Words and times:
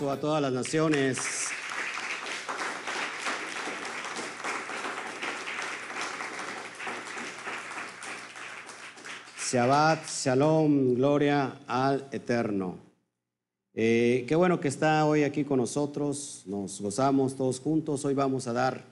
a 0.00 0.18
todas 0.18 0.40
las 0.40 0.52
naciones. 0.52 1.18
Shabbat, 9.50 10.08
Shalom, 10.08 10.94
gloria 10.94 11.60
al 11.66 12.08
Eterno. 12.10 12.78
Eh, 13.74 14.24
qué 14.26 14.34
bueno 14.34 14.58
que 14.60 14.68
está 14.68 15.04
hoy 15.04 15.24
aquí 15.24 15.44
con 15.44 15.58
nosotros, 15.58 16.44
nos 16.46 16.80
gozamos 16.80 17.36
todos 17.36 17.60
juntos. 17.60 18.02
Hoy 18.06 18.14
vamos 18.14 18.46
a 18.46 18.54
dar 18.54 18.82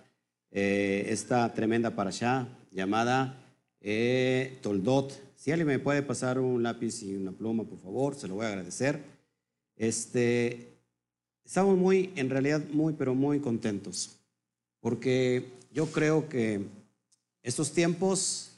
eh, 0.51 1.07
esta 1.09 1.51
tremenda 1.55 1.97
parashá 1.97 2.47
llamada 2.71 3.43
eh, 3.81 4.59
Toldot. 4.61 5.19
Si 5.35 5.51
alguien 5.51 5.67
me 5.67 5.79
puede 5.79 6.03
pasar 6.03 6.39
un 6.39 6.63
lápiz 6.63 7.03
y 7.03 7.15
una 7.15 7.33
pluma, 7.33 7.65
por 7.65 7.79
favor, 7.79 8.15
se 8.15 8.29
lo 8.29 8.35
voy 8.35 8.45
a 8.45 8.51
agradecer. 8.51 9.03
Este, 9.77 10.70
estamos 11.51 11.77
muy, 11.77 12.13
en 12.15 12.31
realidad, 12.31 12.63
muy, 12.73 12.93
pero 12.93 13.13
muy 13.13 13.41
contentos, 13.41 14.11
porque 14.79 15.51
yo 15.73 15.87
creo 15.87 16.29
que 16.29 16.65
estos 17.43 17.73
tiempos 17.73 18.53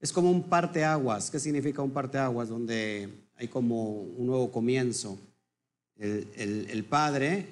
es 0.00 0.10
como 0.10 0.30
un 0.30 0.44
parteaguas. 0.44 1.30
¿Qué 1.30 1.38
significa 1.40 1.82
un 1.82 1.90
parteaguas? 1.90 2.48
Donde 2.48 3.10
hay 3.36 3.48
como 3.48 4.00
un 4.00 4.26
nuevo 4.26 4.50
comienzo. 4.50 5.18
El, 5.98 6.86
Padre, 6.88 7.46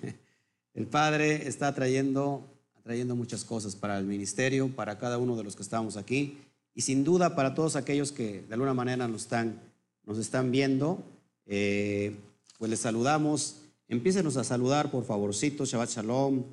el 0.74 0.86
Padre 0.86 1.46
está 1.46 1.74
trayendo, 1.74 2.42
trayendo 2.82 3.14
muchas 3.14 3.44
cosas 3.44 3.76
para 3.76 3.98
el 3.98 4.06
ministerio, 4.06 4.74
para 4.74 4.96
cada 4.96 5.18
uno 5.18 5.36
de 5.36 5.44
los 5.44 5.56
que 5.56 5.62
estamos 5.62 5.98
aquí 5.98 6.38
y 6.74 6.80
sin 6.80 7.04
duda 7.04 7.36
para 7.36 7.54
todos 7.54 7.76
aquellos 7.76 8.12
que 8.12 8.40
de 8.48 8.54
alguna 8.54 8.72
manera 8.72 9.06
nos 9.06 9.24
están, 9.24 9.60
nos 10.06 10.16
están 10.16 10.50
viendo. 10.50 11.04
Eh, 11.44 12.16
pues 12.56 12.70
les 12.70 12.80
saludamos. 12.80 13.56
Empiecenos 13.92 14.38
a 14.38 14.44
saludar, 14.44 14.90
por 14.90 15.04
favorcito. 15.04 15.66
Shabbat 15.66 15.90
Shalom. 15.90 16.44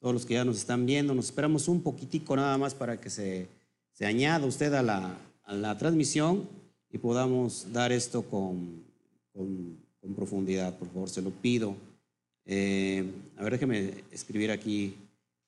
Todos 0.00 0.14
los 0.14 0.26
que 0.26 0.34
ya 0.34 0.44
nos 0.44 0.56
están 0.56 0.86
viendo. 0.86 1.14
Nos 1.14 1.26
esperamos 1.26 1.68
un 1.68 1.82
poquitico 1.82 2.34
nada 2.34 2.56
más 2.56 2.74
para 2.74 2.98
que 2.98 3.10
se 3.10 3.48
se 3.96 4.04
añada 4.04 4.44
usted 4.44 4.74
a 4.74 4.82
la, 4.82 5.78
transmisión 5.78 6.46
y 6.90 6.98
podamos 6.98 7.72
dar 7.72 7.92
esto 7.92 8.22
con, 8.22 8.84
profundidad, 10.14 10.78
por 10.78 10.88
favor, 10.88 11.08
se 11.08 11.22
lo 11.22 11.30
pido. 11.30 11.74
Eh, 12.44 13.10
a 13.38 13.42
ver, 13.42 13.52
déjeme 13.52 14.04
escribir 14.10 14.50
aquí 14.50 14.94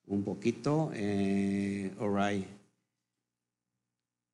un 0.06 0.22
poquito. 0.22 0.90
Eh, 0.94 1.92
all 2.00 2.14
right. 2.16 2.46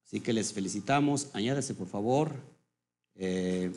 Así 0.05 0.21
que 0.21 0.33
les 0.33 0.53
felicitamos. 0.53 1.29
Añádese, 1.33 1.75
por 1.75 1.89
favor. 1.89 2.37
Eh, 3.17 3.73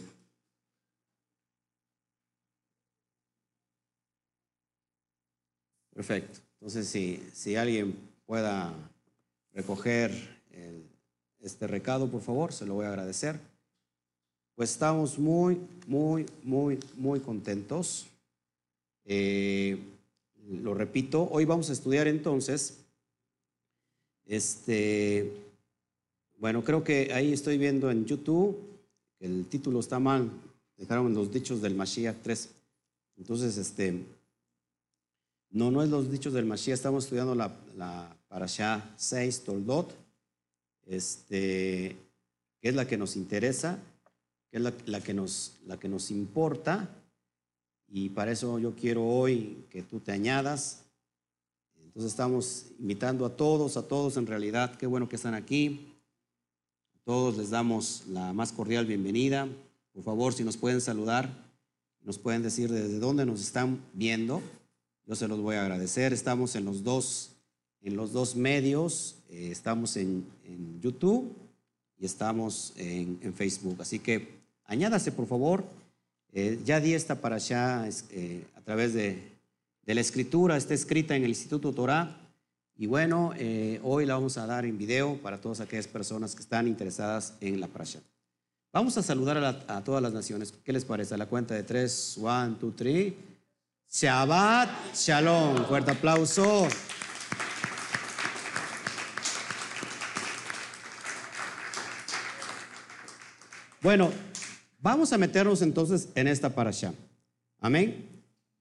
perfecto. 5.97 6.39
Entonces, 6.59 6.87
si, 6.87 7.19
si 7.33 7.55
alguien 7.55 7.95
pueda 8.27 8.71
recoger 9.53 10.11
este 11.39 11.65
recado, 11.65 12.07
por 12.07 12.21
favor, 12.21 12.53
se 12.53 12.67
lo 12.67 12.75
voy 12.75 12.85
a 12.85 12.89
agradecer. 12.89 13.39
Pues 14.53 14.71
estamos 14.71 15.17
muy, 15.17 15.59
muy, 15.87 16.27
muy, 16.43 16.79
muy 16.97 17.19
contentos. 17.19 18.05
Eh, 19.05 19.79
lo 20.61 20.75
repito, 20.75 21.27
hoy 21.31 21.45
vamos 21.45 21.71
a 21.71 21.73
estudiar 21.73 22.07
entonces, 22.07 22.77
este, 24.25 25.31
bueno, 26.37 26.63
creo 26.63 26.83
que 26.83 27.11
ahí 27.11 27.33
estoy 27.33 27.57
viendo 27.57 27.89
en 27.89 28.05
YouTube 28.05 28.55
el 29.19 29.45
título 29.47 29.79
está 29.79 29.99
mal, 29.99 30.29
dejaron 30.77 31.13
los 31.13 31.31
dichos 31.31 31.61
del 31.61 31.73
Mashiach 31.73 32.17
3. 32.21 32.49
Entonces, 33.17 33.57
este, 33.57 34.03
no, 35.57 35.71
no 35.71 35.81
es 35.81 35.89
los 35.89 36.11
dichos 36.11 36.33
del 36.33 36.45
Mashiach, 36.45 36.75
estamos 36.75 37.05
estudiando 37.05 37.33
la, 37.33 37.51
la 37.75 38.15
Parashá 38.27 38.93
6, 38.95 39.43
Toldot, 39.43 39.91
este, 40.85 41.97
que 42.61 42.69
es 42.69 42.75
la 42.75 42.85
que 42.85 42.95
nos 42.95 43.15
interesa, 43.15 43.79
que 44.51 44.57
es 44.57 44.63
la, 44.85 45.01
que 45.01 45.15
nos, 45.15 45.57
la 45.65 45.79
que 45.79 45.89
nos 45.89 46.11
importa, 46.11 46.87
y 47.87 48.09
para 48.09 48.31
eso 48.31 48.59
yo 48.59 48.75
quiero 48.75 49.03
hoy 49.03 49.65
que 49.71 49.81
tú 49.81 49.99
te 49.99 50.11
añadas. 50.11 50.83
Entonces 51.81 52.11
estamos 52.11 52.65
invitando 52.77 53.25
a 53.25 53.35
todos, 53.35 53.77
a 53.77 53.87
todos 53.87 54.17
en 54.17 54.27
realidad, 54.27 54.75
qué 54.75 54.85
bueno 54.85 55.09
que 55.09 55.15
están 55.15 55.33
aquí. 55.33 55.91
Todos 57.03 57.35
les 57.35 57.49
damos 57.49 58.03
la 58.09 58.31
más 58.31 58.51
cordial 58.51 58.85
bienvenida. 58.85 59.47
Por 59.91 60.03
favor, 60.03 60.33
si 60.33 60.43
nos 60.43 60.57
pueden 60.57 60.81
saludar, 60.81 61.29
nos 62.03 62.19
pueden 62.19 62.43
decir 62.43 62.69
desde 62.69 62.99
dónde 62.99 63.25
nos 63.25 63.41
están 63.41 63.81
viendo, 63.93 64.43
yo 65.07 65.15
se 65.15 65.27
los 65.27 65.39
voy 65.39 65.55
a 65.55 65.61
agradecer. 65.61 66.13
Estamos 66.13 66.55
en 66.55 66.65
los 66.65 66.83
dos 66.83 67.31
en 67.81 67.95
los 67.95 68.11
dos 68.11 68.35
medios. 68.35 69.15
Eh, 69.29 69.49
estamos 69.51 69.97
en, 69.97 70.25
YouTube 70.81 71.33
y 71.97 72.05
estamos 72.05 72.73
en, 72.75 73.33
Facebook. 73.33 73.77
Así 73.81 73.99
que 73.99 74.27
añádase, 74.65 75.11
por 75.11 75.27
favor. 75.27 75.63
Eh, 76.33 76.59
ya 76.65 76.79
di 76.79 76.93
esta 76.93 77.15
para 77.15 77.37
allá 77.37 77.87
eh, 78.11 78.43
a 78.55 78.61
través 78.61 78.93
de, 78.93 79.35
la 79.85 80.01
escritura, 80.01 80.57
está 80.57 80.73
escrita 80.73 81.15
en 81.15 81.23
el 81.23 81.29
Instituto 81.29 81.71
Torah. 81.71 82.19
Y 82.75 82.85
bueno, 82.85 83.33
hoy 83.83 84.05
la 84.05 84.15
vamos 84.15 84.37
a 84.37 84.45
dar 84.45 84.65
en 84.65 84.77
video 84.77 85.17
para 85.21 85.39
todas 85.39 85.61
aquellas 85.61 85.87
personas 85.87 86.35
que 86.35 86.41
están 86.41 86.67
interesadas 86.67 87.33
en 87.39 87.59
la 87.61 87.67
parasha. 87.67 88.01
Vamos 88.73 88.97
a 88.97 89.01
saludar 89.01 89.37
a, 89.37 89.77
a, 89.77 89.83
todas 89.83 90.03
las 90.03 90.13
naciones. 90.13 90.53
¿Qué 90.63 90.73
les 90.73 90.83
parece? 90.83 91.13
A 91.15 91.17
la 91.17 91.25
cuenta 91.25 91.55
de 91.55 91.63
tres, 91.63 92.19
one, 92.21 92.57
two, 92.59 92.71
three. 92.71 93.15
Shabbat 93.91 94.95
Shalom. 94.95 95.65
Fuerte 95.65 95.91
aplauso. 95.91 96.67
Bueno, 103.81 104.11
vamos 104.81 105.13
a 105.13 105.17
meternos 105.17 105.61
entonces 105.61 106.09
en 106.15 106.27
esta 106.27 106.53
parasha. 106.53 106.93
Amén. 107.59 108.05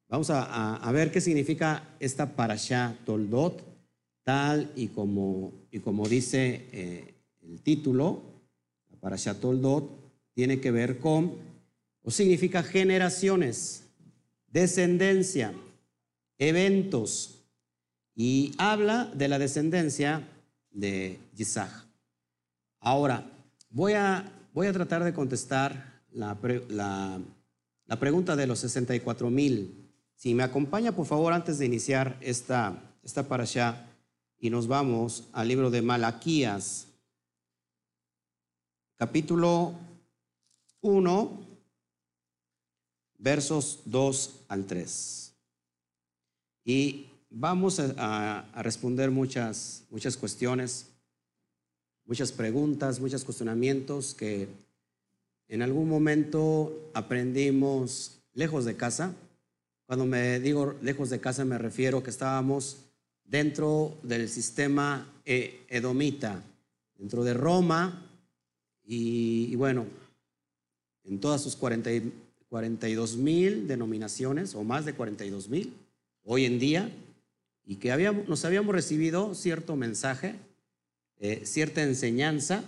Vamos 0.09 0.31
a, 0.31 0.91
ver 0.93 1.11
qué 1.11 1.21
significa 1.21 1.83
esta 1.99 2.37
parasha 2.37 2.97
Toldot, 3.05 3.61
tal 4.23 4.71
y 4.77 4.89
como, 4.89 5.53
y 5.73 5.81
como 5.81 6.09
dice 6.09 6.69
eh, 6.71 7.15
el 7.43 7.61
título, 7.61 8.23
la 8.89 8.97
parasha 8.99 9.35
Toldot 9.35 9.91
tiene 10.33 10.61
que 10.61 10.71
ver 10.71 10.99
con, 10.99 11.35
o 12.03 12.11
significa 12.13 12.63
generaciones, 12.63 13.86
descendencia, 14.61 15.55
eventos, 16.39 17.45
y 18.15 18.55
habla 18.59 19.11
de 19.15 19.29
la 19.29 19.39
descendencia 19.39 20.27
de 20.71 21.19
Isaac. 21.37 21.71
Ahora, 22.81 23.31
voy 23.71 23.93
a 23.93 24.33
Voy 24.57 24.69
a 24.69 24.73
tratar 24.73 25.05
de 25.05 25.13
contestar 25.13 26.03
la, 26.13 26.35
pregunta 28.01 28.37
de 28.37 28.47
los 28.47 28.61
64 28.61 29.29
mil. 29.29 29.93
Si 30.15 30.33
me 30.33 30.43
acompaña, 30.43 30.93
por 30.93 31.05
favor, 31.05 31.35
antes 31.35 31.59
de 31.59 31.67
iniciar 31.67 32.17
esta, 32.23 32.83
esta 33.03 33.27
allá 33.29 33.87
y 34.39 34.49
nos 34.49 34.67
vamos 34.67 35.29
al 35.35 35.49
libro 35.49 35.69
de 35.69 35.83
Malaquías, 35.83 36.87
capítulo 38.97 39.75
1, 40.81 41.46
versos 43.19 43.81
2 43.85 44.45
al 44.49 44.67
3. 44.67 45.33
Y 46.65 47.07
vamos 47.31 47.81
a, 47.81 48.49
responder 48.57 49.11
muchas, 49.11 49.85
muchas 49.91 50.17
cuestiones 50.17 50.87
muchas 52.07 52.33
preguntas, 52.33 53.01
muchos 53.01 53.25
cuestionamientos 53.25 54.15
que 54.15 54.49
en 55.49 55.63
algún 55.63 55.89
momento 55.89 56.91
aprendimos 56.95 58.21
lejos 58.33 58.65
de 58.65 58.77
casa. 58.77 59.15
Cuando 59.87 60.07
me 60.07 60.41
digo 60.41 60.75
lejos 60.83 61.11
de 61.11 61.21
casa 61.21 61.45
me 61.45 61.59
refiero 61.59 62.03
que 62.03 62.11
estábamos 62.11 62.79
dentro 63.25 63.97
del 64.03 64.29
sistema 64.29 65.13
e-, 65.25 65.65
edomita, 65.69 66.43
dentro 66.97 67.25
de 67.25 67.35
Roma 67.35 68.03
y, 68.85 69.55
bueno, 69.57 69.87
en 71.03 71.21
todas 71.21 71.43
sus 71.43 71.57
42 72.49 73.17
mil 73.17 73.67
denominaciones 73.67 74.55
o 74.55 74.65
más 74.65 74.85
de 74.85 74.95
42 74.95 75.49
mil 75.49 75.75
hoy 76.23 76.45
en 76.45 76.59
día 76.59 76.91
y 77.65 77.77
que 77.77 77.93
habíamos, 77.93 78.29
nos 78.29 78.45
habíamos 78.45 78.75
recibido 78.75 79.35
cierto 79.35 79.77
mensaje 79.77 80.37
eh, 81.19 81.47
cierta 81.47 81.83
enseñanza. 81.83 82.63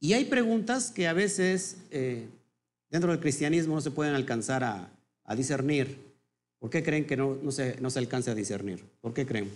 Y 0.00 0.14
hay 0.14 0.24
preguntas 0.24 0.90
que 0.90 1.06
a 1.06 1.12
veces 1.12 1.76
eh, 1.90 2.26
dentro 2.90 3.10
del 3.10 3.20
cristianismo 3.20 3.74
no 3.74 3.80
se 3.80 3.90
pueden 3.90 4.14
alcanzar 4.14 4.64
a, 4.64 4.90
discernir. 5.36 5.98
¿Por 6.58 6.70
qué 6.70 6.82
creen 6.82 7.06
que 7.06 7.18
no, 7.18 7.36
no, 7.42 7.52
se, 7.52 7.78
no 7.82 7.90
se 7.90 7.98
alcanza 7.98 8.30
a 8.30 8.34
discernir? 8.34 8.82
¿Por 9.02 9.12
qué 9.12 9.26
creen? 9.26 9.50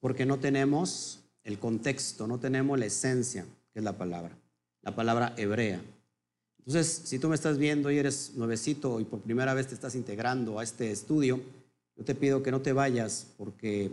Porque 0.00 0.24
no 0.24 0.38
tenemos 0.38 1.20
el 1.44 1.58
contexto, 1.58 2.26
no 2.26 2.38
tenemos 2.38 2.78
la 2.78 2.86
esencia, 2.86 3.44
que 3.74 3.80
es 3.80 3.84
la 3.84 3.98
palabra, 3.98 4.34
la 4.80 4.96
palabra 4.96 5.34
hebrea. 5.36 5.82
Entonces, 6.66 7.02
si 7.04 7.20
tú 7.20 7.28
me 7.28 7.36
estás 7.36 7.58
viendo 7.58 7.92
y 7.92 7.98
eres 7.98 8.32
nuevecito 8.34 8.98
y 8.98 9.04
por 9.04 9.20
primera 9.20 9.54
vez 9.54 9.68
te 9.68 9.74
estás 9.74 9.94
integrando 9.94 10.58
a 10.58 10.64
este 10.64 10.90
estudio, 10.90 11.40
yo 11.96 12.04
te 12.04 12.16
pido 12.16 12.42
que 12.42 12.50
no 12.50 12.60
te 12.60 12.72
vayas 12.72 13.28
porque 13.38 13.92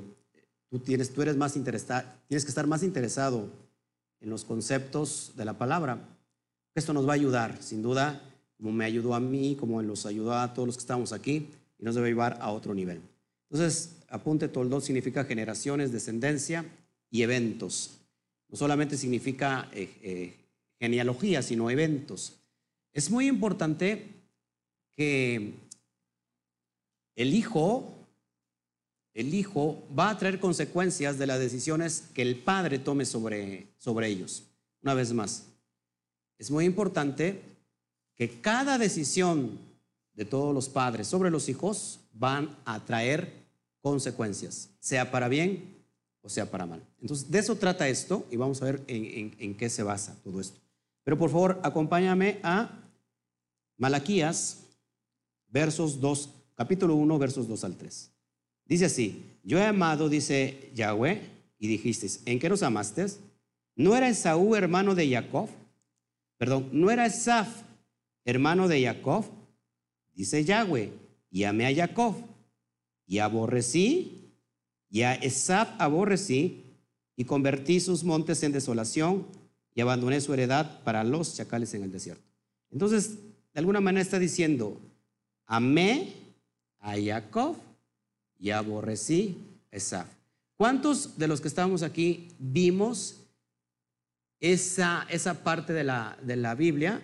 tú, 0.70 0.80
tienes, 0.80 1.14
tú 1.14 1.22
eres 1.22 1.38
más 1.38 1.54
tienes 1.54 1.86
que 2.28 2.50
estar 2.50 2.66
más 2.66 2.82
interesado 2.82 3.48
en 4.22 4.30
los 4.32 4.44
conceptos 4.44 5.34
de 5.36 5.46
la 5.46 5.58
palabra. 5.58 6.00
Esto 6.74 6.94
nos 6.94 7.08
va 7.08 7.12
a 7.12 7.16
ayudar, 7.16 7.62
sin 7.62 7.84
duda, 7.84 8.22
como 8.58 8.72
me 8.72 8.86
ayudó 8.86 9.14
a 9.14 9.20
mí, 9.20 9.56
como 9.60 9.80
los 9.84 10.08
ayudó 10.08 10.34
a 10.34 10.54
todos 10.56 10.66
los 10.66 10.76
que 10.76 10.82
estamos 10.82 11.14
aquí, 11.14 11.50
y 11.78 11.84
nos 11.84 11.94
debe 11.94 12.08
llevar 12.08 12.40
a 12.42 12.50
otro 12.50 12.74
nivel. 12.74 13.02
Entonces, 13.52 13.98
apunte, 14.10 14.48
Toldot 14.48 14.82
significa 14.82 15.26
generaciones, 15.26 15.92
descendencia 15.92 16.66
y 17.12 17.22
eventos. 17.22 18.00
No 18.50 18.58
solamente 18.58 18.98
significa 18.98 19.70
eh, 19.74 19.94
eh, 20.02 20.34
genealogía, 20.80 21.44
sino 21.44 21.70
eventos. 21.70 22.40
Es 22.94 23.10
muy 23.10 23.28
importante 23.28 24.08
que 24.96 25.54
el 27.16 27.34
hijo, 27.34 27.92
el 29.14 29.34
hijo 29.34 29.84
va 29.98 30.12
a 30.12 30.18
traer 30.18 30.40
consecuencias 30.40 31.18
de 31.18 31.28
las 31.28 31.40
decisiones 31.40 32.04
que 32.14 32.22
el 32.22 32.38
padre 32.38 32.78
tome 32.78 33.06
sobre, 33.06 33.68
sobre 33.78 34.08
ellos. 34.08 34.44
Una 34.84 34.94
vez 34.94 35.12
más, 35.12 35.46
es 36.38 36.52
muy 36.52 36.66
importante 36.66 37.42
que 38.16 38.42
cada 38.42 38.78
decisión 38.78 39.58
de 40.14 40.26
todos 40.26 40.54
los 40.54 40.70
padres 40.70 41.08
sobre 41.08 41.32
los 41.32 41.50
hijos 41.50 42.00
van 42.14 42.56
a 42.66 42.86
traer 42.86 43.44
consecuencias, 43.82 44.70
sea 44.80 45.10
para 45.10 45.28
bien 45.28 45.74
o 46.22 46.30
sea 46.30 46.50
para 46.50 46.66
mal. 46.66 46.82
Entonces, 47.02 47.30
de 47.30 47.40
eso 47.40 47.56
trata 47.56 47.88
esto 47.90 48.26
y 48.32 48.38
vamos 48.38 48.62
a 48.62 48.66
ver 48.66 48.82
en, 48.88 49.36
en 49.38 49.56
qué 49.56 49.70
se 49.70 49.84
basa 49.84 50.16
todo 50.24 50.40
esto. 50.40 50.60
Pero 51.04 51.18
por 51.18 51.30
favor, 51.30 51.60
acompáñame 51.64 52.40
a 52.44 52.83
Malaquías, 53.78 54.64
versos 55.48 56.00
2, 56.00 56.30
capítulo 56.56 56.96
1, 56.96 57.20
versos 57.20 57.48
2 57.48 57.64
al 57.64 57.78
3. 57.78 58.12
Dice 58.66 58.86
así, 58.86 59.24
yo 59.44 59.58
he 59.60 59.66
amado, 59.66 60.10
dice 60.10 60.72
Yahweh, 60.74 61.22
y 61.60 61.68
dijiste, 61.68 62.08
¿en 62.26 62.40
qué 62.40 62.50
nos 62.50 62.64
amaste? 62.64 63.08
¿No 63.76 63.96
era 63.96 64.10
Esaú 64.10 64.56
hermano 64.56 64.96
de 64.96 65.10
Jacob? 65.10 65.50
Perdón, 66.38 66.70
¿no 66.72 66.92
era 66.92 67.06
Esaf 67.06 67.48
hermano 68.26 68.68
de 68.68 68.84
Jacob? 68.84 69.26
Dice 70.14 70.44
Yahweh, 70.44 70.92
y 71.32 71.44
amé 71.44 71.66
a 71.66 71.88
Jacob, 71.88 72.16
y 73.06 73.20
aborrecí, 73.20 74.32
y 74.90 75.02
a 75.02 75.16
Esaf 75.16 75.70
aborrecí, 75.80 76.64
y 77.16 77.26
convertí 77.26 77.80
sus 77.80 78.04
montes 78.04 78.44
en 78.44 78.52
desolación, 78.52 79.26
y 79.76 79.82
abandoné 79.82 80.22
su 80.22 80.34
heredad 80.34 80.84
para 80.84 81.04
los 81.04 81.36
chacales 81.36 81.74
en 81.74 81.84
el 81.84 81.92
desierto. 81.92 82.30
Entonces, 82.72 83.18
de 83.54 83.60
alguna 83.60 83.82
manera 83.82 84.02
está 84.02 84.18
diciendo, 84.18 84.82
amé 85.46 86.14
a 86.80 86.96
Jacob 87.00 87.56
y 88.40 88.50
aborrecí 88.50 89.38
a 89.72 89.76
Esaf. 89.76 90.08
¿Cuántos 90.58 91.18
de 91.18 91.28
los 91.28 91.40
que 91.40 91.48
estamos 91.48 91.84
aquí 91.84 92.30
vimos 92.40 93.20
esa, 94.40 95.06
esa 95.10 95.44
parte 95.44 95.72
de 95.74 95.84
la, 95.84 96.18
de 96.22 96.36
la 96.36 96.56
Biblia, 96.56 97.02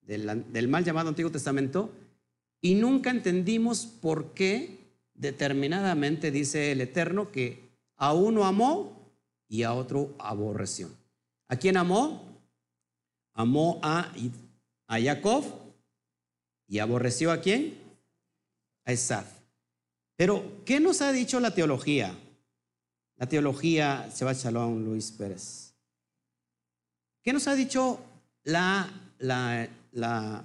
del 0.00 0.68
mal 0.68 0.84
llamado 0.84 1.08
Antiguo 1.08 1.30
Testamento, 1.30 1.90
y 2.60 2.74
nunca 2.74 3.10
entendimos 3.10 3.86
por 3.86 4.34
qué 4.34 4.78
determinadamente 5.14 6.30
dice 6.30 6.72
el 6.72 6.80
Eterno 6.80 7.30
que 7.30 7.70
a 7.96 8.12
uno 8.14 8.44
amó 8.44 9.12
y 9.48 9.64
a 9.64 9.74
otro 9.74 10.14
aborreció? 10.18 10.88
¿A 11.48 11.56
quién 11.56 11.76
amó? 11.76 12.22
Amó 13.34 13.80
a, 13.82 14.12
a 14.86 15.00
Jacob 15.00 15.61
¿Y 16.72 16.78
aborreció 16.78 17.30
a 17.30 17.42
quién? 17.42 17.78
A 18.86 18.92
Esaf. 18.92 19.26
Pero, 20.16 20.62
¿qué 20.64 20.80
nos 20.80 21.02
ha 21.02 21.12
dicho 21.12 21.38
la 21.38 21.54
teología? 21.54 22.18
La 23.16 23.28
teología, 23.28 24.10
va 24.24 24.32
Shalom 24.32 24.82
Luis 24.82 25.12
Pérez. 25.12 25.74
¿Qué 27.22 27.34
nos 27.34 27.46
ha 27.46 27.54
dicho 27.54 28.00
la, 28.44 28.90
la, 29.18 29.68
la, 29.90 30.42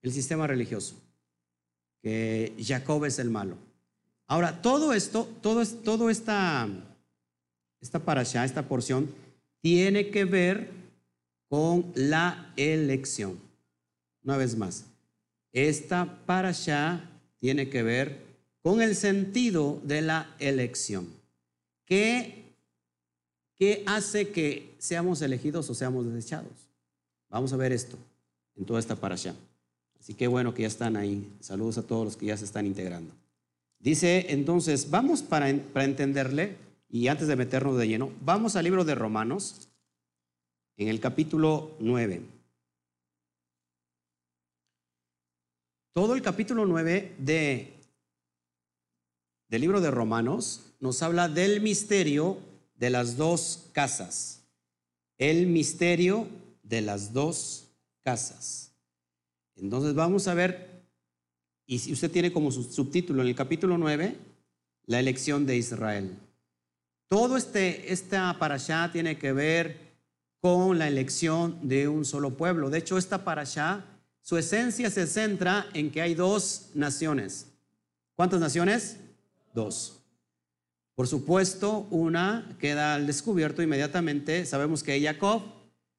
el 0.00 0.10
sistema 0.10 0.46
religioso? 0.46 0.94
Que 2.00 2.54
Jacob 2.64 3.04
es 3.04 3.18
el 3.18 3.28
malo. 3.28 3.58
Ahora, 4.26 4.62
todo 4.62 4.94
esto, 4.94 5.28
todo, 5.42 5.66
todo 5.66 6.08
esta, 6.08 6.66
esta 7.78 8.02
esta 8.46 8.66
porción, 8.66 9.14
tiene 9.60 10.08
que 10.08 10.24
ver 10.24 10.70
con 11.50 11.92
la 11.94 12.54
elección. 12.56 13.49
Una 14.22 14.36
vez 14.36 14.56
más, 14.56 14.84
esta 15.52 16.24
parasha 16.26 17.10
tiene 17.38 17.68
que 17.68 17.82
ver 17.82 18.30
con 18.62 18.82
el 18.82 18.94
sentido 18.94 19.80
de 19.84 20.02
la 20.02 20.34
elección. 20.38 21.08
¿Qué, 21.86 22.44
¿Qué 23.56 23.82
hace 23.86 24.28
que 24.28 24.74
seamos 24.78 25.22
elegidos 25.22 25.68
o 25.70 25.74
seamos 25.74 26.06
desechados? 26.12 26.52
Vamos 27.28 27.52
a 27.52 27.56
ver 27.56 27.72
esto 27.72 27.96
en 28.56 28.64
toda 28.64 28.78
esta 28.80 28.96
parasha. 28.96 29.34
Así 29.98 30.14
que 30.14 30.26
bueno 30.26 30.54
que 30.54 30.62
ya 30.62 30.68
están 30.68 30.96
ahí. 30.96 31.30
Saludos 31.40 31.78
a 31.78 31.82
todos 31.82 32.04
los 32.04 32.16
que 32.16 32.26
ya 32.26 32.36
se 32.36 32.44
están 32.44 32.66
integrando. 32.66 33.12
Dice 33.78 34.26
entonces, 34.28 34.90
vamos 34.90 35.22
para, 35.22 35.54
para 35.72 35.84
entenderle, 35.84 36.56
y 36.88 37.08
antes 37.08 37.28
de 37.28 37.36
meternos 37.36 37.78
de 37.78 37.88
lleno, 37.88 38.10
vamos 38.20 38.56
al 38.56 38.64
libro 38.64 38.84
de 38.84 38.94
Romanos, 38.94 39.68
en 40.76 40.88
el 40.88 41.00
capítulo 41.00 41.76
9. 41.80 42.39
Todo 45.92 46.14
el 46.14 46.22
capítulo 46.22 46.66
9 46.66 47.16
de, 47.18 47.74
del 49.48 49.60
libro 49.60 49.80
de 49.80 49.90
Romanos 49.90 50.72
nos 50.78 51.02
habla 51.02 51.28
del 51.28 51.60
misterio 51.60 52.38
de 52.76 52.90
las 52.90 53.16
dos 53.16 53.66
casas. 53.72 54.44
El 55.18 55.48
misterio 55.48 56.28
de 56.62 56.82
las 56.82 57.12
dos 57.12 57.72
casas. 58.04 58.70
Entonces 59.56 59.94
vamos 59.94 60.28
a 60.28 60.34
ver, 60.34 60.84
y 61.66 61.80
si 61.80 61.92
usted 61.92 62.08
tiene 62.08 62.32
como 62.32 62.52
subtítulo 62.52 63.22
en 63.22 63.28
el 63.28 63.34
capítulo 63.34 63.76
9, 63.76 64.16
la 64.86 65.00
elección 65.00 65.44
de 65.44 65.56
Israel. 65.56 66.16
Todo 67.08 67.36
este, 67.36 67.92
esta 67.92 68.30
allá 68.30 68.90
tiene 68.92 69.18
que 69.18 69.32
ver 69.32 69.90
con 70.40 70.78
la 70.78 70.86
elección 70.86 71.58
de 71.68 71.88
un 71.88 72.04
solo 72.04 72.36
pueblo. 72.36 72.70
De 72.70 72.78
hecho, 72.78 72.96
esta 72.96 73.24
allá 73.40 73.84
su 74.22 74.36
esencia 74.36 74.90
se 74.90 75.06
centra 75.06 75.66
en 75.74 75.90
que 75.90 76.02
hay 76.02 76.14
dos 76.14 76.70
naciones. 76.74 77.46
¿Cuántas 78.14 78.40
naciones? 78.40 78.96
Dos. 79.54 80.00
Por 80.94 81.08
supuesto, 81.08 81.86
una 81.90 82.56
queda 82.58 82.94
al 82.94 83.06
descubierto 83.06 83.62
inmediatamente. 83.62 84.44
Sabemos 84.44 84.82
que 84.82 85.00
Jacob 85.00 85.42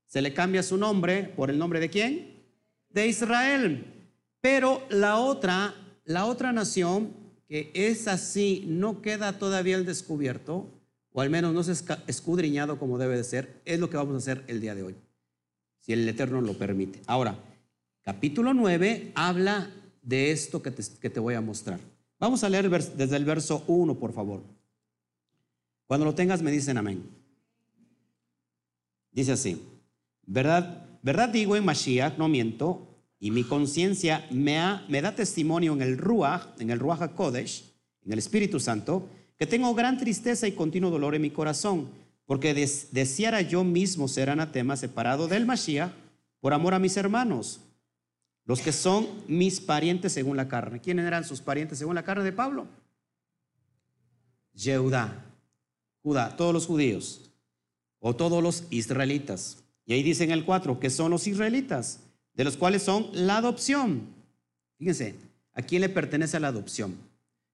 se 0.06 0.22
le 0.22 0.34
cambia 0.34 0.62
su 0.62 0.78
nombre 0.78 1.24
por 1.36 1.50
el 1.50 1.58
nombre 1.58 1.80
de 1.80 1.90
quién? 1.90 2.44
De 2.90 3.08
Israel. 3.08 3.86
Pero 4.42 4.84
la 4.90 5.18
otra, 5.18 5.74
la 6.06 6.26
otra 6.26 6.52
nación 6.52 7.14
que 7.48 7.70
es 7.74 8.08
así, 8.08 8.64
no 8.66 9.02
queda 9.02 9.38
todavía 9.38 9.76
al 9.76 9.86
descubierto, 9.86 10.70
o 11.12 11.20
al 11.20 11.30
menos 11.30 11.54
no 11.54 11.64
se 11.64 11.72
ha 11.92 12.04
escudriñado 12.08 12.80
como 12.80 12.98
debe 12.98 13.18
de 13.18 13.26
ser, 13.26 13.62
es 13.66 13.78
lo 13.78 13.90
que 13.90 13.98
vamos 13.98 14.14
a 14.14 14.18
hacer 14.20 14.46
el 14.48 14.62
día 14.62 14.74
de 14.74 14.84
hoy, 14.84 14.96
si 15.82 15.92
el 15.92 16.08
Eterno 16.08 16.40
lo 16.40 16.54
permite. 16.54 17.02
Ahora, 17.08 17.38
capítulo 18.04 18.54
9 18.54 19.12
habla 19.16 19.70
de 20.02 20.32
esto 20.32 20.62
que 20.62 20.72
te, 20.72 21.20
voy 21.20 21.36
a 21.36 21.42
mostrar. 21.42 21.80
Vamos 22.20 22.44
a 22.44 22.50
leer 22.50 22.70
desde 22.70 23.16
el 23.16 23.26
verso 23.26 23.64
1, 23.68 23.96
por 23.96 24.14
favor. 24.14 24.42
Cuando 25.88 26.06
lo 26.06 26.16
tengas 26.16 26.42
me 26.42 26.52
dicen 26.52 26.78
amén. 26.78 27.04
Dice 29.12 29.34
así, 29.34 29.62
verdad, 30.26 30.86
verdad 31.02 31.30
digo 31.30 31.56
en 31.56 31.66
Mashiach, 31.66 32.18
no 32.18 32.30
miento, 32.30 32.88
y 33.20 33.30
mi 33.30 33.44
conciencia 33.44 34.26
me, 34.32 34.56
da 35.02 35.16
testimonio 35.16 35.74
en 35.74 35.82
el 35.82 35.98
Ruach, 35.98 36.60
en 36.60 36.72
el 36.72 36.80
Ruach 36.80 37.02
HaKodesh, 37.02 37.66
en 38.06 38.14
el 38.14 38.20
Espíritu 38.20 38.60
Santo, 38.60 39.10
que 39.38 39.46
tengo 39.46 39.76
gran 39.76 39.98
tristeza 39.98 40.48
y 40.48 40.54
continuo 40.54 40.90
dolor 40.90 41.14
en 41.14 41.22
mi 41.22 41.30
corazón, 41.30 41.90
porque 42.26 42.54
deseara 42.54 43.42
yo 43.42 43.64
mismo 43.64 44.08
ser 44.08 44.30
anatema 44.30 44.78
separado 44.78 45.28
del 45.28 45.46
Mashiach 45.46 45.92
por 46.40 46.54
amor 46.54 46.74
a 46.74 46.80
mis 46.80 46.96
hermanos 46.96 47.60
los 48.52 48.60
que 48.60 48.74
son 48.74 49.08
mis 49.30 49.62
parientes 49.62 50.12
según 50.12 50.36
la 50.36 50.50
carne. 50.50 50.82
¿Quiénes 50.82 51.06
eran 51.06 51.24
sus 51.24 51.40
parientes 51.40 51.80
según 51.80 51.96
la 51.96 52.04
carne 52.04 52.26
de 52.26 52.34
Pablo? 52.34 52.68
Judá, 54.54 55.24
Judá, 56.04 56.36
todos 56.36 56.54
los 56.54 56.66
judíos 56.66 57.32
o 58.00 58.14
todos 58.14 58.44
los 58.44 58.66
israelitas. 58.70 59.64
Y 59.86 59.94
ahí 59.94 60.04
dice 60.04 60.26
en 60.26 60.32
el 60.32 60.44
4 60.44 60.82
que 60.82 60.90
son 60.90 61.12
los 61.12 61.28
israelitas, 61.28 62.02
de 62.34 62.44
los 62.44 62.58
cuales 62.58 62.84
son 62.84 63.10
la 63.14 63.38
adopción. 63.38 64.10
Fíjense, 64.78 65.16
¿a 65.54 65.62
quién 65.62 65.80
le 65.80 65.88
pertenece 65.88 66.38
la 66.38 66.50
adopción? 66.50 66.98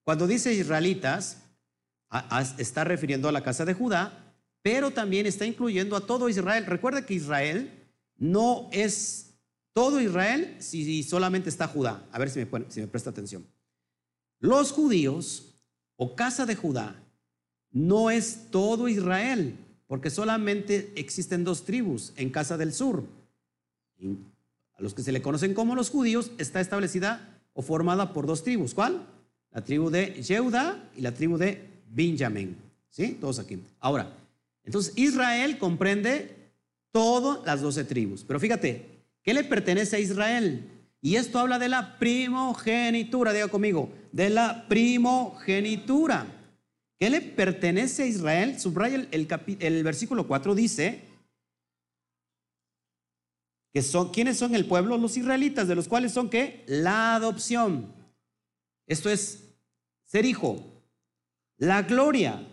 Cuando 0.03 0.25
dice 0.25 0.51
israelitas, 0.51 1.43
está 2.57 2.85
refiriendo 2.85 3.29
a 3.29 3.31
la 3.31 3.43
casa 3.43 3.65
de 3.65 3.75
Judá, 3.75 4.33
pero 4.63 4.89
también 4.89 5.27
está 5.27 5.45
incluyendo 5.45 5.95
a 5.95 6.07
todo 6.07 6.27
Israel. 6.27 6.65
Recuerda 6.65 7.05
que 7.05 7.13
Israel 7.13 7.71
no 8.17 8.67
es 8.71 9.26
todo 9.77 10.01
Israel 10.01 10.55
si 10.57 11.03
solamente 11.03 11.49
está 11.49 11.67
Judá. 11.67 12.03
A 12.11 12.17
ver 12.17 12.31
si 12.31 12.39
me, 12.39 12.45
me 12.47 12.87
presta 12.87 13.11
atención. 13.11 13.45
Los 14.39 14.71
judíos 14.71 15.53
o 15.97 16.15
casa 16.15 16.47
de 16.47 16.55
Judá 16.55 16.95
no 17.69 18.09
es 18.09 18.49
todo 18.49 18.87
Israel, 18.87 19.55
porque 19.85 20.09
solamente 20.09 20.91
existen 20.95 21.43
dos 21.43 21.63
tribus 21.63 22.11
en 22.15 22.31
casa 22.31 22.57
del 22.57 22.73
sur. 22.73 23.03
a 24.73 24.81
los 24.81 24.95
que 24.95 25.03
se 25.03 25.11
le 25.11 25.21
conocen 25.21 25.53
como 25.53 25.75
los 25.75 25.91
judíos 25.91 26.31
está 26.39 26.59
establecida 26.59 27.39
o 27.53 27.61
formada 27.61 28.13
por 28.13 28.25
dos 28.25 28.43
tribus. 28.43 28.73
¿Cuál? 28.73 29.05
La 29.51 29.63
tribu 29.63 29.91
de 29.91 30.23
Yehuda 30.23 30.89
y 30.95 31.01
la 31.01 31.13
tribu 31.13 31.37
de 31.37 31.69
Benjamín. 31.91 32.57
¿Sí? 32.89 33.15
Todos 33.21 33.37
aquí. 33.37 33.59
Ahora, 33.79 34.11
entonces 34.63 34.97
Israel 34.97 35.59
comprende 35.59 36.35
todas 36.91 37.45
las 37.45 37.61
doce 37.61 37.83
tribus. 37.83 38.23
Pero 38.23 38.39
fíjate, 38.39 38.96
¿qué 39.27 39.33
le 39.33 39.43
pertenece 39.43 39.97
a 39.97 39.99
Israel? 39.99 40.71
Y 41.01 41.17
esto 41.17 41.37
habla 41.37 41.59
de 41.59 41.67
la 41.67 41.99
primogenitura, 41.99 43.33
diga 43.33 43.49
conmigo, 43.49 43.91
de 44.13 44.29
la 44.29 44.69
primogenitura. 44.69 46.25
¿Qué 46.97 47.09
le 47.09 47.19
pertenece 47.19 48.03
a 48.03 48.05
Israel? 48.05 48.57
Subraya 48.57 48.95
el, 48.95 49.27
el, 49.59 49.83
versículo 49.83 50.25
4, 50.29 50.55
dice 50.55 51.01
que 53.73 53.81
son, 53.81 54.11
¿quiénes 54.11 54.37
son 54.37 54.55
el 54.55 54.65
pueblo? 54.65 54.97
Los 54.97 55.17
israelitas, 55.17 55.67
de 55.67 55.75
los 55.75 55.89
cuales 55.89 56.13
son 56.13 56.29
qué? 56.29 56.63
La 56.65 57.15
adopción. 57.15 57.93
Esto 58.87 59.09
es 59.09 59.43
ser 60.05 60.23
hijo. 60.23 60.63
La 61.57 61.81
gloria, 61.81 62.47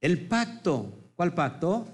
el 0.00 0.26
pacto. 0.26 1.10
¿Cuál 1.16 1.34
pacto? 1.34 1.86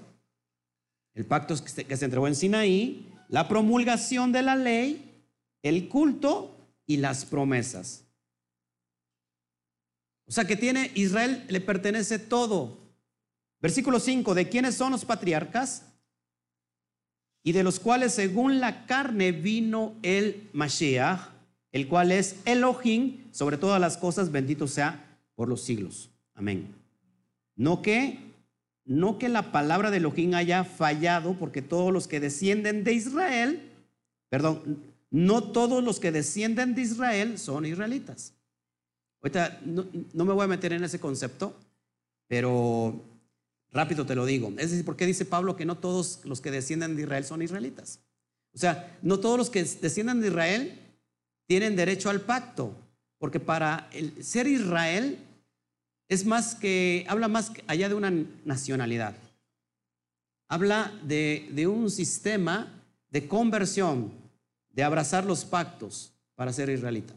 El 1.13 1.25
pacto 1.25 1.53
que 1.61 1.97
se 1.97 2.05
entregó 2.05 2.29
en 2.29 2.35
Sinaí, 2.35 3.12
la 3.33 3.47
promulgación 3.47 4.31
de 4.31 4.43
la 4.43 4.55
ley, 4.55 5.11
el 5.63 5.89
culto 5.89 6.55
y 6.85 6.97
las 6.97 7.25
promesas. 7.25 8.03
O 10.27 10.31
sea 10.31 10.45
que 10.45 10.55
tiene 10.55 10.91
Israel, 10.93 11.43
le 11.49 11.59
pertenece 11.59 12.19
todo. 12.19 12.77
Versículo 13.59 13.99
5, 13.99 14.35
¿de 14.35 14.49
quiénes 14.49 14.75
son 14.75 14.91
los 14.91 15.03
patriarcas? 15.03 15.81
Y 17.41 17.53
de 17.53 17.63
los 17.63 17.79
cuales 17.79 18.13
según 18.13 18.59
la 18.59 18.85
carne 18.85 19.31
vino 19.31 19.95
el 20.03 20.47
Mashiach, 20.53 21.29
el 21.71 21.87
cual 21.87 22.11
es 22.11 22.35
Elohim, 22.45 23.31
sobre 23.31 23.57
todas 23.57 23.81
las 23.81 23.97
cosas, 23.97 24.31
bendito 24.31 24.67
sea 24.67 25.17
por 25.33 25.49
los 25.49 25.63
siglos. 25.63 26.11
Amén. 26.35 26.71
No 27.55 27.81
que, 27.81 28.19
no 28.85 29.17
que 29.17 29.29
la 29.29 29.51
palabra 29.51 29.91
de 29.91 29.97
Elohim 29.97 30.33
haya 30.33 30.63
fallado, 30.63 31.37
porque 31.37 31.61
todos 31.61 31.93
los 31.93 32.07
que 32.07 32.19
descienden 32.19 32.83
de 32.83 32.93
Israel, 32.93 33.71
perdón, 34.29 34.83
no 35.09 35.43
todos 35.43 35.83
los 35.83 35.99
que 35.99 36.11
descienden 36.11 36.75
de 36.75 36.81
Israel 36.81 37.37
son 37.37 37.65
israelitas. 37.65 38.33
Ahorita 39.21 39.61
no, 39.63 39.85
me 40.25 40.33
voy 40.33 40.43
a 40.43 40.47
meter 40.47 40.73
en 40.73 40.83
ese 40.83 40.99
concepto, 40.99 41.55
pero 42.27 43.01
rápido 43.71 44.05
te 44.05 44.15
lo 44.15 44.25
digo. 44.25 44.49
Es 44.57 44.71
decir, 44.71 44.83
¿por 44.83 44.97
qué 44.97 45.05
dice 45.05 45.23
Pablo 45.23 45.55
que 45.55 45.65
no 45.65 45.77
todos 45.77 46.21
los 46.25 46.41
que 46.41 46.51
descienden 46.51 46.95
de 46.95 47.03
Israel 47.03 47.23
son 47.23 47.41
israelitas? 47.41 47.99
O 48.53 48.57
sea, 48.57 48.97
no 49.01 49.19
todos 49.19 49.37
los 49.37 49.49
que 49.49 49.63
descienden 49.63 50.19
de 50.19 50.27
Israel 50.27 50.79
tienen 51.47 51.75
derecho 51.75 52.09
al 52.09 52.21
pacto, 52.21 52.75
porque 53.17 53.39
para 53.39 53.89
el, 53.93 54.23
ser 54.23 54.47
Israel 54.47 55.19
es 56.07 56.25
más 56.25 56.55
que, 56.55 57.05
habla 57.07 57.27
más 57.27 57.51
allá 57.67 57.89
de 57.89 57.95
una 57.95 58.11
nacionalidad. 58.45 59.15
Habla 60.47 60.91
de, 61.03 61.67
un 61.67 61.89
sistema 61.89 62.83
de 63.09 63.27
conversión, 63.27 64.11
de 64.69 64.83
abrazar 64.83 65.25
los 65.25 65.45
pactos 65.45 66.11
para 66.35 66.53
ser 66.53 66.69
israelita 66.69 67.13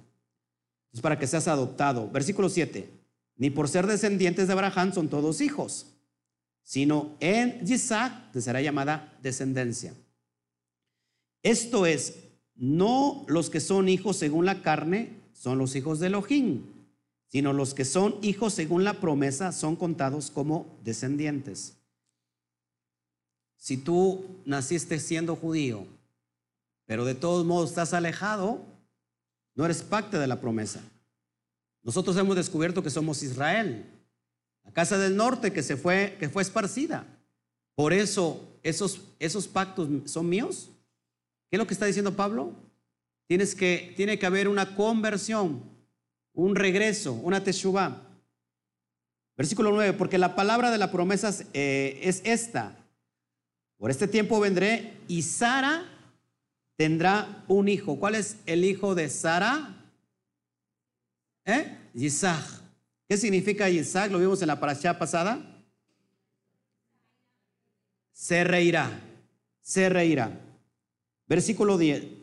para 1.01 1.19
que 1.19 1.27
seas 1.27 1.49
adoptado. 1.49 2.11
Versículo 2.11 2.49
7. 2.49 2.89
Ni 3.37 3.51
por 3.51 3.69
ser 3.69 3.87
descendientes 3.87 4.47
de 4.47 4.53
Abraham 4.53 4.93
son 4.93 5.09
todos 5.09 5.41
hijos, 5.41 5.87
sino 6.63 7.17
en 7.21 7.61
Isaac 7.67 8.33
te 8.33 8.41
será 8.41 8.61
llamada 8.63 9.17
descendencia. 9.23 9.95
Esto 11.43 11.87
es, 11.87 12.15
no 12.55 13.25
los 13.29 13.51
que 13.51 13.61
son 13.61 13.89
hijos 13.89 14.17
según 14.17 14.47
la 14.47 14.63
carne 14.63 15.11
son 15.33 15.59
los 15.59 15.77
hijos 15.77 16.01
de 16.01 16.07
Elohim, 16.07 16.63
sino 17.37 17.53
los 17.53 17.75
que 17.75 17.85
son 17.85 18.17
hijos 18.23 18.55
según 18.55 18.83
la 18.83 18.95
promesa 18.95 19.53
son 19.53 19.77
contados 19.77 20.31
como 20.31 20.79
descendientes. 20.83 21.77
Si 23.59 23.77
tú 23.77 24.25
naciste 24.47 24.99
siendo 24.99 25.37
judío, 25.37 25.87
pero 26.87 27.05
de 27.05 27.15
todos 27.15 27.45
modos 27.45 27.69
estás 27.69 27.93
alejado, 27.93 28.65
no 29.55 29.67
eres 29.67 29.83
parte 29.83 30.19
de 30.19 30.27
la 30.27 30.41
promesa. 30.41 30.81
Nosotros 31.83 32.17
hemos 32.17 32.37
descubierto 32.37 32.83
que 32.83 32.89
somos 32.89 33.23
Israel, 33.23 33.85
la 34.65 34.73
casa 34.73 34.97
del 34.97 35.15
norte 35.15 35.53
que 35.53 35.63
se 35.63 35.77
fue, 35.77 36.17
que 36.19 36.31
fue 36.31 36.41
esparcida. 36.41 37.07
Por 37.75 37.93
eso 37.93 38.41
esos, 38.63 39.03
esos 39.19 39.47
pactos 39.47 39.91
son 40.07 40.27
míos. 40.27 40.71
¿Qué 41.51 41.57
es 41.57 41.59
lo 41.59 41.67
que 41.67 41.75
está 41.75 41.85
diciendo 41.85 42.17
Pablo? 42.17 42.55
Tienes 43.27 43.55
que, 43.55 43.93
tiene 43.95 44.19
que 44.19 44.25
haber 44.25 44.49
una 44.49 44.75
conversión, 44.75 45.76
un 46.37 46.55
regreso, 46.55 47.15
una 47.15 47.43
teshuvah. 47.43 48.03
Versículo 49.37 49.73
9, 49.73 49.95
porque 49.95 50.19
la 50.19 50.37
palabra 50.37 50.71
de 50.71 50.79
la 50.79 50.93
promesa 50.93 51.35
eh, 51.53 51.99
es 52.03 52.23
esta. 52.25 52.77
Por 53.79 53.91
este 53.91 54.07
tiempo 54.07 54.39
vendré 54.39 54.93
y 55.09 55.23
Sara 55.23 55.85
tendrá 56.77 57.45
un 57.49 57.69
hijo. 57.69 57.99
¿Cuál 57.99 58.15
es 58.15 58.37
el 58.47 58.65
hijo 58.65 58.95
de 58.95 59.09
Sara? 59.09 59.77
¿Eh? 61.45 61.77
Isaac. 61.95 62.45
¿Qué 63.09 63.17
significa 63.17 63.69
Isaac? 63.69 64.11
Lo 64.11 64.19
vimos 64.19 64.41
en 64.43 64.49
la 64.49 64.61
parasha 64.61 64.99
pasada. 64.99 65.41
Se 68.13 68.45
reirá, 68.45 68.91
se 69.61 69.89
reirá. 69.89 70.31
Versículo 71.27 71.77
10. 71.77 72.16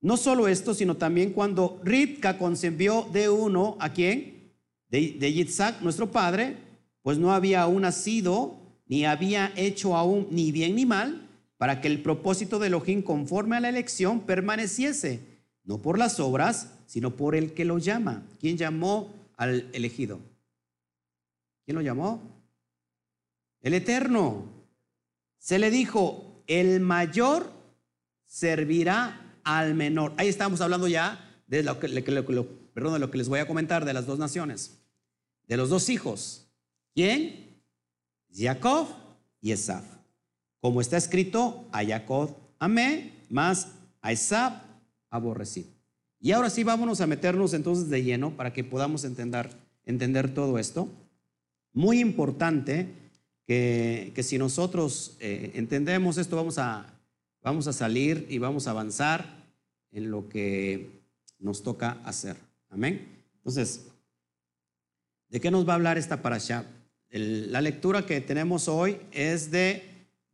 No 0.00 0.16
solo 0.16 0.48
esto, 0.48 0.74
sino 0.74 0.96
también 0.96 1.32
cuando 1.32 1.80
Ritka 1.82 2.38
concibió 2.38 3.08
de 3.12 3.28
uno, 3.28 3.76
¿a 3.80 3.92
quién? 3.92 4.52
De, 4.88 5.16
de 5.18 5.28
Isaac, 5.28 5.76
nuestro 5.82 6.10
padre, 6.10 6.56
pues 7.02 7.18
no 7.18 7.32
había 7.32 7.62
aún 7.62 7.82
nacido, 7.82 8.56
ni 8.86 9.04
había 9.04 9.52
hecho 9.56 9.96
aún 9.96 10.28
ni 10.30 10.52
bien 10.52 10.76
ni 10.76 10.86
mal, 10.86 11.28
para 11.56 11.80
que 11.80 11.88
el 11.88 12.02
propósito 12.02 12.58
de 12.58 12.68
Elohim 12.68 13.02
conforme 13.02 13.56
a 13.56 13.60
la 13.60 13.68
elección 13.68 14.20
permaneciese, 14.20 15.20
no 15.64 15.82
por 15.82 15.98
las 15.98 16.20
obras, 16.20 16.72
sino 16.86 17.16
por 17.16 17.34
el 17.34 17.52
que 17.52 17.64
lo 17.64 17.78
llama. 17.78 18.22
¿Quién 18.40 18.56
llamó 18.56 19.12
al 19.36 19.68
elegido? 19.72 20.20
¿Quién 21.64 21.74
lo 21.74 21.82
llamó? 21.82 22.22
El 23.60 23.74
Eterno. 23.74 24.46
Se 25.38 25.58
le 25.58 25.70
dijo, 25.70 26.42
el 26.46 26.80
mayor 26.80 27.52
servirá 28.24 29.27
al 29.44 29.74
menor. 29.74 30.12
Ahí 30.16 30.28
estamos 30.28 30.60
hablando 30.60 30.88
ya 30.88 31.42
de 31.46 31.62
lo 31.62 31.78
que, 31.80 31.88
les 31.88 33.28
voy 33.28 33.40
a 33.40 33.46
comentar 33.46 33.84
de 33.84 33.92
las 33.92 34.06
dos 34.06 34.18
naciones, 34.18 34.78
de 35.46 35.56
los 35.56 35.70
dos 35.70 35.88
hijos. 35.88 36.46
¿Quién? 36.94 37.62
Jacob 38.32 38.88
y 39.40 39.52
Esaf. 39.52 39.84
Como 40.60 40.80
está 40.80 40.96
escrito, 40.96 41.68
a 41.72 41.84
Jacob 41.84 42.36
amé, 42.58 43.12
más 43.30 43.68
a 44.00 44.12
Esab 44.12 44.62
aborrecí. 45.10 45.66
Y 46.20 46.32
ahora 46.32 46.50
sí, 46.50 46.64
vámonos 46.64 47.00
a 47.00 47.06
meternos 47.06 47.54
entonces 47.54 47.88
de 47.88 48.02
lleno 48.02 48.36
para 48.36 48.52
que 48.52 48.64
podamos 48.64 49.04
entender, 49.04 49.50
entender 49.86 50.34
todo 50.34 50.58
esto. 50.58 50.88
Muy 51.72 52.00
importante 52.00 52.88
que, 53.46 54.12
que 54.14 54.22
si 54.22 54.36
nosotros 54.36 55.16
eh, 55.20 55.52
entendemos 55.54 56.18
esto, 56.18 56.36
vamos 56.36 56.58
a, 56.58 56.97
vamos 57.42 57.66
a 57.66 57.72
salir 57.72 58.26
y 58.28 58.38
vamos 58.38 58.66
a 58.66 58.70
avanzar 58.70 59.44
en 59.92 60.10
lo 60.10 60.28
que 60.28 60.90
nos 61.38 61.62
toca 61.62 62.00
hacer. 62.04 62.36
Amén. 62.70 63.06
Entonces, 63.36 63.86
¿de 65.28 65.40
qué 65.40 65.50
nos 65.50 65.66
va 65.66 65.72
a 65.72 65.76
hablar 65.76 65.98
esta 65.98 66.22
parasha? 66.22 66.66
la 67.10 67.62
lectura 67.62 68.04
que 68.04 68.20
tenemos 68.20 68.68
hoy 68.68 68.98
es 69.12 69.50
de 69.50 69.82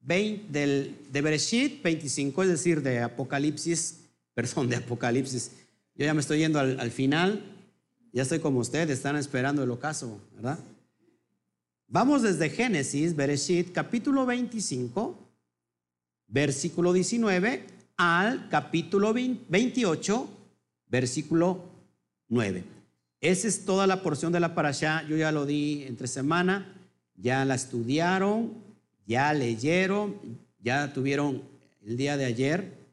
del, 0.05 0.97
de 1.11 1.21
Bereshit 1.23 1.83
25, 1.83 2.43
es 2.43 2.49
decir, 2.49 2.83
de 2.83 3.01
Apocalipsis, 3.01 4.01
perdón, 4.35 4.69
de 4.69 4.77
Apocalipsis. 4.77 5.53
Yo 5.95 6.05
ya 6.05 6.15
me 6.15 6.21
estoy 6.21 6.39
yendo 6.39 6.59
al, 6.59 6.91
final, 6.91 7.43
ya 8.13 8.23
estoy 8.23 8.41
como 8.41 8.59
ustedes, 8.59 8.91
están 8.91 9.17
esperando 9.17 9.63
el 9.63 9.71
ocaso, 9.71 10.21
¿verdad? 10.35 10.59
Vamos 11.87 12.23
desde 12.23 12.51
Génesis, 12.51 13.15
Bereshit, 13.15 13.73
capítulo 13.73 14.27
25, 14.27 15.17
versículo 16.27 16.93
19, 16.93 17.67
al 17.97 18.49
capítulo 18.49 19.13
28, 19.13 20.29
versículo 20.89 21.65
9. 22.29 22.65
Esa 23.21 23.49
es 23.49 23.65
toda 23.65 23.87
la 23.87 24.03
porción 24.03 24.33
de 24.33 24.41
la 24.41 24.55
parasha. 24.55 25.07
Yo 25.09 25.17
ya 25.17 25.33
lo 25.33 25.47
di 25.47 25.85
entre 25.85 26.07
semana, 26.07 26.75
ya 27.17 27.45
la 27.45 27.55
estudiaron, 27.55 28.53
ya 29.07 29.33
leyeron, 29.33 30.17
ya 30.61 30.93
tuvieron 30.93 31.43
el 31.83 31.97
día 31.97 32.17
de 32.17 32.25
ayer 32.25 32.85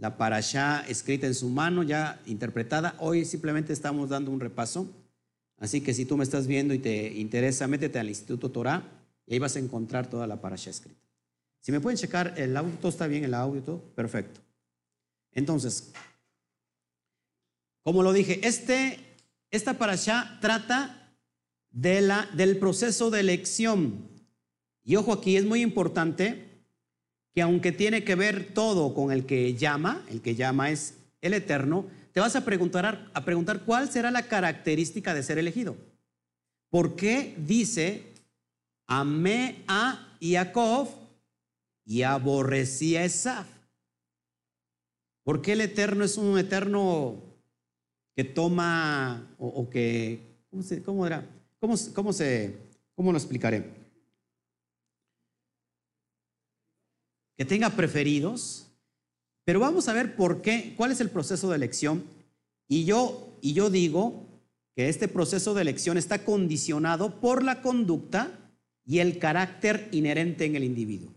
la 0.00 0.16
parashá 0.16 0.82
escrita 0.88 1.26
en 1.26 1.34
su 1.34 1.50
mano, 1.50 1.82
ya 1.82 2.20
interpretada. 2.24 2.94
Hoy 2.98 3.26
simplemente 3.26 3.74
estamos 3.74 4.08
dando 4.08 4.30
un 4.30 4.40
repaso. 4.40 4.88
Así 5.58 5.82
que 5.82 5.92
si 5.92 6.06
tú 6.06 6.16
me 6.16 6.24
estás 6.24 6.46
viendo 6.46 6.72
y 6.72 6.78
te 6.78 7.12
interesa, 7.18 7.68
métete 7.68 7.98
al 7.98 8.08
Instituto 8.08 8.50
Torah 8.50 8.82
y 9.26 9.34
ahí 9.34 9.38
vas 9.38 9.56
a 9.56 9.58
encontrar 9.58 10.08
toda 10.08 10.26
la 10.26 10.40
parashá 10.40 10.70
escrita. 10.70 11.09
Si 11.60 11.72
me 11.72 11.80
pueden 11.80 11.98
checar, 11.98 12.34
el 12.36 12.56
audio 12.56 12.88
está 12.88 13.06
bien, 13.06 13.24
el 13.24 13.34
audio, 13.34 13.80
perfecto. 13.94 14.40
Entonces, 15.32 15.92
como 17.82 18.02
lo 18.02 18.12
dije, 18.12 18.46
este, 18.46 18.98
esta 19.50 19.74
parashá 19.74 20.38
trata 20.40 21.14
del 21.70 22.58
proceso 22.58 23.10
de 23.10 23.20
elección. 23.20 24.08
Y 24.82 24.96
ojo 24.96 25.12
aquí, 25.12 25.36
es 25.36 25.44
muy 25.44 25.60
importante 25.60 26.50
que 27.34 27.42
aunque 27.42 27.72
tiene 27.72 28.04
que 28.04 28.14
ver 28.14 28.52
todo 28.54 28.94
con 28.94 29.12
el 29.12 29.24
que 29.26 29.54
llama, 29.54 30.04
el 30.08 30.20
que 30.20 30.34
llama 30.34 30.70
es 30.70 30.94
el 31.20 31.34
Eterno, 31.34 31.86
te 32.12 32.20
vas 32.20 32.34
a 32.34 32.44
preguntar, 32.44 33.10
a 33.14 33.24
preguntar 33.24 33.64
cuál 33.64 33.90
será 33.90 34.10
la 34.10 34.26
característica 34.26 35.14
de 35.14 35.22
ser 35.22 35.38
elegido. 35.38 35.76
¿Por 36.70 36.96
qué 36.96 37.34
dice, 37.38 38.04
amé 38.86 39.62
a 39.68 40.16
Jacob 40.20 40.88
y 41.84 42.02
aborrecí 42.02 42.96
a 42.96 43.04
Esaf? 43.04 43.46
¿Por 45.24 45.42
qué 45.42 45.52
el 45.52 45.60
Eterno 45.60 46.04
es 46.04 46.16
un 46.16 46.38
Eterno 46.38 47.22
que 48.16 48.24
toma 48.24 49.34
o, 49.38 49.68
que, 49.68 50.44
¿cómo, 50.50 50.62
se, 50.62 50.82
cómo 50.82 51.06
era? 51.06 51.28
¿Cómo, 51.58 51.74
cómo, 51.94 52.12
se, 52.12 52.56
¿Cómo 52.94 53.12
lo 53.12 53.18
explicaré? 53.18 53.80
que 57.40 57.46
tenga 57.46 57.70
preferidos, 57.70 58.66
pero 59.46 59.60
vamos 59.60 59.88
a 59.88 59.94
ver 59.94 60.14
por 60.14 60.42
qué, 60.42 60.74
cuál 60.76 60.92
es 60.92 61.00
el 61.00 61.08
proceso 61.08 61.48
de 61.48 61.56
elección. 61.56 62.04
Y 62.68 62.84
yo, 62.84 63.34
y 63.40 63.54
yo 63.54 63.70
digo 63.70 64.26
que 64.76 64.90
este 64.90 65.08
proceso 65.08 65.54
de 65.54 65.62
elección 65.62 65.96
está 65.96 66.22
condicionado 66.22 67.18
por 67.18 67.42
la 67.42 67.62
conducta 67.62 68.30
y 68.84 68.98
el 68.98 69.18
carácter 69.18 69.88
inherente 69.90 70.44
en 70.44 70.54
el 70.54 70.64
individuo. 70.64 71.14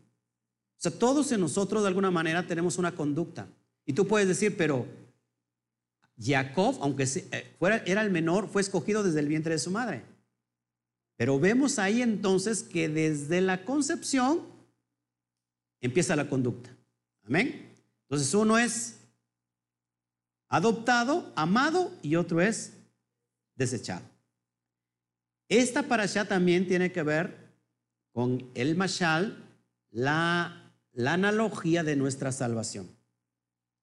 Sea, 0.83 0.91
todos 0.91 1.31
en 1.31 1.39
nosotros 1.39 1.81
de 1.81 1.87
alguna 1.87 2.11
manera 2.11 2.45
tenemos 2.45 2.77
una 2.77 2.93
conducta. 2.93 3.47
Y 3.85 3.93
tú 3.93 4.05
puedes 4.05 4.27
decir, 4.27 4.57
pero 4.57 4.85
Jacob, 6.21 6.77
aunque 6.81 7.03
eh, 7.03 7.55
fuera, 7.57 7.77
era 7.85 8.01
el 8.01 8.11
menor, 8.11 8.49
fue 8.49 8.61
escogido 8.61 9.01
desde 9.01 9.21
el 9.21 9.29
vientre 9.29 9.53
de 9.53 9.59
su 9.59 9.71
madre. 9.71 10.03
Pero 11.15 11.39
vemos 11.39 11.79
ahí 11.79 12.01
entonces 12.01 12.63
que 12.63 12.89
desde 12.89 13.39
la 13.39 13.63
concepción 13.63 14.41
empieza 15.79 16.17
la 16.17 16.27
conducta. 16.27 16.75
Amén. 17.23 17.73
Entonces 18.01 18.33
uno 18.33 18.57
es 18.57 18.97
adoptado, 20.49 21.31
amado 21.37 21.93
y 22.01 22.17
otro 22.17 22.41
es 22.41 22.73
desechado. 23.55 24.03
Esta 25.47 25.83
parasha 25.83 26.27
también 26.27 26.67
tiene 26.67 26.91
que 26.91 27.03
ver 27.03 27.37
con 28.11 28.51
el 28.53 28.75
mashal, 28.75 29.49
la, 29.89 30.59
la 30.93 31.13
analogía 31.13 31.83
de 31.83 31.95
nuestra 31.95 32.31
salvación. 32.31 32.87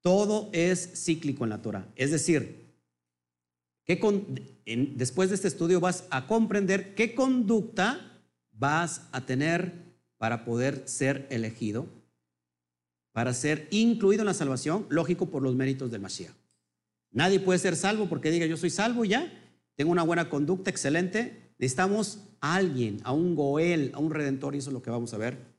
Todo 0.01 0.49
es 0.53 1.05
cíclico 1.05 1.45
en 1.45 1.51
la 1.51 1.61
Torah. 1.61 1.87
Es 1.97 2.11
decir, 2.11 2.71
que 3.85 4.01
después 4.97 5.29
de 5.29 5.35
este 5.35 5.49
estudio 5.49 5.81
vas 5.81 6.05
a 6.11 6.27
comprender 6.27 6.95
qué 6.95 7.15
conducta 7.15 8.23
vas 8.53 9.09
a 9.13 9.27
tener 9.27 9.73
para 10.17 10.45
poder 10.45 10.85
ser 10.87 11.27
elegido, 11.31 11.87
para 13.13 13.35
ser 13.35 13.67
incluido 13.71 14.23
en 14.23 14.27
la 14.27 14.35
salvación, 14.35 14.87
lógico 14.89 15.27
por 15.27 15.43
los 15.43 15.57
méritos 15.57 15.91
del 15.91 16.01
Mashiach. 16.01 16.35
Nadie 17.11 17.41
puede 17.41 17.59
ser 17.59 17.75
salvo 17.75 18.09
porque 18.09 18.31
diga 18.31 18.47
yo 18.47 18.57
soy 18.57 18.71
salvo 18.71 19.05
ya, 19.05 19.33
tengo 19.75 19.91
una 19.91 20.05
buena 20.05 20.29
conducta, 20.31 20.71
excelente. 20.71 21.53
Necesitamos 21.59 22.21
a 22.41 22.55
alguien, 22.55 23.01
a 23.03 23.13
un 23.13 23.35
Goel, 23.35 23.91
a 23.95 23.99
un 23.99 24.11
redentor, 24.11 24.55
y 24.55 24.59
eso 24.59 24.71
es 24.71 24.75
lo 24.75 24.83
que 24.83 24.91
vamos 24.91 25.13
a 25.13 25.19
ver 25.19 25.50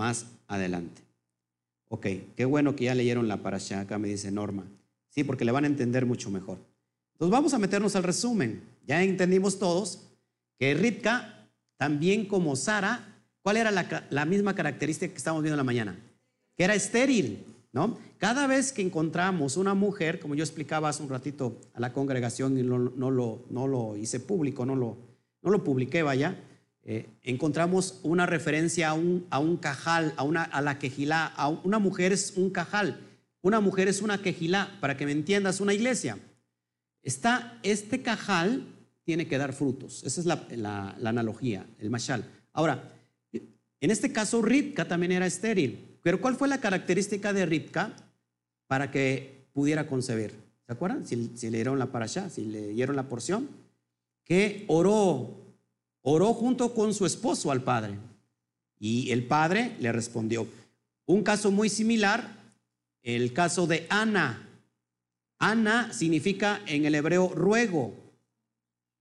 más 0.00 0.26
adelante. 0.48 1.02
Ok, 1.88 2.06
qué 2.36 2.44
bueno 2.44 2.74
que 2.74 2.84
ya 2.84 2.94
leyeron 2.94 3.28
la 3.28 3.42
parasha, 3.42 3.80
acá 3.80 3.98
me 3.98 4.08
dice 4.08 4.30
Norma. 4.30 4.64
Sí, 5.10 5.24
porque 5.24 5.44
le 5.44 5.52
van 5.52 5.64
a 5.64 5.68
entender 5.68 6.06
mucho 6.06 6.30
mejor. 6.30 6.58
Entonces 7.12 7.30
vamos 7.30 7.54
a 7.54 7.58
meternos 7.58 7.94
al 7.94 8.02
resumen. 8.02 8.62
Ya 8.86 9.02
entendimos 9.02 9.58
todos 9.58 10.08
que 10.58 10.74
Ritka, 10.74 11.48
también 11.76 12.26
como 12.26 12.56
Sara, 12.56 13.10
¿Cuál 13.42 13.56
era 13.56 13.70
la, 13.70 14.24
misma 14.26 14.54
característica 14.54 15.10
que 15.10 15.18
estamos 15.18 15.42
viendo 15.42 15.54
en 15.54 15.58
la 15.58 15.64
mañana? 15.64 15.98
Que 16.56 16.64
era 16.64 16.74
estéril, 16.74 17.44
¿no? 17.72 17.98
Cada 18.18 18.46
vez 18.46 18.72
que 18.72 18.82
encontramos 18.82 19.56
una 19.56 19.72
mujer, 19.72 20.20
como 20.20 20.34
yo 20.34 20.44
explicaba 20.44 20.90
hace 20.90 21.02
un 21.02 21.08
ratito 21.08 21.58
a 21.72 21.80
la 21.80 21.92
congregación 21.92 22.58
y 22.58 22.62
no, 22.62 22.78
lo, 22.78 23.44
no 23.48 23.66
lo, 23.66 23.96
hice 23.96 24.20
público, 24.20 24.66
no 24.66 24.76
lo, 24.76 24.98
no 25.40 25.50
lo 25.50 25.64
publiqué, 25.64 26.02
vaya, 26.02 26.36
eh, 26.84 27.06
encontramos 27.22 28.00
una 28.02 28.26
referencia 28.26 28.90
a 28.90 28.94
un, 28.94 29.26
a 29.30 29.38
un 29.38 29.56
cajal, 29.56 30.14
a, 30.16 30.22
una, 30.22 30.42
a 30.42 30.60
la 30.62 30.78
quejilá. 30.78 31.26
A 31.26 31.48
una 31.48 31.78
mujer 31.78 32.12
es 32.12 32.34
un 32.36 32.50
cajal, 32.50 33.00
una 33.42 33.60
mujer 33.60 33.88
es 33.88 34.02
una 34.02 34.22
quejilá, 34.22 34.76
para 34.80 34.96
que 34.96 35.06
me 35.06 35.12
entiendas, 35.12 35.60
una 35.60 35.74
iglesia. 35.74 36.18
Está, 37.02 37.58
este 37.62 38.02
cajal 38.02 38.66
tiene 39.04 39.26
que 39.26 39.38
dar 39.38 39.52
frutos. 39.52 40.04
Esa 40.04 40.20
es 40.20 40.26
la, 40.26 40.46
la, 40.50 40.94
la 40.98 41.10
analogía, 41.10 41.66
el 41.78 41.90
mashal. 41.90 42.24
Ahora, 42.52 42.92
en 43.32 43.90
este 43.90 44.12
caso, 44.12 44.42
Ripka 44.42 44.86
también 44.86 45.12
era 45.12 45.26
estéril. 45.26 45.86
Pero 46.02 46.20
¿cuál 46.20 46.36
fue 46.36 46.48
la 46.48 46.60
característica 46.60 47.32
de 47.32 47.46
Ripka 47.46 47.92
para 48.66 48.90
que 48.90 49.46
pudiera 49.52 49.86
concebir? 49.86 50.32
¿Se 50.66 50.72
acuerdan? 50.72 51.06
Si, 51.06 51.32
si 51.34 51.50
leyeron 51.50 51.78
la 51.78 51.86
parasha, 51.92 52.30
si 52.30 52.44
leyeron 52.44 52.96
la 52.96 53.08
porción, 53.08 53.48
que 54.24 54.64
oró, 54.68 55.39
oró 56.02 56.32
junto 56.34 56.74
con 56.74 56.94
su 56.94 57.06
esposo 57.06 57.50
al 57.50 57.62
padre. 57.62 57.98
Y 58.78 59.10
el 59.10 59.26
padre 59.26 59.76
le 59.80 59.92
respondió. 59.92 60.46
Un 61.06 61.22
caso 61.22 61.50
muy 61.50 61.68
similar, 61.68 62.36
el 63.02 63.32
caso 63.32 63.66
de 63.66 63.86
Ana. 63.90 64.48
Ana 65.38 65.92
significa 65.92 66.60
en 66.66 66.84
el 66.84 66.94
hebreo 66.94 67.28
ruego. 67.28 67.94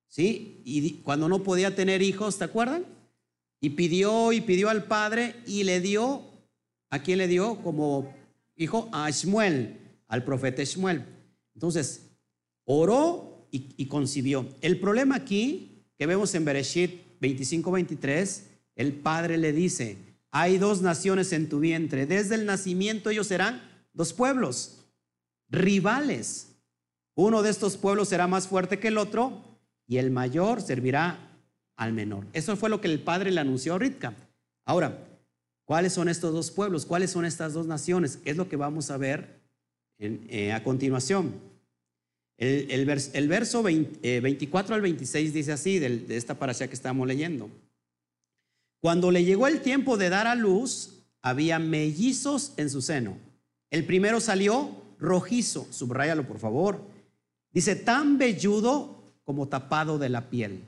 ¿Sí? 0.07 0.61
Y 0.65 0.93
cuando 1.01 1.29
no 1.29 1.43
podía 1.43 1.75
tener 1.75 2.01
hijos, 2.01 2.37
¿te 2.37 2.45
acuerdan? 2.45 2.85
Y 3.61 3.71
pidió 3.71 4.31
y 4.31 4.41
pidió 4.41 4.69
al 4.69 4.85
padre 4.85 5.35
y 5.45 5.63
le 5.63 5.81
dio, 5.81 6.23
¿a 6.89 6.99
quién 6.99 7.19
le 7.19 7.27
dio? 7.27 7.61
Como 7.61 8.13
hijo 8.55 8.89
a 8.91 9.09
Shmuel, 9.09 9.77
al 10.07 10.23
profeta 10.23 10.63
Shmuel. 10.63 11.05
Entonces, 11.53 12.09
oró 12.65 13.47
y, 13.51 13.85
concibió. 13.87 14.47
El 14.61 14.79
problema 14.79 15.15
aquí 15.15 15.68
que 15.99 16.07
vemos 16.07 16.33
en 16.33 16.45
Bereshit 16.45 17.01
25-23, 17.19 18.43
el 18.75 18.93
padre 18.93 19.37
le 19.37 19.51
dice, 19.51 19.97
hay 20.31 20.57
dos 20.57 20.81
naciones 20.81 21.33
en 21.33 21.49
tu 21.49 21.59
vientre, 21.59 22.05
desde 22.05 22.35
el 22.35 22.45
nacimiento 22.45 23.09
ellos 23.09 23.27
serán 23.27 23.61
dos 23.91 24.13
pueblos, 24.13 24.85
rivales. 25.49 26.55
Uno 27.15 27.41
de 27.41 27.49
estos 27.49 27.75
pueblos 27.75 28.07
será 28.07 28.27
más 28.27 28.47
fuerte 28.47 28.79
que 28.79 28.87
el 28.87 28.97
otro 28.97 29.43
y 29.87 29.97
el 29.97 30.09
mayor 30.09 30.61
servirá 30.61 31.19
al 31.75 31.91
menor. 31.91 32.25
Eso 32.31 32.55
fue 32.55 32.69
lo 32.69 32.79
que 32.79 32.87
el 32.87 33.01
padre 33.01 33.31
le 33.31 33.41
anunció 33.41 33.73
a 33.73 33.79
Ritka. 33.79 34.13
Ahora, 34.63 35.05
¿cuáles 35.65 35.91
son 35.91 36.07
estos 36.07 36.31
dos 36.31 36.49
pueblos? 36.49 36.85
¿Cuáles 36.85 37.11
son 37.11 37.25
estas 37.25 37.53
dos 37.53 37.67
naciones? 37.67 38.19
Es 38.23 38.37
lo 38.37 38.47
que 38.47 38.55
vamos 38.55 38.89
a 38.89 38.95
ver 38.95 39.41
eh, 39.97 40.53
a 40.53 40.63
continuación. 40.63 41.48
El, 42.39 42.85
verso 43.27 43.61
24 43.61 44.01
eh, 44.01 44.75
al 44.75 44.81
26 44.81 45.33
dice 45.33 45.51
así, 45.51 45.77
de, 45.77 46.05
esta 46.15 46.39
parasha 46.39 46.69
que 46.69 46.73
estamos 46.73 47.05
leyendo. 47.05 47.49
Cuando 48.81 49.11
le 49.11 49.25
llegó 49.25 49.47
el 49.47 49.61
tiempo 49.61 49.97
de 49.97 50.09
dar 50.09 50.25
a 50.25 50.35
luz, 50.35 51.03
había 51.21 51.59
mellizos 51.59 52.53
en 52.55 52.69
su 52.69 52.81
seno. 52.81 53.17
El 53.69 53.83
primero 53.85 54.21
salió 54.21 54.71
rojizo, 54.99 55.67
subrayalo 55.69 56.25
por 56.25 56.39
favor. 56.39 56.81
Dice, 57.51 57.75
tan 57.75 58.17
velludo 58.17 59.03
como 59.25 59.49
tapado 59.49 59.99
de 59.99 60.07
la 60.07 60.29
piel. 60.29 60.61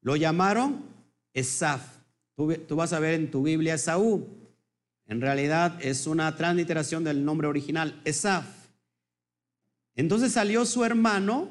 Lo 0.00 0.16
llamaron 0.16 0.82
Esaf. 1.32 1.82
Tú, 2.34 2.74
vas 2.74 2.92
a 2.92 2.98
ver 2.98 3.14
en 3.14 3.30
tu 3.30 3.44
Biblia 3.44 3.74
Esaú. 3.74 4.26
En 5.06 5.20
realidad 5.20 5.78
es 5.80 6.08
una 6.08 6.34
transliteración 6.34 7.04
del 7.04 7.24
nombre 7.24 7.46
original, 7.46 8.00
Esaf. 8.04 8.63
Entonces 9.94 10.32
salió 10.32 10.64
su 10.66 10.84
hermano. 10.84 11.48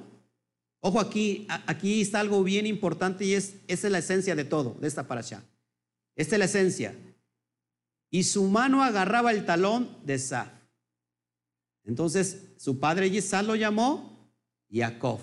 Ojo 0.79 0.99
aquí, 0.99 1.47
aquí 1.67 2.01
está 2.01 2.19
algo 2.19 2.43
bien 2.43 2.65
importante 2.65 3.25
y 3.25 3.34
es, 3.34 3.56
esa 3.67 3.88
es 3.88 3.91
la 3.91 3.99
esencia 3.99 4.36
de 4.36 4.43
todo, 4.43 4.75
de 4.82 4.88
esta 4.88 5.08
paracha. 5.08 5.43
Esta 6.15 6.36
es 6.36 6.39
la 6.39 6.45
esencia. 6.45 6.95
Y 8.10 8.23
su 8.23 8.43
mano 8.45 8.84
agarraba 8.84 9.32
el 9.32 9.45
talón 9.45 9.97
de 10.06 10.15
Esaf. 10.15 10.49
Entonces 11.86 12.53
su 12.58 12.79
padre 12.79 13.10
Yisad 13.10 13.45
lo 13.45 13.56
llamó 13.56 14.29
Jacob 14.71 15.19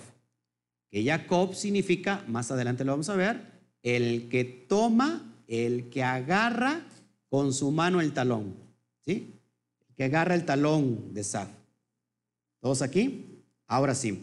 que 0.90 1.04
Jacob 1.04 1.54
significa, 1.54 2.24
más 2.26 2.50
adelante 2.50 2.84
lo 2.84 2.92
vamos 2.92 3.08
a 3.08 3.16
ver, 3.16 3.40
el 3.82 4.28
que 4.28 4.44
toma, 4.44 5.32
el 5.46 5.88
que 5.88 6.02
agarra 6.02 6.84
con 7.28 7.52
su 7.52 7.70
mano 7.70 8.00
el 8.00 8.12
talón. 8.12 8.56
¿Sí? 9.04 9.36
que 9.96 10.04
agarra 10.04 10.34
el 10.34 10.46
talón 10.46 11.12
de 11.12 11.22
Saf. 11.22 11.48
¿Todos 12.60 12.82
aquí? 12.82 13.42
Ahora 13.66 13.94
sí. 13.94 14.22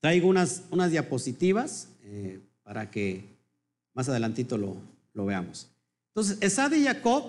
Traigo 0.00 0.28
unas, 0.28 0.64
unas 0.70 0.90
diapositivas 0.90 1.88
eh, 2.02 2.40
para 2.62 2.90
que 2.90 3.36
más 3.92 4.08
adelantito 4.08 4.56
lo, 4.56 4.76
lo 5.12 5.26
veamos. 5.26 5.68
Entonces, 6.08 6.38
Esad 6.40 6.72
y 6.72 6.84
Jacob 6.84 7.24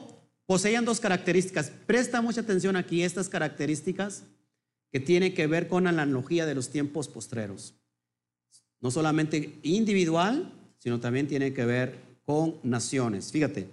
poseían 0.45 0.85
dos 0.85 0.99
características. 0.99 1.71
Presta 1.85 2.21
mucha 2.21 2.41
atención 2.41 2.75
aquí, 2.75 3.03
estas 3.03 3.29
características 3.29 4.23
que 4.91 4.99
tienen 4.99 5.33
que 5.33 5.47
ver 5.47 5.67
con 5.67 5.85
la 5.85 5.89
analogía 5.89 6.45
de 6.45 6.55
los 6.55 6.69
tiempos 6.69 7.07
postreros. 7.07 7.73
No 8.79 8.91
solamente 8.91 9.59
individual, 9.63 10.51
sino 10.77 10.99
también 10.99 11.27
tiene 11.27 11.53
que 11.53 11.65
ver 11.65 11.99
con 12.25 12.55
naciones. 12.63 13.31
Fíjate, 13.31 13.69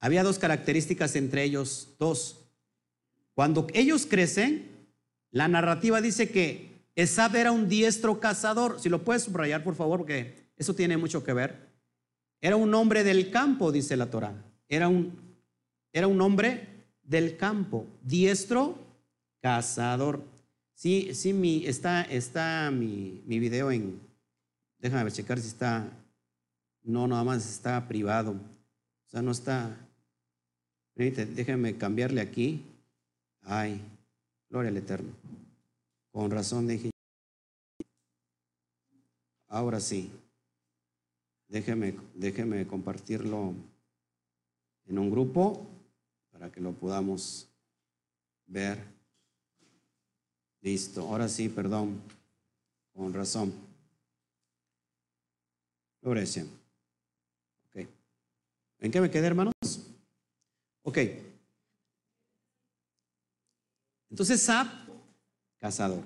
había 0.00 0.22
dos 0.22 0.38
características 0.38 1.16
entre 1.16 1.44
ellos, 1.44 1.94
dos. 1.98 2.43
Cuando 3.34 3.66
ellos 3.74 4.06
crecen, 4.06 4.70
la 5.30 5.48
narrativa 5.48 6.00
dice 6.00 6.30
que 6.30 6.74
Esab 6.94 7.34
era 7.34 7.50
un 7.50 7.68
diestro 7.68 8.20
cazador. 8.20 8.80
Si 8.80 8.88
lo 8.88 9.02
puedes 9.02 9.24
subrayar, 9.24 9.64
por 9.64 9.74
favor, 9.74 9.98
porque 9.98 10.34
eso 10.56 10.74
tiene 10.74 10.96
mucho 10.96 11.24
que 11.24 11.32
ver. 11.32 11.68
Era 12.40 12.56
un 12.56 12.72
hombre 12.74 13.02
del 13.02 13.30
campo, 13.30 13.72
dice 13.72 13.96
la 13.96 14.06
Torah. 14.06 14.34
Era 14.68 14.88
un, 14.88 15.12
era 15.92 16.06
un 16.06 16.20
hombre 16.20 16.68
del 17.02 17.36
campo, 17.36 17.86
diestro 18.02 18.78
cazador. 19.40 20.22
Sí, 20.74 21.14
sí, 21.14 21.64
está, 21.66 22.02
está 22.02 22.70
mi, 22.70 23.22
mi 23.26 23.38
video 23.38 23.70
en, 23.70 24.00
déjame 24.78 25.10
checar 25.10 25.40
si 25.40 25.48
está, 25.48 25.88
no, 26.82 27.06
nada 27.06 27.24
más 27.24 27.48
está 27.48 27.86
privado. 27.88 28.32
O 28.32 29.10
sea, 29.10 29.22
no 29.22 29.30
está, 29.30 29.76
déjame 30.94 31.76
cambiarle 31.76 32.20
aquí. 32.20 32.62
Ay, 33.44 33.80
gloria 34.48 34.70
al 34.70 34.76
Eterno. 34.76 35.12
Con 36.10 36.30
razón 36.30 36.66
dije. 36.66 36.90
Ahora 39.48 39.80
sí. 39.80 40.10
Déjeme, 41.48 41.94
déjeme 42.14 42.66
compartirlo 42.66 43.54
en 44.86 44.98
un 44.98 45.10
grupo 45.10 45.66
para 46.32 46.50
que 46.50 46.60
lo 46.60 46.72
podamos 46.72 47.48
ver. 48.46 48.78
Listo. 50.62 51.02
Ahora 51.02 51.28
sí, 51.28 51.48
perdón. 51.48 52.00
Con 52.94 53.12
razón. 53.12 53.52
Gloria 56.00 56.24
Ok. 57.68 57.86
¿En 58.80 58.90
qué 58.90 59.00
me 59.00 59.10
quedé, 59.10 59.26
hermanos? 59.26 59.52
Ok. 60.82 60.98
Entonces, 64.14 64.42
Sab 64.42 64.68
cazador. 65.58 66.04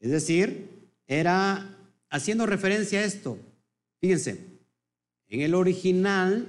Es 0.00 0.10
decir, 0.10 0.90
era 1.06 1.78
haciendo 2.10 2.46
referencia 2.46 2.98
a 2.98 3.04
esto. 3.04 3.38
Fíjense, 4.00 4.44
en 5.28 5.42
el 5.42 5.54
original 5.54 6.48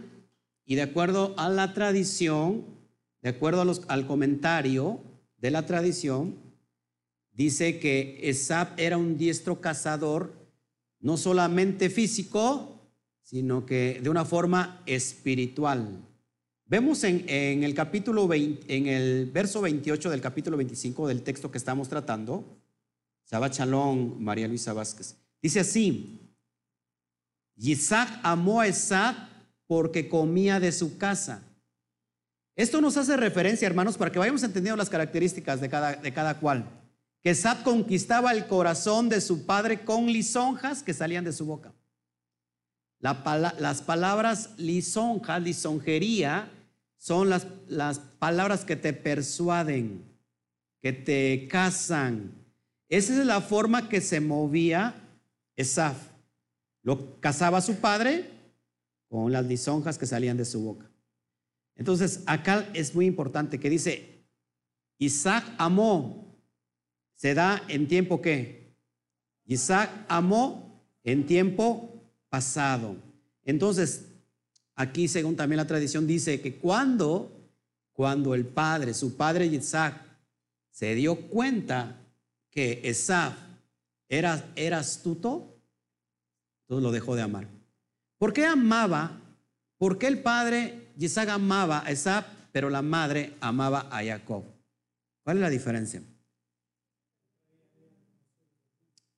y 0.66 0.74
de 0.74 0.82
acuerdo 0.82 1.36
a 1.38 1.48
la 1.50 1.76
tradición, 1.76 2.66
de 3.22 3.30
acuerdo 3.30 3.72
al 3.88 4.08
comentario 4.08 5.00
de 5.38 5.52
la 5.52 5.68
tradición, 5.68 6.40
dice 7.34 7.80
que 7.80 8.22
Esab 8.24 8.70
era 8.78 8.98
un 8.98 9.16
diestro 9.16 9.62
cazador, 9.62 10.34
no 11.00 11.18
solamente 11.18 11.92
físico, 11.92 12.90
sino 13.22 13.68
que 13.68 14.00
de 14.02 14.10
una 14.10 14.26
forma 14.26 14.82
espiritual. 14.88 16.04
Vemos 16.66 17.04
en, 17.04 17.26
el 17.64 17.74
capítulo 17.74 18.28
20, 18.28 18.76
en 18.76 18.88
el 18.88 19.30
verso 19.32 19.62
28 19.62 20.10
del 20.10 20.22
capítulo 20.22 20.58
25 20.58 21.08
del 21.08 21.22
texto 21.22 21.52
que 21.52 21.58
estamos 21.58 21.90
tratando, 21.90 22.58
Saba 23.26 23.50
Chalón, 23.50 24.24
María 24.24 24.48
Luisa 24.48 24.74
Vázquez, 24.74 25.18
dice 25.42 25.60
así, 25.60 26.20
Isaac 27.58 28.20
amó 28.24 28.62
a 28.62 28.68
Esad 28.68 29.16
porque 29.68 30.08
comía 30.08 30.60
de 30.60 30.72
su 30.72 30.98
casa. 30.98 31.44
Esto 32.56 32.82
nos 32.82 32.98
hace 32.98 33.18
referencia, 33.18 33.66
hermanos, 33.66 33.98
para 33.98 34.12
que 34.12 34.20
vayamos 34.20 34.44
entendiendo 34.44 34.78
las 34.78 34.90
características 34.90 35.60
de 35.60 35.70
cada, 35.70 35.96
de 35.96 36.14
cada 36.14 36.40
cual. 36.40 36.70
Que 37.22 37.32
Esad 37.32 37.64
conquistaba 37.64 38.32
el 38.32 38.48
corazón 38.48 39.10
de 39.10 39.22
su 39.22 39.46
padre 39.46 39.84
con 39.84 40.06
lisonjas 40.06 40.82
que 40.82 40.94
salían 40.94 41.26
de 41.26 41.34
su 41.34 41.46
boca. 41.46 41.74
Las 43.04 43.82
palabras 43.82 44.52
lisonja, 44.58 45.38
lisonjería, 45.38 46.50
son 46.98 47.30
las, 47.30 47.48
las 47.68 48.00
palabras 48.00 48.64
que 48.64 48.78
te 48.78 48.94
persuaden, 48.94 50.06
que 50.82 50.94
te 50.94 51.50
casan. 51.50 52.34
Esa 52.88 53.20
es 53.20 53.26
la 53.26 53.42
forma 53.42 53.90
que 53.90 54.00
se 54.00 54.22
movía 54.22 54.96
Esaf. 55.58 55.98
Lo 56.82 57.20
casaba 57.20 57.60
su 57.60 57.76
padre 57.76 58.30
con 59.10 59.34
las 59.34 59.46
lisonjas 59.46 59.98
que 59.98 60.06
salían 60.06 60.38
de 60.38 60.46
su 60.46 60.62
boca. 60.62 60.90
Entonces, 61.76 62.24
acá 62.26 62.70
es 62.74 62.96
muy 62.96 63.06
importante 63.06 63.60
que 63.60 63.70
dice, 63.70 64.26
Isaac 64.98 65.44
amó, 65.58 66.38
se 67.16 67.34
da 67.34 67.62
en 67.68 67.88
tiempo 67.88 68.22
que 68.22 68.78
Isaac 69.46 69.90
amó 70.08 70.82
en 71.04 71.26
tiempo 71.26 71.93
pasado. 72.34 72.96
Entonces, 73.46 74.14
Aquí, 74.76 75.08
según 75.08 75.36
también 75.36 75.58
la 75.58 75.68
tradición, 75.68 76.08
dice 76.08 76.42
que 76.42 76.56
cuando, 76.56 77.32
cuando 77.92 78.34
el 78.34 78.46
padre, 78.46 78.94
su 78.94 79.16
padre 79.16 79.46
Isaac, 79.46 80.02
se 80.72 80.96
dio 80.96 81.16
cuenta 81.28 82.02
que 82.50 82.82
Esaf 82.84 83.36
era, 84.10 84.52
era 84.56 84.80
astuto, 84.80 85.62
entonces 86.64 86.84
lo 86.84 86.92
dejó 86.92 87.16
de 87.16 87.22
amar. 87.22 87.48
¿Por 88.18 88.34
qué 88.34 88.46
amaba? 88.46 89.20
¿Por 89.78 90.00
qué 90.00 90.08
el 90.08 90.24
padre 90.24 90.92
Isaac 90.98 91.30
amaba 91.30 91.86
a 91.86 91.92
Esaf, 91.92 92.26
pero 92.52 92.70
la 92.70 92.82
madre 92.82 93.36
amaba 93.42 93.88
a 93.92 94.04
Jacob? 94.04 94.44
¿Cuál 95.24 95.38
es 95.38 95.42
la 95.42 95.50
diferencia? 95.50 96.02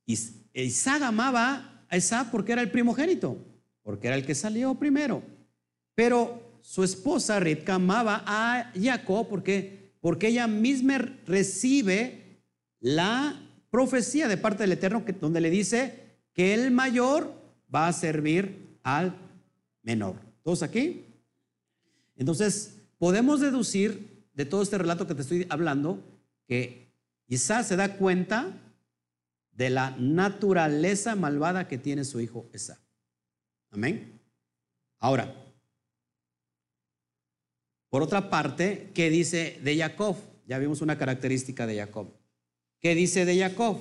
Isaac 0.06 1.02
amaba 1.02 1.75
a 1.96 2.30
porque 2.32 2.54
era 2.54 2.62
el 2.62 2.72
primogénito, 2.72 3.38
porque 3.84 4.08
era 4.08 4.16
el 4.16 4.26
que 4.26 4.36
salió 4.36 4.76
primero. 4.76 5.24
Pero 5.94 6.60
su 6.62 6.84
esposa 6.84 7.40
Ribka 7.40 7.76
amaba 7.76 8.24
a 8.26 8.72
Jacob 8.80 9.28
porque, 9.30 9.94
porque 10.02 10.28
ella 10.28 10.48
misma 10.48 10.98
recibe 11.26 12.40
la 12.80 13.40
profecía 13.70 14.28
de 14.28 14.38
parte 14.38 14.64
del 14.64 14.72
Eterno 14.72 15.06
que, 15.06 15.14
donde 15.14 15.42
le 15.42 15.50
dice 15.50 16.06
que 16.34 16.54
el 16.54 16.72
mayor 16.72 17.34
va 17.74 17.88
a 17.88 17.94
servir 17.94 18.78
al 18.84 19.16
menor. 19.84 20.16
¿Todos 20.44 20.64
aquí? 20.64 21.06
Entonces, 22.18 22.78
podemos 22.98 23.40
deducir 23.40 24.26
de 24.34 24.46
todo 24.46 24.62
este 24.62 24.78
relato 24.78 25.08
que 25.08 25.16
te 25.16 25.22
estoy 25.22 25.46
hablando 25.50 26.04
que 26.48 26.88
Isaac 27.28 27.66
se 27.66 27.76
da 27.76 27.98
cuenta 27.98 28.52
de 29.56 29.70
la 29.70 29.96
naturaleza 29.98 31.16
malvada 31.16 31.68
que 31.68 31.78
tiene 31.78 32.04
su 32.04 32.20
hijo 32.20 32.50
Esá. 32.54 32.80
Amén. 33.72 34.22
Ahora, 35.00 35.34
por 37.90 38.04
otra 38.04 38.30
parte, 38.30 38.92
¿qué 38.94 39.10
dice 39.10 39.60
de 39.64 39.78
Jacob? 39.78 40.18
Ya 40.46 40.60
vimos 40.60 40.82
una 40.82 40.98
característica 40.98 41.66
de 41.66 41.78
Jacob. 41.78 42.14
¿Qué 42.80 42.94
dice 42.94 43.26
de 43.26 43.40
Jacob? 43.40 43.78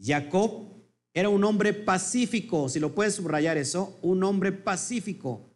Jacob 0.00 0.68
era 1.14 1.28
un 1.28 1.42
hombre 1.44 1.72
pacífico, 1.72 2.68
si 2.68 2.78
lo 2.78 2.94
puedes 2.94 3.14
subrayar 3.14 3.56
eso, 3.56 3.98
un 4.02 4.22
hombre 4.22 4.52
pacífico, 4.52 5.50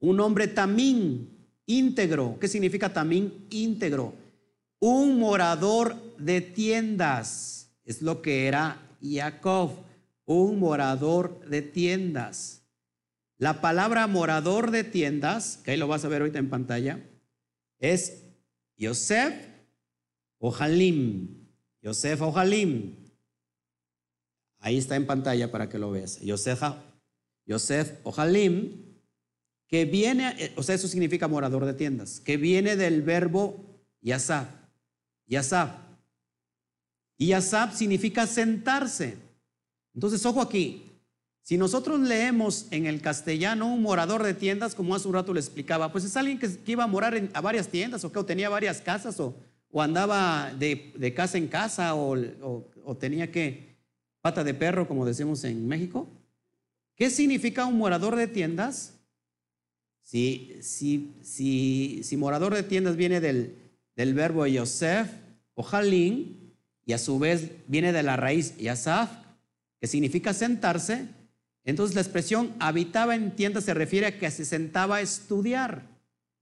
un 0.00 0.20
hombre 0.20 0.48
tamín, 0.48 1.48
íntegro. 1.66 2.38
¿Qué 2.40 2.48
significa 2.48 2.92
tamín? 2.92 3.46
Íntegro. 3.50 4.14
Un 4.78 5.18
morador 5.18 5.96
de 6.18 6.40
tiendas, 6.40 7.55
es 7.86 8.02
lo 8.02 8.20
que 8.20 8.46
era 8.46 8.96
Jacob, 9.00 9.70
un 10.26 10.58
morador 10.58 11.40
de 11.48 11.62
tiendas. 11.62 12.62
La 13.38 13.60
palabra 13.60 14.06
morador 14.06 14.70
de 14.70 14.84
tiendas, 14.84 15.58
que 15.58 15.70
ahí 15.70 15.76
lo 15.76 15.88
vas 15.88 16.04
a 16.04 16.08
ver 16.08 16.20
ahorita 16.20 16.38
en 16.38 16.50
pantalla, 16.50 17.08
es 17.78 18.24
Yosef 18.76 19.34
o 20.38 20.54
Halim. 20.54 21.46
Yosef 21.80 22.20
o. 22.22 22.34
Ahí 24.58 24.78
está 24.78 24.96
en 24.96 25.06
pantalla 25.06 25.50
para 25.50 25.68
que 25.68 25.78
lo 25.78 25.90
veas. 25.90 26.20
Yosef, 26.20 26.60
Yosef 27.44 27.92
o 28.02 28.12
Halim, 28.16 28.86
que 29.68 29.84
viene, 29.84 30.52
o 30.56 30.62
sea, 30.62 30.74
eso 30.74 30.88
significa 30.88 31.28
morador 31.28 31.64
de 31.64 31.74
tiendas, 31.74 32.20
que 32.20 32.36
viene 32.36 32.76
del 32.76 33.02
verbo 33.02 33.80
Yasab. 34.00 34.46
Yasab. 35.26 35.85
Y 37.18 37.28
Yasab 37.28 37.74
significa 37.74 38.26
sentarse. 38.26 39.16
Entonces, 39.94 40.24
ojo 40.26 40.40
aquí. 40.40 40.82
Si 41.42 41.56
nosotros 41.56 42.00
leemos 42.00 42.66
en 42.72 42.86
el 42.86 43.00
castellano 43.00 43.72
un 43.72 43.80
morador 43.80 44.22
de 44.22 44.34
tiendas, 44.34 44.74
como 44.74 44.94
hace 44.94 45.06
un 45.06 45.14
rato 45.14 45.32
le 45.32 45.40
explicaba, 45.40 45.92
pues 45.92 46.04
es 46.04 46.16
alguien 46.16 46.38
que, 46.38 46.50
iba 46.66 46.84
a 46.84 46.88
morar 46.88 47.14
en, 47.14 47.30
a 47.34 47.40
varias 47.40 47.68
tiendas 47.68 48.04
o 48.04 48.10
que 48.10 48.22
tenía 48.24 48.48
varias 48.48 48.80
casas 48.80 49.20
o, 49.20 49.34
andaba 49.74 50.52
de, 50.58 51.12
casa 51.14 51.38
en 51.38 51.46
casa 51.46 51.94
o, 51.94 52.16
o 52.84 52.96
tenía 52.96 53.30
que 53.30 53.76
pata 54.22 54.42
de 54.42 54.54
perro, 54.54 54.88
como 54.88 55.06
decimos 55.06 55.44
en 55.44 55.68
México. 55.68 56.08
¿Qué 56.96 57.10
significa 57.10 57.66
un 57.66 57.78
morador 57.78 58.16
de 58.16 58.26
tiendas? 58.26 58.94
Si, 60.02 60.56
si, 60.62 61.14
si, 61.22 62.00
si 62.02 62.16
morador 62.16 62.54
de 62.54 62.62
tiendas 62.62 62.96
viene 62.96 63.20
del, 63.20 63.54
del 63.94 64.14
verbo 64.14 64.46
Yosef 64.46 65.10
o 65.54 65.66
Halin, 65.70 66.45
y 66.86 66.94
a 66.94 66.98
su 66.98 67.18
vez 67.18 67.50
viene 67.66 67.92
de 67.92 68.02
la 68.02 68.16
raíz 68.16 68.56
Yasaf, 68.56 69.10
que 69.80 69.86
significa 69.86 70.32
sentarse, 70.32 71.08
entonces 71.64 71.96
la 71.96 72.00
expresión 72.00 72.54
habitaba 72.60 73.16
en 73.16 73.34
tiendas 73.34 73.64
se 73.64 73.74
refiere 73.74 74.06
a 74.06 74.18
que 74.18 74.30
se 74.30 74.44
sentaba 74.44 74.96
a 74.96 75.00
estudiar. 75.00 75.82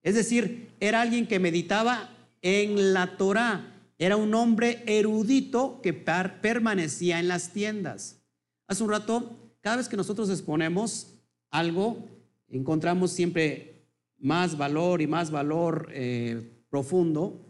Es 0.02 0.14
decir, 0.14 0.68
era 0.80 1.00
alguien 1.00 1.26
que 1.26 1.40
meditaba 1.40 2.10
en 2.42 2.92
la 2.92 3.16
Torah. 3.16 3.72
Era 3.98 4.16
un 4.16 4.34
hombre 4.34 4.82
erudito 4.86 5.80
que 5.82 5.94
permanecía 5.94 7.18
en 7.18 7.28
las 7.28 7.52
tiendas. 7.54 8.20
Hace 8.66 8.84
un 8.84 8.90
rato, 8.90 9.34
cada 9.62 9.76
vez 9.76 9.88
que 9.88 9.96
nosotros 9.96 10.28
exponemos 10.28 11.14
algo, 11.50 12.06
encontramos 12.48 13.12
siempre 13.12 13.86
más 14.18 14.58
valor 14.58 15.00
y 15.00 15.06
más 15.06 15.30
valor 15.30 15.88
eh, 15.92 16.52
profundo. 16.68 17.43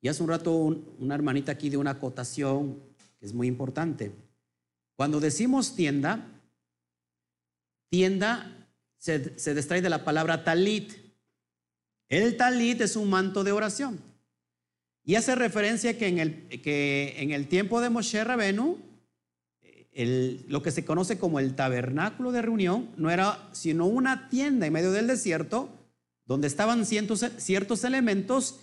Y 0.00 0.08
hace 0.08 0.22
un 0.22 0.28
rato 0.28 0.52
una 0.54 1.14
hermanita 1.14 1.52
aquí 1.52 1.68
de 1.70 1.76
una 1.76 1.92
acotación 1.92 2.78
que 3.18 3.26
es 3.26 3.34
muy 3.34 3.46
importante. 3.46 4.12
Cuando 4.96 5.20
decimos 5.20 5.76
tienda, 5.76 6.26
tienda 7.90 8.68
se, 8.98 9.38
se 9.38 9.54
distrae 9.54 9.82
de 9.82 9.90
la 9.90 10.04
palabra 10.04 10.44
talit. 10.44 10.92
El 12.08 12.36
talit 12.36 12.80
es 12.80 12.96
un 12.96 13.10
manto 13.10 13.44
de 13.44 13.52
oración. 13.52 14.00
Y 15.04 15.14
hace 15.14 15.34
referencia 15.34 15.96
que 15.98 16.06
en 16.06 16.18
el, 16.18 16.48
que 16.62 17.14
en 17.18 17.32
el 17.32 17.48
tiempo 17.48 17.80
de 17.80 17.90
Moshe 17.90 18.22
Rabenu, 18.22 18.78
lo 20.48 20.62
que 20.62 20.70
se 20.70 20.84
conoce 20.84 21.18
como 21.18 21.40
el 21.40 21.54
tabernáculo 21.56 22.32
de 22.32 22.42
reunión 22.42 22.90
no 22.96 23.10
era 23.10 23.48
sino 23.52 23.86
una 23.86 24.28
tienda 24.28 24.66
en 24.66 24.72
medio 24.72 24.92
del 24.92 25.08
desierto 25.08 25.68
donde 26.26 26.46
estaban 26.46 26.86
ciertos 26.86 27.84
elementos 27.84 28.60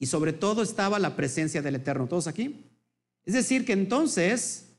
y 0.00 0.06
sobre 0.06 0.32
todo 0.32 0.62
estaba 0.62 0.98
la 0.98 1.14
presencia 1.14 1.60
del 1.62 1.76
Eterno. 1.76 2.08
¿Todos 2.08 2.26
aquí? 2.26 2.64
Es 3.24 3.34
decir, 3.34 3.66
que 3.66 3.74
entonces 3.74 4.72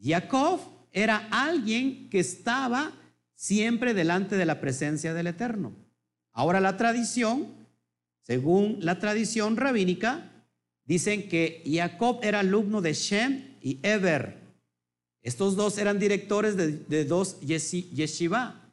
Jacob 0.00 0.60
era 0.92 1.28
alguien 1.30 2.08
que 2.08 2.20
estaba 2.20 2.92
siempre 3.34 3.94
delante 3.94 4.36
de 4.36 4.46
la 4.46 4.60
presencia 4.60 5.12
del 5.12 5.26
Eterno. 5.26 5.74
Ahora 6.32 6.60
la 6.60 6.76
tradición, 6.76 7.48
según 8.22 8.78
la 8.80 9.00
tradición 9.00 9.56
rabínica, 9.56 10.30
dicen 10.84 11.28
que 11.28 11.64
Jacob 11.66 12.20
era 12.22 12.40
alumno 12.40 12.80
de 12.80 12.94
Shem 12.94 13.56
y 13.60 13.80
Eber. 13.82 14.36
Estos 15.20 15.56
dos 15.56 15.78
eran 15.78 15.98
directores 15.98 16.56
de, 16.56 17.04
dos 17.04 17.40
yeshiva, 17.40 18.72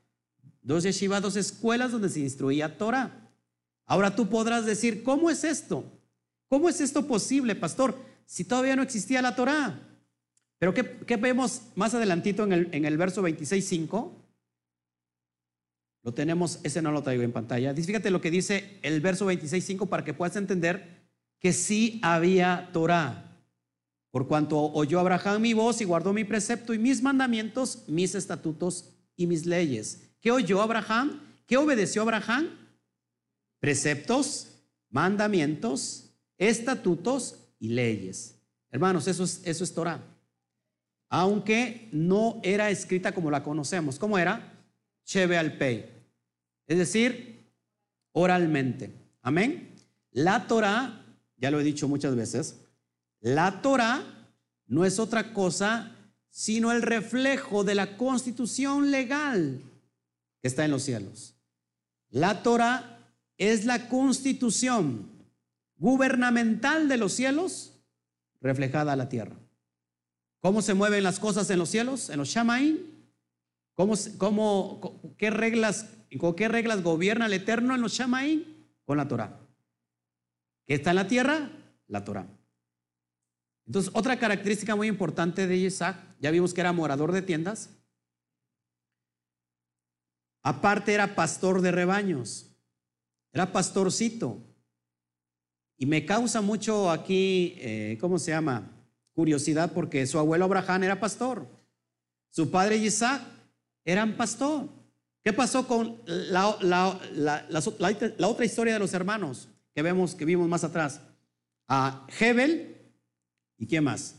dos 0.61 0.83
yeshiva, 0.83 1.19
dos 1.19 1.35
escuelas 1.35 1.91
donde 1.91 2.09
se 2.09 2.19
instruía 2.19 2.77
Torah. 2.77 3.22
Ahora 3.85 4.15
tú 4.15 4.29
podrás 4.29 4.65
decir, 4.65 5.03
¿cómo 5.03 5.29
es 5.29 5.43
esto? 5.43 5.83
¿Cómo 6.47 6.69
es 6.69 6.81
esto 6.81 7.07
posible, 7.07 7.55
pastor? 7.55 7.95
Si 8.25 8.43
todavía 8.43 8.75
no 8.75 8.83
existía 8.83 9.21
la 9.21 9.35
Torah. 9.35 9.79
Pero 10.59 10.73
¿qué, 10.73 11.17
vemos 11.17 11.61
más 11.75 11.93
adelantito 11.93 12.43
en 12.43 12.53
el, 12.53 12.69
en 12.71 12.85
el 12.85 12.97
verso 12.97 13.21
26.5? 13.21 14.11
Lo 16.03 16.13
tenemos, 16.13 16.59
ese 16.63 16.81
no 16.81 16.91
lo 16.91 17.01
traigo 17.01 17.23
en 17.23 17.31
pantalla. 17.31 17.73
Fíjate 17.73 18.11
lo 18.11 18.21
que 18.21 18.31
dice 18.31 18.77
el 18.81 19.01
verso 19.01 19.25
26.5 19.25 19.87
para 19.87 20.03
que 20.03 20.13
puedas 20.13 20.35
entender 20.35 21.03
que 21.39 21.53
sí 21.53 21.99
había 22.03 22.69
Torah. 22.71 23.33
Por 24.11 24.27
cuanto 24.27 24.59
oyó 24.59 24.99
Abraham 24.99 25.41
mi 25.41 25.53
voz 25.53 25.81
y 25.81 25.85
guardó 25.85 26.13
mi 26.13 26.23
precepto 26.23 26.73
y 26.73 26.77
mis 26.79 27.01
mandamientos, 27.01 27.83
mis 27.87 28.15
estatutos 28.15 28.93
y 29.15 29.27
mis 29.27 29.45
leyes. 29.45 30.13
¿Qué 30.21 30.29
oyó 30.31 30.61
Abraham? 30.61 31.19
¿Qué 31.47 31.57
obedeció 31.57 32.03
Abraham? 32.03 32.62
Preceptos, 33.63 34.49
mandamientos, 34.89 36.11
estatutos 36.37 37.37
y 37.57 37.69
leyes. 37.69 38.35
Hermanos, 38.69 39.07
eso 39.07 39.23
es, 39.23 39.39
eso 39.45 39.63
es 39.63 39.73
Torah 39.73 40.03
aunque 41.15 41.89
no 41.91 42.39
era 42.41 42.71
escrita 42.71 43.11
como 43.11 43.29
la 43.29 43.43
conocemos. 43.43 43.99
¿Cómo 43.99 44.17
era? 44.17 44.51
Cheve 45.05 45.37
al 45.37 45.59
pei. 45.59 45.85
Es 46.65 46.79
decir, 46.79 47.53
oralmente. 48.13 48.91
Amén. 49.21 49.75
La 50.09 50.47
Torah, 50.47 51.05
ya 51.37 51.51
lo 51.51 51.59
he 51.59 51.63
dicho 51.63 51.87
muchas 51.87 52.15
veces, 52.15 52.55
la 53.19 53.61
Torah 53.61 54.01
no 54.65 54.85
es 54.85 54.97
otra 54.97 55.33
cosa 55.33 55.95
sino 56.31 56.71
el 56.71 56.81
reflejo 56.81 57.63
de 57.63 57.75
la 57.75 57.95
constitución 57.95 58.89
legal 58.89 59.61
que 60.41 60.47
está 60.47 60.65
en 60.65 60.71
los 60.71 60.81
cielos. 60.81 61.35
La 62.09 62.41
Torah 62.41 62.92
es 63.37 63.65
la 63.65 63.89
constitución 63.89 65.09
gubernamental 65.77 66.87
de 66.87 66.97
los 66.97 67.13
cielos 67.13 67.79
reflejada 68.41 68.93
a 68.93 68.95
la 68.95 69.09
tierra. 69.09 69.35
¿Cómo 70.39 70.61
se 70.61 70.73
mueven 70.73 71.03
las 71.03 71.19
cosas 71.19 71.49
en 71.49 71.59
los 71.59 71.69
cielos, 71.69 72.09
en 72.09 72.17
los 72.17 72.29
Shamaim? 72.29 72.79
¿Cómo, 73.73 75.15
qué 75.17 75.29
reglas, 75.29 75.87
¿Con 76.19 76.35
qué 76.35 76.47
reglas 76.47 76.83
gobierna 76.83 77.25
el 77.25 77.33
Eterno 77.33 77.73
en 77.73 77.81
los 77.81 77.93
Shamaim? 77.93 78.43
Con 78.85 78.97
la 78.97 79.07
Torah. 79.07 79.39
¿Qué 80.67 80.75
está 80.75 80.91
en 80.91 80.97
la 80.97 81.07
tierra? 81.07 81.49
La 81.87 82.03
Torah. 82.03 82.27
Entonces, 83.65 83.91
otra 83.95 84.19
característica 84.19 84.75
muy 84.75 84.87
importante 84.87 85.47
de 85.47 85.55
Isaac, 85.55 85.97
ya 86.19 86.31
vimos 86.31 86.53
que 86.53 86.61
era 86.61 86.73
morador 86.73 87.13
de 87.13 87.21
tiendas. 87.21 87.69
Aparte 90.43 90.93
era 90.93 91.15
pastor 91.15 91.61
de 91.61 91.71
rebaños, 91.71 92.52
era 93.33 93.51
pastorcito. 93.51 94.41
Y 95.77 95.85
me 95.85 96.05
causa 96.05 96.39
mucho 96.39 96.89
aquí, 96.89 97.55
eh, 97.57 97.97
¿cómo 97.99 98.17
se 98.19 98.31
llama? 98.31 98.73
curiosidad 99.13 99.71
porque 99.73 100.05
su 100.05 100.19
abuelo 100.19 100.45
Abraham 100.45 100.83
era 100.83 100.99
pastor, 100.99 101.47
su 102.29 102.49
padre 102.49 102.77
Isaac 102.77 103.21
eran 103.85 104.17
pastor. 104.17 104.69
¿Qué 105.23 105.31
pasó 105.31 105.65
con 105.67 106.01
la, 106.05 106.99
otra 108.27 108.45
historia 108.45 108.73
de 108.73 108.79
los 108.79 108.93
hermanos 108.93 109.47
que 109.73 109.81
vemos 109.81 110.15
que 110.15 110.25
vimos 110.25 110.49
más 110.49 110.65
atrás? 110.65 110.99
A 111.69 112.05
Hebel 112.19 112.75
y 113.57 113.67
quién 113.67 113.85
más? 113.85 114.15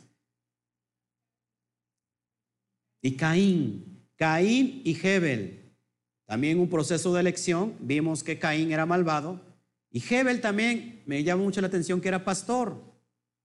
Y 3.03 3.17
Caín. 3.17 4.09
Caín 4.17 4.81
y 4.83 4.97
Hebel. 4.97 5.64
También 6.35 6.59
un 6.59 6.69
proceso 6.69 7.15
de 7.15 7.21
elección. 7.21 7.77
Vimos 7.79 8.25
que 8.25 8.41
Caín 8.41 8.73
era 8.73 8.87
malvado. 8.87 9.41
Y 9.93 10.03
Hebel 10.03 10.41
también 10.41 11.01
me 11.07 11.23
llama 11.23 11.45
mucho 11.45 11.61
la 11.61 11.69
atención 11.69 12.01
que 12.01 12.09
era 12.09 12.25
pastor. 12.25 12.75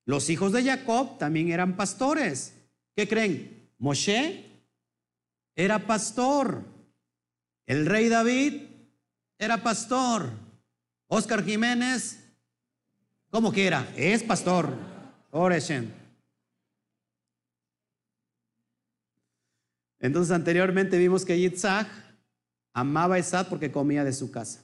Los 0.05 0.27
hijos 0.31 0.53
de 0.53 0.63
Jacob 0.63 1.19
también 1.19 1.51
eran 1.51 1.77
pastores. 1.77 2.55
¿Qué 2.95 3.07
creen? 3.07 3.69
Moshe 3.77 4.43
era 5.55 5.85
pastor. 5.85 6.63
El 7.67 7.85
rey 7.85 8.09
David 8.09 8.63
era 9.37 9.61
pastor. 9.61 10.31
Oscar 11.05 11.45
Jiménez, 11.45 12.19
¿cómo 13.29 13.51
que 13.51 13.67
era? 13.67 13.87
Es 13.95 14.23
pastor. 14.23 14.73
Oreshen. 15.29 15.93
Entonces 19.99 20.31
anteriormente 20.31 20.97
vimos 20.97 21.23
que 21.23 21.39
Yitzhak 21.39 22.08
amaba 22.73 23.15
a 23.15 23.19
Esad 23.19 23.47
porque 23.47 23.71
comía 23.71 24.03
de 24.03 24.13
su 24.13 24.31
casa. 24.31 24.63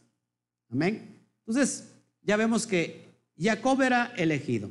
Amén. 0.69 1.23
Entonces 1.39 1.91
ya 2.21 2.37
vemos 2.37 2.65
que 2.65 3.05
Jacob 3.37 3.81
era 3.81 4.13
elegido. 4.17 4.69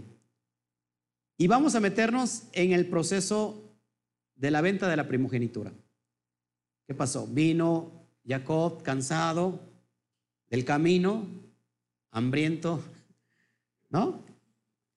Y 1.37 1.47
vamos 1.47 1.75
a 1.75 1.81
meternos 1.81 2.45
en 2.53 2.73
el 2.73 2.87
proceso 2.87 3.77
de 4.37 4.51
la 4.51 4.61
venta 4.61 4.89
de 4.89 4.97
la 4.97 5.09
primogenitura. 5.09 5.73
¿Qué 6.87 6.95
pasó? 6.95 7.27
Vino 7.27 8.07
Jacob 8.27 8.83
cansado 8.83 9.61
del 10.49 10.65
camino, 10.65 11.27
hambriento, 12.11 12.81
¿no? 13.91 14.23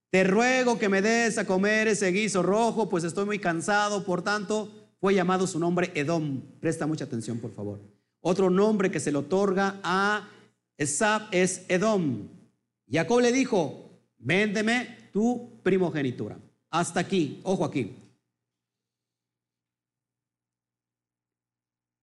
Te 0.09 0.23
ruego 0.23 0.79
que 0.79 0.89
me 0.89 1.01
des 1.01 1.37
a 1.37 1.45
comer 1.45 1.87
ese 1.87 2.11
guiso 2.11 2.41
rojo, 2.41 2.89
pues 2.89 3.03
estoy 3.03 3.25
muy 3.25 3.39
cansado, 3.39 4.05
por 4.05 4.21
tanto, 4.21 4.71
fue 4.99 5.13
llamado 5.13 5.47
su 5.47 5.59
nombre 5.59 5.91
Edom. 5.95 6.41
Presta 6.59 6.87
mucha 6.87 7.05
atención, 7.05 7.39
por 7.39 7.51
favor. 7.51 7.96
Otro 8.29 8.49
nombre 8.49 8.91
que 8.91 8.99
se 8.99 9.09
le 9.09 9.19
otorga 9.19 9.79
a 9.83 10.29
Esab 10.75 11.29
es 11.31 11.63
Edom. 11.69 12.27
Jacob 12.91 13.21
le 13.21 13.31
dijo, 13.31 13.89
véndeme 14.17 15.09
tu 15.13 15.61
primogenitura. 15.63 16.37
Hasta 16.69 16.99
aquí, 16.99 17.39
ojo 17.43 17.63
aquí. 17.63 17.95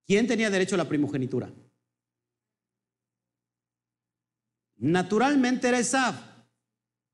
¿quién 0.07 0.27
tenía 0.27 0.49
derecho 0.49 0.77
a 0.77 0.79
la 0.79 0.89
primogenitura? 0.89 1.53
Naturalmente 4.77 5.69
era 5.69 5.79
Esaf, 5.79 6.17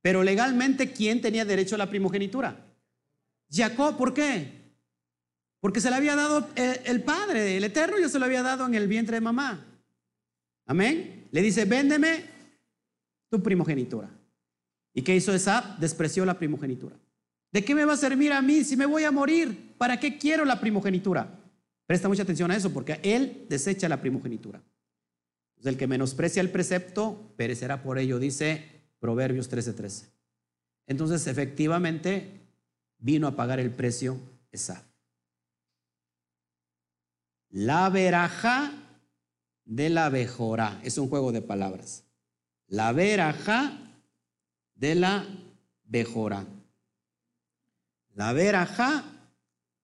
pero 0.02 0.22
legalmente, 0.22 0.92
¿quién 0.92 1.20
tenía 1.20 1.44
derecho 1.44 1.74
a 1.74 1.78
la 1.78 1.90
primogenitura? 1.90 2.64
Jacob, 3.50 3.96
¿por 3.96 4.14
qué? 4.14 4.59
Porque 5.60 5.80
se 5.80 5.90
le 5.90 5.96
había 5.96 6.16
dado 6.16 6.48
el, 6.56 7.02
Padre, 7.02 7.56
el 7.56 7.64
Eterno 7.64 7.98
ya 7.98 8.08
se 8.08 8.18
lo 8.18 8.24
había 8.24 8.42
dado 8.42 8.66
en 8.66 8.74
el 8.74 8.88
vientre 8.88 9.16
de 9.16 9.20
mamá. 9.20 9.66
Amén. 10.66 11.28
Le 11.30 11.42
dice, 11.42 11.66
véndeme 11.66 12.24
tu 13.28 13.42
primogenitura. 13.42 14.08
¿Y 14.94 15.02
qué 15.02 15.14
hizo 15.14 15.34
Esaf? 15.34 15.78
Despreció 15.78 16.24
la 16.24 16.38
primogenitura. 16.38 16.96
¿De 17.52 17.64
qué 17.64 17.74
me 17.74 17.84
va 17.84 17.94
a 17.94 17.98
servir 17.98 18.32
a 18.32 18.40
mí 18.40 18.64
si 18.64 18.76
me 18.76 18.86
voy 18.86 19.04
a 19.04 19.10
morir? 19.10 19.74
¿Para 19.76 20.00
qué 20.00 20.16
quiero 20.16 20.44
la 20.44 20.60
primogenitura? 20.60 21.28
Presta 21.86 22.08
mucha 22.08 22.22
atención 22.22 22.50
a 22.50 22.56
eso 22.56 22.72
porque 22.72 23.00
él 23.02 23.46
desecha 23.48 23.88
la 23.88 24.00
primogenitura. 24.00 24.62
el 25.62 25.76
que 25.76 25.86
menosprecia 25.86 26.40
el 26.40 26.50
precepto 26.50 27.34
perecerá 27.36 27.82
por 27.82 27.98
ello, 27.98 28.18
dice 28.18 28.64
Proverbios 28.98 29.50
13:13. 29.50 30.06
Entonces, 30.86 31.26
efectivamente, 31.26 32.40
vino 32.98 33.26
a 33.26 33.36
pagar 33.36 33.60
el 33.60 33.70
precio 33.70 34.18
Esaf. 34.52 34.89
La 37.50 37.88
veraja 37.88 38.72
de 39.64 39.90
la 39.90 40.08
bejora. 40.08 40.80
Es 40.84 40.98
un 40.98 41.08
juego 41.08 41.32
de 41.32 41.42
palabras. 41.42 42.04
La 42.68 42.92
veraja 42.92 43.72
de 44.74 44.94
la 44.94 45.26
bejora. 45.84 46.46
La 48.14 48.32
veraja 48.32 49.04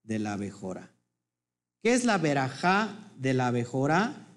de 0.04 0.18
la 0.20 0.36
bejora. 0.36 0.92
¿Qué 1.82 1.92
es 1.94 2.04
la 2.04 2.18
veraja 2.18 3.12
de 3.16 3.34
la 3.34 3.50
bejora? 3.50 4.28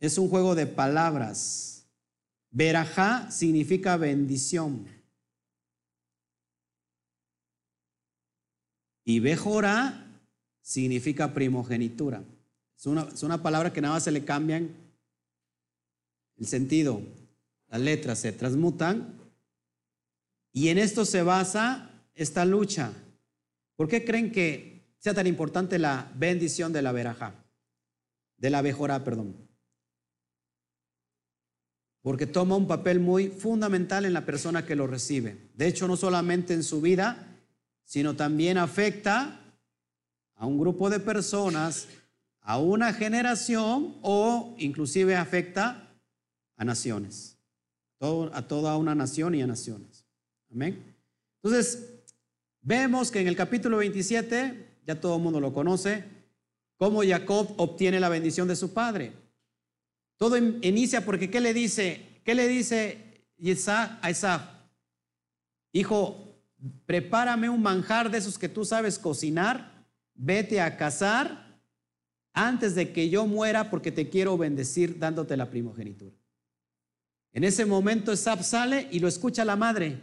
Es 0.00 0.18
un 0.18 0.28
juego 0.28 0.56
de 0.56 0.66
palabras. 0.66 1.86
Verajá 2.50 3.30
significa 3.30 3.96
bendición. 3.96 4.88
Y 9.04 9.20
bejora 9.20 10.11
significa 10.62 11.34
primogenitura. 11.34 12.24
Es 12.78 12.86
una, 12.86 13.02
es 13.02 13.22
una, 13.22 13.42
palabra 13.42 13.72
que 13.72 13.80
nada 13.80 13.94
más 13.94 14.04
se 14.04 14.12
le 14.12 14.24
cambian 14.24 14.70
el 16.36 16.46
sentido. 16.46 17.02
Las 17.68 17.80
letras 17.80 18.20
se 18.20 18.32
transmutan. 18.32 19.20
Y 20.52 20.68
en 20.68 20.78
esto 20.78 21.04
se 21.04 21.22
basa 21.22 21.90
esta 22.14 22.44
lucha. 22.44 22.92
¿Por 23.76 23.88
qué 23.88 24.04
creen 24.04 24.30
que 24.32 24.94
sea 24.98 25.14
tan 25.14 25.26
importante 25.26 25.78
la 25.78 26.12
bendición 26.14 26.72
de 26.72 26.82
la 26.82 26.92
veraja? 26.92 27.34
De 28.36 28.50
la 28.50 28.62
bejora, 28.62 29.02
perdón. 29.04 29.36
Porque 32.02 32.26
toma 32.26 32.56
un 32.56 32.66
papel 32.66 33.00
muy 33.00 33.28
fundamental 33.28 34.04
en 34.04 34.12
la 34.12 34.26
persona 34.26 34.66
que 34.66 34.76
lo 34.76 34.86
recibe. 34.86 35.50
De 35.54 35.68
hecho, 35.68 35.86
no 35.86 35.96
solamente 35.96 36.52
en 36.52 36.64
su 36.64 36.80
vida, 36.80 37.38
sino 37.84 38.16
también 38.16 38.58
afecta 38.58 39.41
a 40.42 40.46
un 40.46 40.58
grupo 40.58 40.90
de 40.90 40.98
personas, 40.98 41.86
a 42.40 42.58
una 42.58 42.92
generación 42.92 43.94
o 44.02 44.56
inclusive 44.58 45.14
afecta 45.14 45.88
a 46.56 46.64
naciones, 46.64 47.38
a 48.00 48.42
toda 48.48 48.76
una 48.76 48.92
nación 48.92 49.36
y 49.36 49.42
a 49.42 49.46
naciones. 49.46 50.04
Amén. 50.50 50.82
Entonces, 51.40 52.02
vemos 52.60 53.12
que 53.12 53.20
en 53.20 53.28
el 53.28 53.36
capítulo 53.36 53.76
27, 53.76 54.80
ya 54.84 55.00
todo 55.00 55.14
el 55.14 55.22
mundo 55.22 55.38
lo 55.38 55.52
conoce, 55.52 56.02
cómo 56.76 57.04
Jacob 57.04 57.54
obtiene 57.58 58.00
la 58.00 58.08
bendición 58.08 58.48
de 58.48 58.56
su 58.56 58.74
padre. 58.74 59.12
Todo 60.16 60.36
inicia 60.36 61.04
porque 61.04 61.30
¿qué 61.30 61.40
le 61.40 61.54
dice? 61.54 62.20
¿Qué 62.24 62.34
le 62.34 62.48
dice 62.48 63.22
a 63.68 64.10
Isaac? 64.10 64.42
Hijo, 65.72 66.34
prepárame 66.84 67.48
un 67.48 67.62
manjar 67.62 68.10
de 68.10 68.18
esos 68.18 68.40
que 68.40 68.48
tú 68.48 68.64
sabes 68.64 68.98
cocinar, 68.98 69.71
vete 70.24 70.60
a 70.60 70.76
cazar 70.76 71.60
antes 72.32 72.74
de 72.74 72.92
que 72.92 73.10
yo 73.10 73.26
muera 73.26 73.70
porque 73.70 73.90
te 73.90 74.08
quiero 74.08 74.38
bendecir 74.38 74.98
dándote 74.98 75.36
la 75.36 75.50
primogenitura. 75.50 76.16
En 77.32 77.44
ese 77.44 77.66
momento 77.66 78.12
Esab 78.12 78.42
sale 78.44 78.88
y 78.90 79.00
lo 79.00 79.08
escucha 79.08 79.44
la 79.44 79.56
madre 79.56 79.98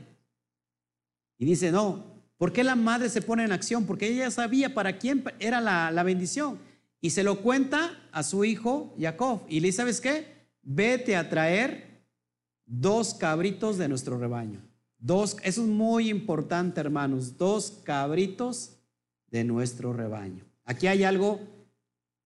y 1.38 1.46
dice, 1.46 1.72
no, 1.72 2.04
¿por 2.38 2.52
qué 2.52 2.64
la 2.64 2.76
madre 2.76 3.10
se 3.10 3.22
pone 3.22 3.46
en 3.46 3.54
acción? 3.54 3.86
Porque 3.86 4.08
ella 4.08 4.30
sabía 4.30 4.74
para 4.74 4.98
quién 4.98 5.24
era 5.40 5.62
la, 5.62 5.90
la 5.90 6.04
bendición. 6.04 6.60
Y 7.00 7.12
se 7.12 7.24
lo 7.24 7.42
cuenta 7.42 7.98
a 8.12 8.24
su 8.24 8.44
hijo 8.44 8.94
Jacob. 9.00 9.44
Y 9.48 9.62
le 9.62 9.68
dice, 9.68 9.78
¿sabes 9.78 10.02
qué? 10.02 10.28
Vete 10.62 11.16
a 11.16 11.30
traer 11.30 12.04
dos 12.66 13.14
cabritos 13.14 13.78
de 13.78 13.88
nuestro 13.88 14.18
rebaño. 14.18 14.62
Dos, 14.98 15.38
eso 15.44 15.62
es 15.62 15.70
muy 15.70 16.10
importante, 16.10 16.82
hermanos, 16.82 17.38
dos 17.38 17.80
cabritos 17.86 18.79
de 19.32 19.44
nuestro 19.44 19.94
rebaño. 19.94 20.46
Aquí 20.66 20.88
hay 20.88 21.04
algo 21.04 21.40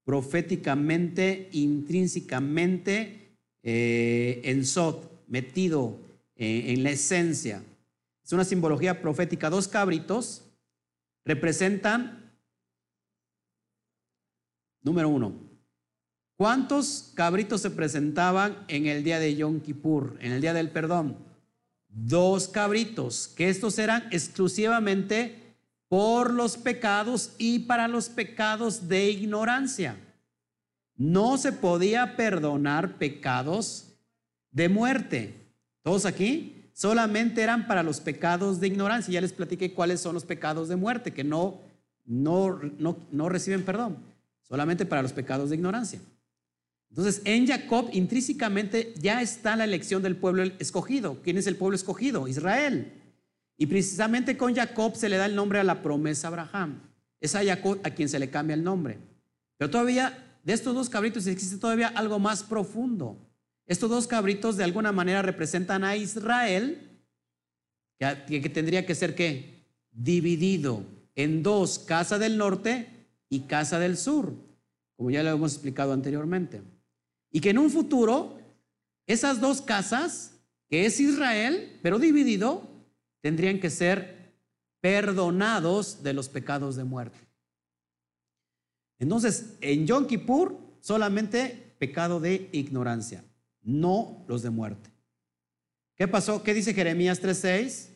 proféticamente, 0.03 1.49
intrínsecamente 1.51 3.37
eh, 3.63 4.41
en 4.43 4.65
Sot, 4.65 5.25
metido 5.27 5.97
eh, 6.35 6.73
en 6.73 6.83
la 6.83 6.91
esencia. 6.91 7.63
Es 8.23 8.31
una 8.33 8.43
simbología 8.43 9.01
profética. 9.01 9.49
Dos 9.49 9.67
cabritos 9.67 10.43
representan, 11.25 12.33
número 14.81 15.09
uno, 15.09 15.33
¿cuántos 16.35 17.11
cabritos 17.15 17.61
se 17.61 17.71
presentaban 17.71 18.65
en 18.67 18.87
el 18.87 19.03
día 19.03 19.19
de 19.19 19.35
Yom 19.35 19.61
Kippur, 19.61 20.17
en 20.19 20.33
el 20.33 20.41
día 20.41 20.53
del 20.53 20.71
perdón? 20.71 21.33
dos 21.93 22.47
cabritos, 22.47 23.27
que 23.27 23.49
estos 23.49 23.77
eran 23.77 24.07
exclusivamente 24.11 25.42
por 25.93 26.34
los 26.34 26.58
pecados 26.58 27.34
y 27.38 27.60
para 27.60 27.88
los 27.88 28.10
pecados 28.10 28.88
de 28.88 29.12
ignorancia. 29.12 29.95
No 30.95 31.38
se 31.38 31.51
podía 31.51 32.15
perdonar 32.15 32.97
pecados 32.97 33.89
de 34.49 34.69
muerte. 34.69 35.36
¿Todos 35.84 36.08
aquí? 36.08 36.71
Solamente 36.73 37.43
eran 37.43 37.67
para 37.67 37.84
los 37.84 37.99
pecados 37.99 38.60
de 38.60 38.65
ignorancia. 38.65 39.13
Ya 39.13 39.21
les 39.21 39.34
platiqué 39.34 39.75
cuáles 39.75 40.01
son 40.01 40.15
los 40.15 40.25
pecados 40.25 40.67
de 40.67 40.77
muerte, 40.77 41.13
que 41.13 41.23
no, 41.23 41.60
no, 42.06 42.60
no, 42.79 42.97
no 43.12 43.29
reciben 43.29 43.62
perdón. 43.63 43.97
Solamente 44.41 44.88
para 44.88 45.03
los 45.03 45.13
pecados 45.13 45.51
de 45.51 45.58
ignorancia. 45.58 45.99
Entonces, 46.89 47.21
en 47.23 47.45
Jacob 47.45 47.91
intrínsecamente 47.93 48.95
ya 48.99 49.21
está 49.21 49.56
la 49.56 49.65
elección 49.65 50.01
del 50.01 50.15
pueblo 50.15 50.41
escogido. 50.58 51.21
¿Quién 51.23 51.38
es 51.38 51.45
el 51.45 51.56
pueblo 51.56 51.75
escogido? 51.75 52.27
Israel. 52.27 53.02
Y 53.63 53.65
precisamente 53.65 54.36
con 54.36 54.54
Jacob 54.54 54.93
se 54.93 55.08
le 55.08 55.15
da 55.15 55.26
el 55.26 55.36
nombre 55.36 55.58
a 55.58 55.63
la 55.63 55.82
promesa 55.82 56.28
Abraham. 56.28 56.82
Es 57.21 57.34
a 57.34 57.45
Jacob 57.45 57.80
a 57.86 57.91
quien 57.91 58.10
se 58.10 58.19
le 58.19 58.30
cambia 58.30 58.56
el 58.56 58.62
nombre. 58.62 58.99
Pero 59.56 59.71
todavía, 59.71 60.38
de 60.43 60.52
estos 60.52 60.76
dos 60.76 60.89
cabritos 60.89 61.28
existe 61.28 61.60
todavía 61.60 61.88
algo 61.88 62.19
más 62.19 62.43
profundo. 62.43 63.17
Estos 63.65 63.89
dos 63.89 64.06
cabritos 64.06 64.58
de 64.58 64.65
alguna 64.65 64.92
manera 64.92 65.21
representan 65.21 65.85
a 65.85 65.96
Israel, 65.96 67.00
que, 68.27 68.42
que 68.42 68.50
tendría 68.50 68.85
que 68.85 68.96
ser 68.96 69.15
¿qué? 69.15 69.65
Dividido 69.94 70.83
en 71.15 71.42
dos, 71.42 71.79
casa 71.79 72.19
del 72.19 72.37
norte 72.37 73.08
y 73.29 73.44
casa 73.44 73.79
del 73.79 73.96
sur, 73.96 74.33
como 74.98 75.10
ya 75.10 75.23
lo 75.23 75.29
hemos 75.29 75.54
explicado 75.54 75.94
anteriormente. 75.94 76.62
Y 77.31 77.40
que 77.40 77.52
en 77.52 77.60
un 77.60 77.69
futuro 77.69 78.42
esas 79.08 79.40
dos 79.40 79.62
casas, 79.62 80.33
que 80.67 80.85
es 80.85 81.00
Israel, 81.00 81.79
pero 81.81 81.98
dividido, 81.98 82.73
tendrían 83.24 83.62
que 83.62 83.69
ser 83.69 84.34
perdonados 84.82 86.04
de 86.04 86.13
los 86.13 86.28
pecados 86.28 86.76
de 86.76 86.84
muerte. 86.84 87.17
Entonces, 89.00 89.56
en 89.62 89.88
Yom 89.88 90.08
Kippur 90.08 90.60
solamente 90.82 91.74
pecado 91.80 92.19
de 92.19 92.50
ignorancia, 92.52 93.24
no 93.62 94.26
los 94.28 94.42
de 94.42 94.50
muerte. 94.50 94.90
¿Qué 95.96 96.10
pasó? 96.10 96.44
¿Qué 96.44 96.54
dice 96.54 96.74
Jeremías 96.74 97.21
3:6? 97.21 97.92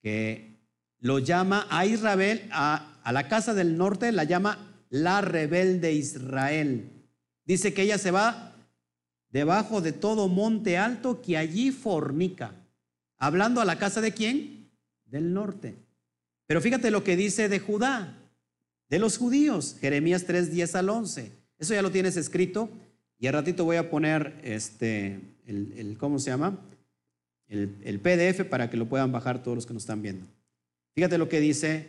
Que 0.00 0.60
lo 1.00 1.18
llama 1.18 1.66
a 1.68 1.84
Israel, 1.84 2.48
a, 2.52 3.00
a 3.02 3.12
la 3.12 3.26
casa 3.26 3.54
del 3.54 3.76
norte, 3.76 4.12
la 4.12 4.22
llama 4.22 4.84
la 4.88 5.20
rebelde 5.20 5.92
Israel. 5.94 6.92
Dice 7.44 7.74
que 7.74 7.82
ella 7.82 7.98
se 7.98 8.12
va 8.12 8.54
debajo 9.30 9.80
de 9.80 9.90
todo 9.92 10.28
monte 10.28 10.78
alto 10.78 11.20
que 11.20 11.36
allí 11.36 11.72
fornica. 11.72 12.54
Hablando 13.24 13.62
a 13.62 13.64
la 13.64 13.78
casa 13.78 14.02
de 14.02 14.12
quién? 14.12 14.68
Del 15.06 15.32
norte. 15.32 15.74
Pero 16.46 16.60
fíjate 16.60 16.90
lo 16.90 17.04
que 17.04 17.16
dice 17.16 17.48
de 17.48 17.58
Judá, 17.58 18.18
de 18.90 18.98
los 18.98 19.16
judíos, 19.16 19.78
Jeremías 19.80 20.26
3, 20.26 20.50
10 20.50 20.74
al 20.74 20.90
11. 20.90 21.32
Eso 21.58 21.72
ya 21.72 21.80
lo 21.80 21.90
tienes 21.90 22.18
escrito 22.18 22.68
y 23.18 23.26
al 23.26 23.32
ratito 23.32 23.64
voy 23.64 23.76
a 23.76 23.88
poner 23.88 24.38
este, 24.42 25.20
el, 25.46 25.96
¿cómo 25.98 26.18
se 26.18 26.28
llama? 26.28 26.58
El, 27.48 27.74
el 27.84 27.98
PDF 27.98 28.44
para 28.44 28.68
que 28.68 28.76
lo 28.76 28.90
puedan 28.90 29.10
bajar 29.10 29.42
todos 29.42 29.54
los 29.54 29.64
que 29.64 29.72
nos 29.72 29.84
están 29.84 30.02
viendo. 30.02 30.26
Fíjate 30.94 31.16
lo 31.16 31.30
que 31.30 31.40
dice 31.40 31.88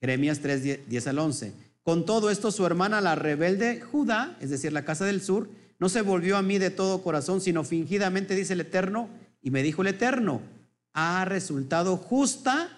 Jeremías 0.00 0.38
3, 0.38 0.88
10 0.88 1.06
al 1.08 1.18
11. 1.18 1.54
Con 1.82 2.06
todo 2.06 2.30
esto, 2.30 2.52
su 2.52 2.64
hermana, 2.64 3.00
la 3.00 3.16
rebelde 3.16 3.80
Judá, 3.80 4.38
es 4.40 4.50
decir, 4.50 4.72
la 4.72 4.84
casa 4.84 5.04
del 5.06 5.22
sur, 5.22 5.48
no 5.80 5.88
se 5.88 6.02
volvió 6.02 6.36
a 6.36 6.42
mí 6.42 6.58
de 6.58 6.70
todo 6.70 7.02
corazón, 7.02 7.40
sino 7.40 7.64
fingidamente, 7.64 8.36
dice 8.36 8.52
el 8.52 8.60
Eterno, 8.60 9.08
y 9.42 9.50
me 9.50 9.64
dijo 9.64 9.82
el 9.82 9.88
Eterno, 9.88 10.40
ha 11.00 11.24
resultado 11.24 11.96
justa 11.96 12.68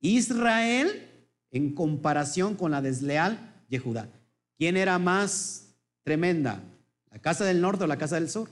Israel 0.00 1.06
en 1.50 1.74
comparación 1.74 2.54
con 2.54 2.70
la 2.70 2.80
desleal 2.80 3.62
Yehudá. 3.68 4.08
¿Quién 4.56 4.78
era 4.78 4.98
más 4.98 5.74
tremenda? 6.02 6.62
¿La 7.10 7.18
casa 7.18 7.44
del 7.44 7.60
norte 7.60 7.84
o 7.84 7.86
la 7.86 7.98
casa 7.98 8.14
del 8.14 8.30
sur? 8.30 8.48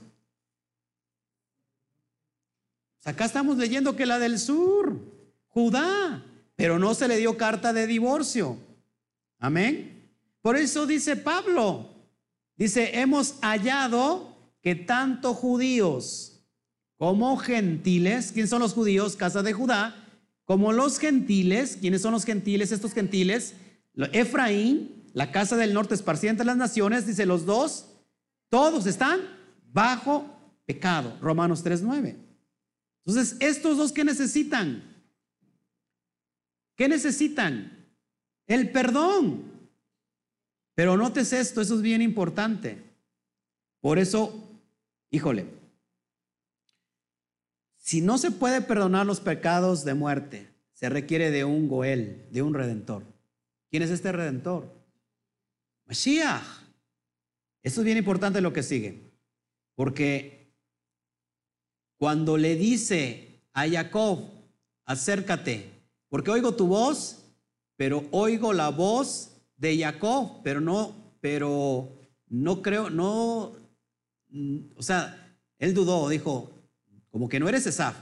Acá 3.05 3.25
estamos 3.25 3.57
leyendo 3.57 3.95
que 3.95 4.05
la 4.05 4.19
del 4.19 4.37
sur, 4.37 4.99
Judá, 5.47 6.23
pero 6.55 6.77
no 6.77 6.93
se 6.93 7.07
le 7.07 7.17
dio 7.17 7.37
carta 7.37 7.73
de 7.73 7.87
divorcio. 7.87 8.59
Amén. 9.39 10.11
Por 10.41 10.57
eso 10.57 10.85
dice 10.85 11.15
Pablo, 11.15 11.89
dice, 12.55 12.99
hemos 12.99 13.39
hallado 13.41 14.37
que 14.61 14.75
tanto 14.75 15.33
judíos 15.33 16.36
como 16.97 17.37
gentiles, 17.37 18.31
¿quiénes 18.31 18.49
son 18.49 18.61
los 18.61 18.73
judíos? 18.73 19.15
Casa 19.15 19.43
de 19.43 19.53
Judá, 19.53 19.95
como 20.45 20.73
los 20.73 20.99
gentiles, 20.99 21.77
¿quiénes 21.79 22.01
son 22.01 22.13
los 22.13 22.25
gentiles? 22.25 22.71
Estos 22.71 22.93
gentiles, 22.93 23.53
Efraín, 24.13 25.03
la 25.13 25.31
casa 25.31 25.57
del 25.57 25.73
norte 25.73 25.93
esparcida 25.93 26.31
entre 26.31 26.45
las 26.45 26.57
naciones, 26.57 27.05
dice 27.05 27.25
los 27.25 27.45
dos, 27.45 27.87
todos 28.49 28.85
están 28.87 29.19
bajo 29.71 30.25
pecado. 30.65 31.17
Romanos 31.21 31.63
3.9. 31.63 32.15
Entonces, 33.05 33.37
estos 33.39 33.77
dos, 33.77 33.91
¿qué 33.91 34.03
necesitan? 34.03 34.83
¿Qué 36.75 36.87
necesitan? 36.87 37.85
El 38.45 38.71
perdón. 38.71 39.43
Pero 40.75 40.95
notes 40.97 41.33
esto, 41.33 41.61
eso 41.61 41.75
es 41.75 41.81
bien 41.81 42.01
importante. 42.01 42.83
Por 43.81 43.97
eso, 43.97 44.49
híjole, 45.09 45.56
si 47.87 48.01
no 48.01 48.17
se 48.17 48.31
puede 48.31 48.59
perdonar 48.59 49.05
los 49.05 49.21
pecados 49.21 49.85
de 49.85 49.93
muerte, 49.93 50.53
se 50.73 50.89
requiere 50.89 51.31
de 51.31 51.45
un 51.45 51.69
Goel, 51.69 52.27
de 52.31 52.41
un 52.41 52.53
redentor. 52.53 53.01
¿Quién 53.69 53.81
es 53.81 53.91
este 53.91 54.11
redentor? 54.11 54.69
Mashiach. 55.85 56.43
Esto 57.63 57.79
es 57.79 57.85
bien 57.85 57.97
importante 57.97 58.41
lo 58.41 58.51
que 58.51 58.61
sigue, 58.61 59.09
porque 59.73 60.53
cuando 61.95 62.35
le 62.35 62.57
dice 62.57 63.41
a 63.53 63.65
Jacob, 63.69 64.31
acércate, 64.83 65.71
porque 66.09 66.31
oigo 66.31 66.55
tu 66.55 66.67
voz, 66.67 67.23
pero 67.77 68.03
oigo 68.11 68.51
la 68.51 68.67
voz 68.67 69.31
de 69.55 69.79
Jacob, 69.79 70.41
pero 70.43 70.59
no, 70.59 70.93
pero 71.21 71.89
no 72.27 72.61
creo, 72.61 72.89
no, 72.89 73.53
o 74.75 74.83
sea, 74.83 75.37
él 75.57 75.73
dudó, 75.73 76.09
dijo, 76.09 76.56
como 77.17 77.29
que 77.29 77.39
no 77.39 77.49
eres 77.49 77.65
Esaf. 77.65 77.95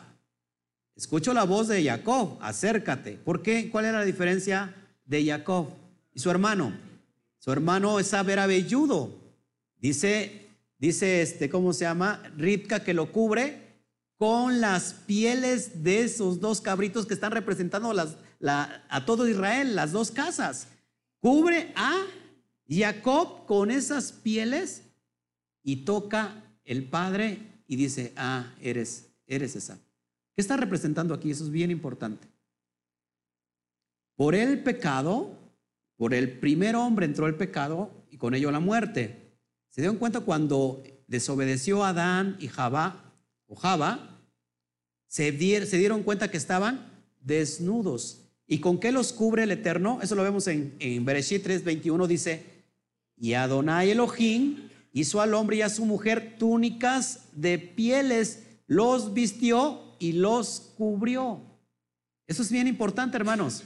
Escucho 0.93 1.33
la 1.33 1.45
voz 1.45 1.69
de 1.69 1.81
Jacob, 1.81 2.37
acércate. 2.41 3.13
¿Por 3.13 3.41
qué? 3.41 3.69
¿Cuál 3.69 3.85
era 3.85 3.99
la 3.99 4.03
diferencia 4.03 4.75
de 5.05 5.25
Jacob 5.25 5.69
y 6.13 6.19
su 6.19 6.29
hermano? 6.29 6.77
Su 7.39 7.49
hermano 7.49 7.97
Esaf 7.97 8.27
era 8.27 8.45
velludo. 8.45 9.17
Dice, 9.77 10.49
dice 10.79 11.21
este, 11.21 11.47
¿cómo 11.47 11.71
se 11.71 11.85
llama? 11.85 12.23
Ripka 12.35 12.83
que 12.83 12.93
lo 12.93 13.13
cubre 13.13 13.85
con 14.17 14.59
las 14.59 14.91
pieles 14.91 15.81
de 15.81 16.01
esos 16.01 16.41
dos 16.41 16.59
cabritos 16.59 17.05
que 17.05 17.13
están 17.13 17.31
representando 17.31 17.93
a 18.43 19.05
todo 19.05 19.29
Israel, 19.29 19.77
las 19.77 19.93
dos 19.93 20.11
casas. 20.11 20.67
Cubre 21.21 21.71
a 21.77 22.03
Jacob 22.67 23.45
con 23.45 23.71
esas 23.71 24.11
pieles 24.11 24.81
y 25.63 25.85
toca 25.85 26.43
el 26.65 26.89
padre 26.89 27.55
y 27.67 27.75
dice, 27.75 28.13
ah, 28.15 28.53
eres, 28.61 29.04
eres 29.27 29.55
esa. 29.55 29.77
¿Qué 30.35 30.41
está 30.41 30.57
representando 30.57 31.13
aquí? 31.13 31.31
Eso 31.31 31.43
es 31.43 31.51
bien 31.51 31.71
importante. 31.71 32.27
Por 34.15 34.35
el 34.35 34.63
pecado, 34.63 35.37
por 35.97 36.13
el 36.13 36.39
primer 36.39 36.75
hombre 36.75 37.05
entró 37.05 37.27
el 37.27 37.35
pecado 37.35 37.91
y 38.09 38.17
con 38.17 38.33
ello 38.33 38.51
la 38.51 38.59
muerte. 38.59 39.37
¿Se 39.69 39.81
dieron 39.81 39.97
cuenta 39.97 40.21
cuando 40.21 40.83
desobedeció 41.07 41.83
Adán 41.83 42.37
y 42.39 42.47
Jabá 42.47 43.13
o 43.47 43.55
Java, 43.55 44.21
se, 45.07 45.31
dieron 45.31 46.03
cuenta 46.03 46.29
que 46.29 46.37
estaban 46.37 46.91
desnudos. 47.21 48.21
¿Y 48.47 48.59
con 48.59 48.79
qué 48.79 48.91
los 48.91 49.13
cubre 49.13 49.43
el 49.43 49.51
Eterno? 49.51 49.99
Eso 50.01 50.15
lo 50.15 50.23
vemos 50.23 50.47
en, 50.47 50.75
en 50.79 51.05
Bereshit 51.05 51.45
3:21, 51.45 52.07
dice, 52.07 52.43
y 53.17 53.33
Adonai 53.33 53.91
Elohim 53.91 54.69
hizo 54.91 55.21
al 55.21 55.33
hombre 55.33 55.57
y 55.57 55.61
a 55.61 55.69
su 55.69 55.85
mujer 55.85 56.35
túnicas 56.37 57.27
de 57.33 57.57
pieles, 57.57 58.43
los 58.67 59.13
vistió 59.13 59.95
y 59.99 60.13
los 60.13 60.73
cubrió. 60.77 61.41
Eso 62.27 62.41
es 62.41 62.51
bien 62.51 62.67
importante, 62.67 63.17
hermanos. 63.17 63.63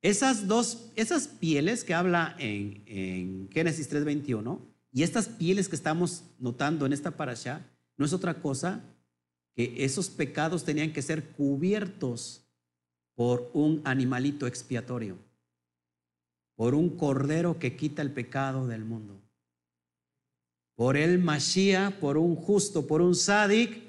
Esas 0.00 0.46
dos, 0.46 0.90
esas 0.94 1.26
pieles 1.26 1.84
que 1.84 1.94
habla 1.94 2.36
en, 2.38 2.82
en 2.86 3.48
Génesis 3.50 3.90
3:21 3.90 4.60
y 4.92 5.02
estas 5.02 5.28
pieles 5.28 5.68
que 5.68 5.76
estamos 5.76 6.24
notando 6.38 6.86
en 6.86 6.92
esta 6.92 7.16
parasha, 7.16 7.66
no 7.96 8.06
es 8.06 8.12
otra 8.12 8.40
cosa 8.40 8.84
que 9.54 9.84
esos 9.84 10.08
pecados 10.08 10.64
tenían 10.64 10.92
que 10.92 11.02
ser 11.02 11.30
cubiertos 11.30 12.44
por 13.16 13.50
un 13.52 13.82
animalito 13.84 14.46
expiatorio, 14.46 15.18
por 16.54 16.76
un 16.76 16.96
cordero 16.96 17.58
que 17.58 17.76
quita 17.76 18.00
el 18.00 18.12
pecado 18.12 18.68
del 18.68 18.84
mundo, 18.84 19.20
por 20.78 20.96
el 20.96 21.18
Mashiach, 21.18 21.94
por 21.94 22.16
un 22.16 22.36
justo, 22.36 22.86
por 22.86 23.02
un 23.02 23.16
sádic 23.16 23.82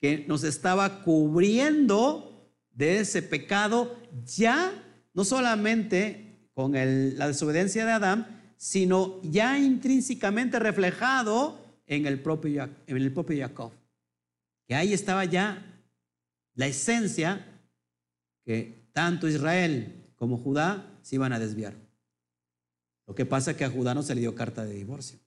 que 0.00 0.24
nos 0.28 0.44
estaba 0.44 1.02
cubriendo 1.02 2.48
de 2.70 3.00
ese 3.00 3.22
pecado 3.22 4.00
ya 4.24 4.72
no 5.14 5.24
solamente 5.24 6.48
con 6.54 6.74
la 6.74 7.26
desobediencia 7.26 7.84
de 7.84 7.90
Adán, 7.90 8.52
sino 8.56 9.20
ya 9.24 9.58
intrínsecamente 9.58 10.60
reflejado 10.60 11.58
en 11.88 12.06
el 12.06 12.22
propio, 12.22 12.70
en 12.86 12.96
el 12.96 13.12
propio 13.12 13.36
Jacob. 13.36 13.72
Que 14.68 14.76
ahí 14.76 14.92
estaba 14.92 15.24
ya 15.24 15.82
la 16.54 16.68
esencia 16.68 17.44
que 18.44 18.88
tanto 18.92 19.26
Israel 19.26 20.12
como 20.14 20.38
Judá 20.38 21.00
se 21.02 21.16
iban 21.16 21.32
a 21.32 21.40
desviar. 21.40 21.74
Lo 23.08 23.16
que 23.16 23.26
pasa 23.26 23.50
es 23.50 23.56
que 23.56 23.64
a 23.64 23.70
Judá 23.70 23.92
no 23.92 24.04
se 24.04 24.14
le 24.14 24.20
dio 24.20 24.36
carta 24.36 24.64
de 24.64 24.74
divorcio, 24.74 25.18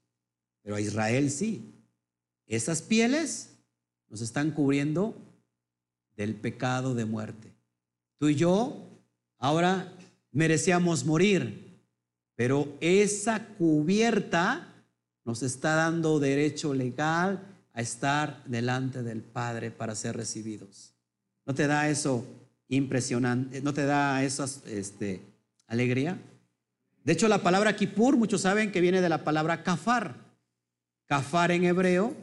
pero 0.61 0.75
a 0.75 0.81
Israel 0.81 1.29
sí. 1.29 1.73
Esas 2.47 2.81
pieles 2.81 3.49
nos 4.09 4.21
están 4.21 4.51
cubriendo 4.51 5.15
del 6.17 6.35
pecado 6.35 6.93
de 6.95 7.05
muerte. 7.05 7.51
Tú 8.17 8.29
y 8.29 8.35
yo 8.35 8.87
ahora 9.37 9.93
merecíamos 10.31 11.05
morir, 11.05 11.79
pero 12.35 12.77
esa 12.81 13.47
cubierta 13.57 14.71
nos 15.23 15.43
está 15.43 15.75
dando 15.75 16.19
derecho 16.19 16.73
legal 16.73 17.47
a 17.73 17.81
estar 17.81 18.43
delante 18.45 19.03
del 19.03 19.21
Padre 19.21 19.71
para 19.71 19.95
ser 19.95 20.17
recibidos. 20.17 20.93
¿No 21.45 21.55
te 21.55 21.67
da 21.67 21.89
eso 21.89 22.25
impresionante? 22.67 23.61
¿No 23.61 23.73
te 23.73 23.85
da 23.85 24.23
esa 24.23 24.45
este, 24.67 25.21
alegría? 25.67 26.19
De 27.03 27.13
hecho, 27.13 27.27
la 27.27 27.41
palabra 27.41 27.75
Kippur, 27.75 28.17
muchos 28.17 28.41
saben 28.41 28.71
que 28.71 28.81
viene 28.81 29.01
de 29.01 29.09
la 29.09 29.23
palabra 29.23 29.63
kafar. 29.63 30.30
Kafar 31.11 31.51
en 31.51 31.65
hebreo, 31.65 32.15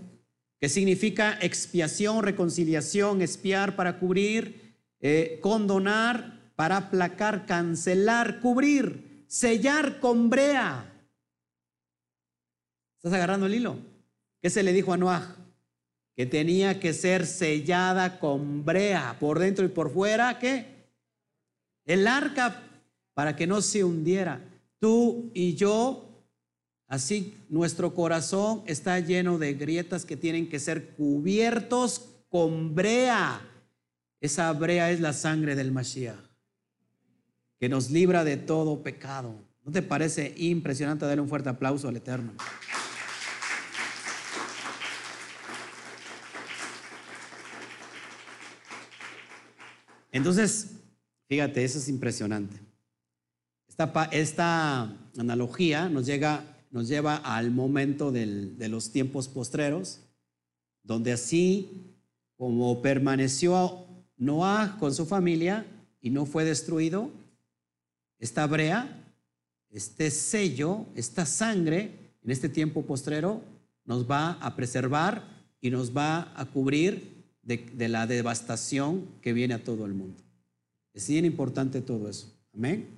que 0.58 0.70
significa 0.70 1.38
expiación, 1.42 2.22
reconciliación, 2.22 3.20
espiar 3.20 3.76
para 3.76 3.98
cubrir, 3.98 4.74
eh, 5.00 5.38
condonar 5.42 6.52
para 6.56 6.78
aplacar, 6.78 7.44
cancelar, 7.44 8.40
cubrir, 8.40 9.26
sellar 9.26 10.00
con 10.00 10.30
brea. 10.30 10.90
¿Estás 12.96 13.12
agarrando 13.12 13.44
el 13.44 13.56
hilo? 13.56 13.76
¿Qué 14.40 14.48
se 14.48 14.62
le 14.62 14.72
dijo 14.72 14.94
a 14.94 14.96
Noah? 14.96 15.36
Que 16.16 16.24
tenía 16.24 16.80
que 16.80 16.94
ser 16.94 17.26
sellada 17.26 18.18
con 18.18 18.64
brea, 18.64 19.18
por 19.20 19.38
dentro 19.38 19.66
y 19.66 19.68
por 19.68 19.92
fuera, 19.92 20.38
¿qué? 20.38 20.64
El 21.84 22.06
arca 22.06 22.62
para 23.12 23.36
que 23.36 23.46
no 23.46 23.60
se 23.60 23.84
hundiera. 23.84 24.40
Tú 24.78 25.30
y 25.34 25.56
yo, 25.56 26.07
así 26.88 27.36
nuestro 27.48 27.94
corazón 27.94 28.64
está 28.66 28.98
lleno 28.98 29.38
de 29.38 29.54
grietas 29.54 30.04
que 30.04 30.16
tienen 30.16 30.48
que 30.48 30.58
ser 30.58 30.96
cubiertos 30.96 32.08
con 32.28 32.74
brea. 32.74 33.40
Esa 34.20 34.52
brea 34.52 34.90
es 34.90 35.00
la 35.00 35.12
sangre 35.12 35.54
del 35.54 35.70
Mashiach, 35.70 36.18
que 37.60 37.68
nos 37.68 37.90
libra 37.90 38.24
de 38.24 38.36
todo 38.36 38.82
pecado. 38.82 39.34
¿No 39.64 39.70
te 39.70 39.82
parece 39.82 40.34
impresionante 40.36 41.06
darle 41.06 41.22
un 41.22 41.28
fuerte 41.28 41.50
aplauso 41.50 41.88
al 41.88 41.96
Eterno? 41.96 42.32
Entonces, 50.10 50.70
fíjate, 51.28 51.62
eso 51.62 51.78
es 51.78 51.88
impresionante. 51.88 52.58
Esta, 53.68 54.08
esta 54.10 54.82
analogía 55.16 55.88
nos, 55.88 56.06
llega, 56.06 56.42
nos 56.70 56.88
lleva 56.88 57.16
al 57.16 57.50
momento 57.50 58.12
de 58.12 58.68
los 58.68 58.90
tiempos 58.90 59.28
postreros, 59.28 60.00
donde 60.82 61.12
así 61.12 61.94
como 62.36 62.82
permaneció 62.82 63.86
Noah 64.16 64.76
con 64.78 64.94
su 64.94 65.06
familia 65.06 65.66
y 66.00 66.10
no 66.10 66.26
fue 66.26 66.44
destruido, 66.44 67.10
esta 68.18 68.46
brea, 68.46 69.04
este 69.70 70.10
sello, 70.10 70.86
esta 70.94 71.26
sangre 71.26 71.92
en 72.22 72.30
este 72.30 72.48
tiempo 72.48 72.84
postrero 72.84 73.42
nos 73.84 74.08
va 74.10 74.32
a 74.32 74.56
preservar 74.56 75.24
y 75.60 75.70
nos 75.70 75.96
va 75.96 76.32
a 76.36 76.46
cubrir 76.46 77.24
de, 77.42 77.58
de 77.58 77.88
la 77.88 78.06
devastación 78.06 79.06
que 79.20 79.32
viene 79.32 79.54
a 79.54 79.64
todo 79.64 79.86
el 79.86 79.94
mundo. 79.94 80.22
Es 80.92 81.08
bien 81.08 81.24
importante 81.24 81.80
todo 81.80 82.08
eso. 82.08 82.32
Amén. 82.54 82.88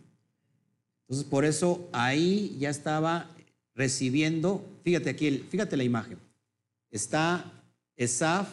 Entonces, 1.03 1.29
por 1.29 1.45
eso 1.45 1.89
ahí 1.93 2.57
ya 2.59 2.71
estaba 2.71 3.31
recibiendo, 3.81 4.63
fíjate 4.85 5.09
aquí, 5.09 5.39
fíjate 5.39 5.75
la 5.75 5.85
imagen. 5.85 6.19
Está 6.91 7.51
Esaf, 7.97 8.47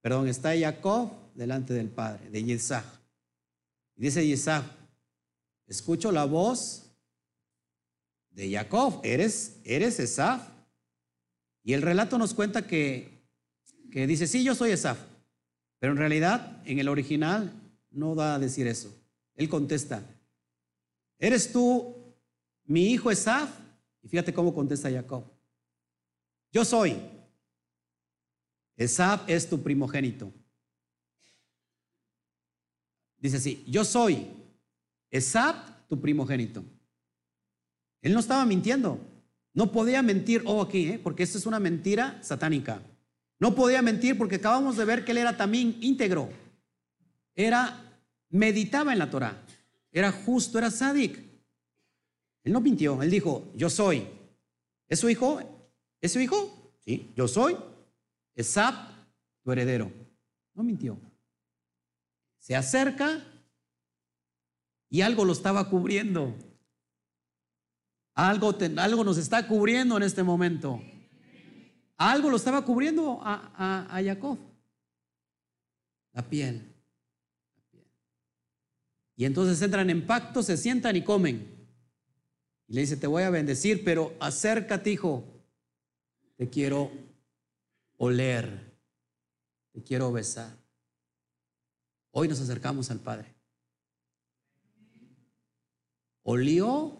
perdón, 0.00 0.28
está 0.28 0.56
Jacob 0.56 1.10
delante 1.34 1.74
del 1.74 1.88
padre, 1.88 2.30
de 2.30 2.44
Yisach. 2.44 2.84
Y 3.96 4.02
dice 4.02 4.24
Yisach, 4.24 4.64
escucho 5.66 6.12
la 6.12 6.26
voz 6.26 6.84
de 8.30 8.52
Jacob, 8.52 9.00
eres, 9.02 9.56
eres 9.64 9.98
Esaf. 9.98 10.48
Y 11.64 11.72
el 11.72 11.82
relato 11.82 12.16
nos 12.16 12.32
cuenta 12.32 12.64
que, 12.64 13.08
que 13.90 14.06
dice, 14.06 14.28
sí, 14.28 14.44
yo 14.44 14.54
soy 14.54 14.70
Esaf. 14.70 14.98
Pero 15.80 15.92
en 15.92 15.98
realidad, 15.98 16.62
en 16.64 16.78
el 16.78 16.88
original, 16.88 17.52
no 17.90 18.14
da 18.14 18.36
a 18.36 18.38
decir 18.38 18.68
eso. 18.68 18.94
Él 19.34 19.48
contesta, 19.48 20.04
¿eres 21.18 21.50
tú 21.50 21.96
mi 22.64 22.92
hijo 22.92 23.10
Esaf? 23.10 23.61
Y 24.02 24.08
fíjate 24.08 24.34
cómo 24.34 24.54
contesta 24.54 24.90
Jacob. 24.90 25.24
Yo 26.50 26.64
soy. 26.64 26.96
Esaf 28.76 29.28
es 29.28 29.48
tu 29.48 29.62
primogénito. 29.62 30.32
Dice 33.18 33.36
así, 33.36 33.64
yo 33.68 33.84
soy 33.84 34.26
Esaf, 35.10 35.56
tu 35.88 36.00
primogénito. 36.00 36.64
Él 38.00 38.12
no 38.12 38.20
estaba 38.20 38.44
mintiendo. 38.44 38.98
No 39.54 39.70
podía 39.70 40.02
mentir, 40.02 40.42
oh 40.46 40.62
aquí, 40.62 40.88
¿eh? 40.88 40.98
porque 40.98 41.22
esto 41.22 41.38
es 41.38 41.46
una 41.46 41.60
mentira 41.60 42.18
satánica. 42.22 42.82
No 43.38 43.54
podía 43.54 43.82
mentir 43.82 44.16
porque 44.16 44.36
acabamos 44.36 44.76
de 44.76 44.84
ver 44.84 45.04
que 45.04 45.12
él 45.12 45.18
era 45.18 45.36
también 45.36 45.76
íntegro. 45.80 46.30
Era, 47.34 48.00
meditaba 48.30 48.92
en 48.92 48.98
la 48.98 49.10
Torah. 49.10 49.42
Era 49.90 50.10
justo, 50.10 50.58
era 50.58 50.70
sádic. 50.70 51.31
Él 52.44 52.52
no 52.52 52.60
mintió, 52.60 53.02
él 53.02 53.10
dijo, 53.10 53.50
yo 53.54 53.70
soy. 53.70 54.06
¿Es 54.88 55.00
su 55.00 55.08
hijo? 55.08 55.40
¿Es 56.00 56.12
su 56.12 56.20
hijo? 56.20 56.74
Sí, 56.84 57.12
yo 57.16 57.28
soy. 57.28 57.56
Esaf, 58.34 58.74
tu 59.42 59.52
heredero. 59.52 59.92
No 60.54 60.62
mintió. 60.62 60.98
Se 62.38 62.56
acerca 62.56 63.24
y 64.88 65.00
algo 65.00 65.24
lo 65.24 65.32
estaba 65.32 65.70
cubriendo. 65.70 66.34
Algo, 68.14 68.54
algo 68.76 69.04
nos 69.04 69.16
está 69.16 69.46
cubriendo 69.46 69.96
en 69.96 70.02
este 70.02 70.22
momento. 70.22 70.82
Algo 71.96 72.28
lo 72.28 72.36
estaba 72.36 72.64
cubriendo 72.64 73.20
a, 73.22 73.52
a, 73.54 73.96
a 73.96 74.02
Jacob. 74.02 74.38
La 76.12 76.28
piel. 76.28 76.68
Y 79.14 79.24
entonces 79.24 79.62
entran 79.62 79.88
en 79.88 80.06
pacto, 80.06 80.42
se 80.42 80.56
sientan 80.56 80.96
y 80.96 81.04
comen. 81.04 81.61
Le 82.72 82.80
dice, 82.80 82.96
te 82.96 83.06
voy 83.06 83.22
a 83.22 83.28
bendecir, 83.28 83.84
pero 83.84 84.16
acércate, 84.18 84.90
hijo. 84.90 85.22
Te 86.38 86.48
quiero 86.48 86.90
oler. 87.98 88.72
Te 89.72 89.82
quiero 89.82 90.10
besar. 90.10 90.56
Hoy 92.12 92.28
nos 92.28 92.40
acercamos 92.40 92.90
al 92.90 92.98
Padre. 92.98 93.34
Olió 96.22 96.96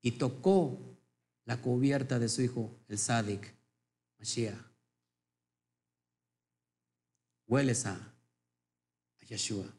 y 0.00 0.12
tocó 0.12 0.78
la 1.44 1.60
cubierta 1.60 2.20
de 2.20 2.28
su 2.28 2.42
hijo, 2.42 2.70
el 2.86 2.96
Sadik, 2.96 3.52
Mashiach. 4.20 4.54
Hueles 7.48 7.84
a, 7.84 7.94
a. 7.94 9.74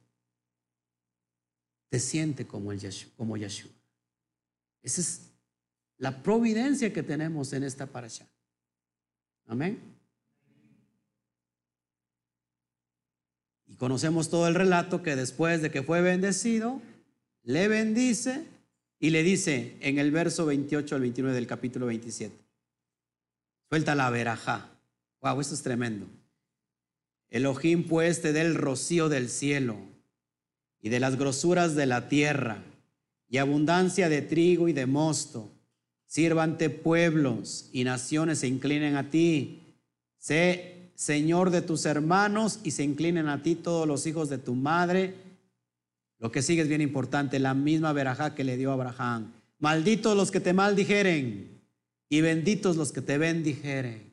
Te 1.87 1.99
siente 2.01 2.45
como, 2.45 2.73
el 2.73 2.81
como 3.15 3.37
Yeshua. 3.37 3.71
Esa 4.83 5.01
es 5.01 5.26
la 5.97 6.21
providencia 6.23 6.93
que 6.93 7.03
tenemos 7.03 7.53
en 7.53 7.63
esta 7.63 7.87
parasha. 7.87 8.27
Amén. 9.47 9.79
Y 13.65 13.75
conocemos 13.75 14.29
todo 14.29 14.47
el 14.47 14.55
relato 14.55 15.01
que 15.01 15.15
después 15.15 15.61
de 15.61 15.71
que 15.71 15.83
fue 15.83 16.01
bendecido, 16.01 16.81
le 17.43 17.67
bendice 17.67 18.45
y 18.99 19.09
le 19.09 19.23
dice 19.23 19.77
en 19.81 19.99
el 19.99 20.11
verso 20.11 20.45
28 20.45 20.95
al 20.95 21.01
29 21.01 21.35
del 21.35 21.47
capítulo 21.47 21.85
27. 21.87 22.35
Suelta 23.69 23.95
la 23.95 24.09
verajá. 24.09 24.69
Wow, 25.21 25.41
esto 25.41 25.55
es 25.55 25.61
tremendo. 25.61 26.07
Elohim 27.29 27.87
pues 27.87 28.21
te 28.21 28.31
dé 28.31 28.51
rocío 28.53 29.09
del 29.09 29.29
cielo 29.29 29.77
y 30.81 30.89
de 30.89 30.99
las 30.99 31.17
grosuras 31.17 31.75
de 31.75 31.85
la 31.85 32.07
tierra 32.07 32.63
y 33.29 33.37
abundancia 33.37 34.07
de 34.09 34.21
trigo 34.21 34.67
y 34.67 34.73
de 34.73 34.85
mosto. 34.85 35.51
Sírvante 36.07 36.69
pueblos 36.69 37.69
y 37.71 37.83
naciones 37.83 38.39
se 38.39 38.47
inclinen 38.47 38.95
a 38.95 39.09
ti. 39.09 39.61
Sé 40.17 40.77
Señor 40.97 41.51
de 41.51 41.61
tus 41.61 41.85
hermanos 41.85 42.59
y 42.63 42.71
se 42.71 42.83
inclinen 42.83 43.27
a 43.27 43.43
ti 43.43 43.53
todos 43.53 43.87
los 43.87 44.07
hijos 44.07 44.29
de 44.29 44.39
tu 44.39 44.55
madre. 44.55 45.13
Lo 46.17 46.31
que 46.31 46.41
sigue 46.41 46.63
es 46.63 46.67
bien 46.67 46.81
importante, 46.81 47.37
la 47.37 47.53
misma 47.53 47.93
verajá 47.93 48.33
que 48.33 48.43
le 48.43 48.57
dio 48.57 48.71
a 48.71 48.73
Abraham. 48.73 49.31
Malditos 49.59 50.17
los 50.17 50.31
que 50.31 50.39
te 50.39 50.53
maldijeren 50.53 51.61
y 52.09 52.21
benditos 52.21 52.77
los 52.77 52.91
que 52.91 53.01
te 53.01 53.19
bendijeren. 53.19 54.11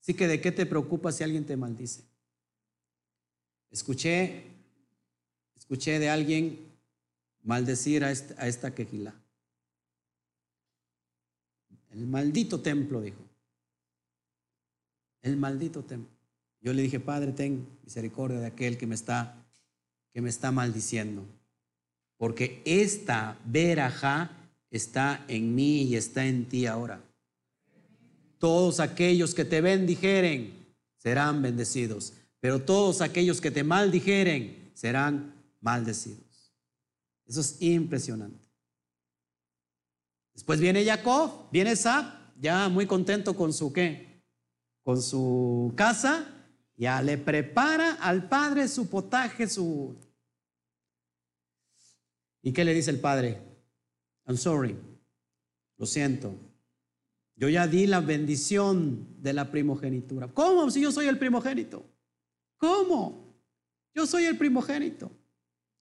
Así 0.00 0.14
que 0.14 0.28
de 0.28 0.40
qué 0.40 0.52
te 0.52 0.64
preocupas 0.64 1.16
si 1.16 1.24
alguien 1.24 1.44
te 1.44 1.56
maldice. 1.56 2.04
Escuché, 3.72 4.44
escuché 5.56 5.98
de 5.98 6.08
alguien 6.08 6.60
maldecir 7.42 8.04
a 8.04 8.12
esta, 8.12 8.68
a. 8.68 9.14
El 11.96 12.06
maldito 12.06 12.60
templo, 12.60 13.00
dijo 13.00 13.26
el 15.26 15.36
maldito 15.36 15.82
templo. 15.82 16.10
Yo 16.60 16.72
le 16.72 16.82
dije, 16.82 17.00
Padre, 17.00 17.32
ten 17.32 17.66
misericordia 17.84 18.38
de 18.38 18.46
aquel 18.46 18.78
que 18.78 18.86
me 18.86 18.94
está, 18.94 19.36
que 20.12 20.20
me 20.20 20.30
está 20.30 20.50
maldiciendo. 20.50 21.24
Porque 22.16 22.62
esta 22.64 23.38
veraja 23.44 24.30
está 24.70 25.24
en 25.28 25.54
mí 25.54 25.82
y 25.82 25.96
está 25.96 26.26
en 26.26 26.46
ti 26.46 26.66
ahora. 26.66 27.02
Todos 28.38 28.80
aquellos 28.80 29.34
que 29.34 29.44
te 29.44 29.60
bendijeren 29.60 30.52
serán 30.96 31.42
bendecidos, 31.42 32.14
pero 32.40 32.62
todos 32.62 33.00
aquellos 33.00 33.40
que 33.40 33.50
te 33.50 33.64
maldijeren 33.64 34.70
serán 34.74 35.34
maldecidos. 35.60 36.52
Eso 37.26 37.40
es 37.40 37.60
impresionante. 37.60 38.45
Después 40.36 40.60
viene 40.60 40.84
Jacob, 40.84 41.48
viene 41.50 41.74
Sa, 41.74 42.30
ya 42.38 42.68
muy 42.68 42.86
contento 42.86 43.34
con 43.34 43.54
su 43.54 43.72
qué, 43.72 44.22
con 44.82 45.00
su 45.00 45.72
casa, 45.74 46.26
ya 46.76 47.00
le 47.00 47.16
prepara 47.16 47.94
al 47.94 48.28
padre 48.28 48.68
su 48.68 48.86
potaje, 48.90 49.48
su... 49.48 49.96
¿Y 52.42 52.52
qué 52.52 52.66
le 52.66 52.74
dice 52.74 52.90
el 52.90 53.00
padre? 53.00 53.40
I'm 54.26 54.36
sorry, 54.36 54.76
lo 55.78 55.86
siento. 55.86 56.34
Yo 57.34 57.48
ya 57.48 57.66
di 57.66 57.86
la 57.86 58.00
bendición 58.00 59.22
de 59.22 59.32
la 59.32 59.50
primogenitura. 59.50 60.28
¿Cómo 60.28 60.70
si 60.70 60.82
yo 60.82 60.92
soy 60.92 61.06
el 61.06 61.18
primogénito? 61.18 61.82
¿Cómo? 62.58 63.34
Yo 63.94 64.06
soy 64.06 64.26
el 64.26 64.36
primogénito. 64.36 65.10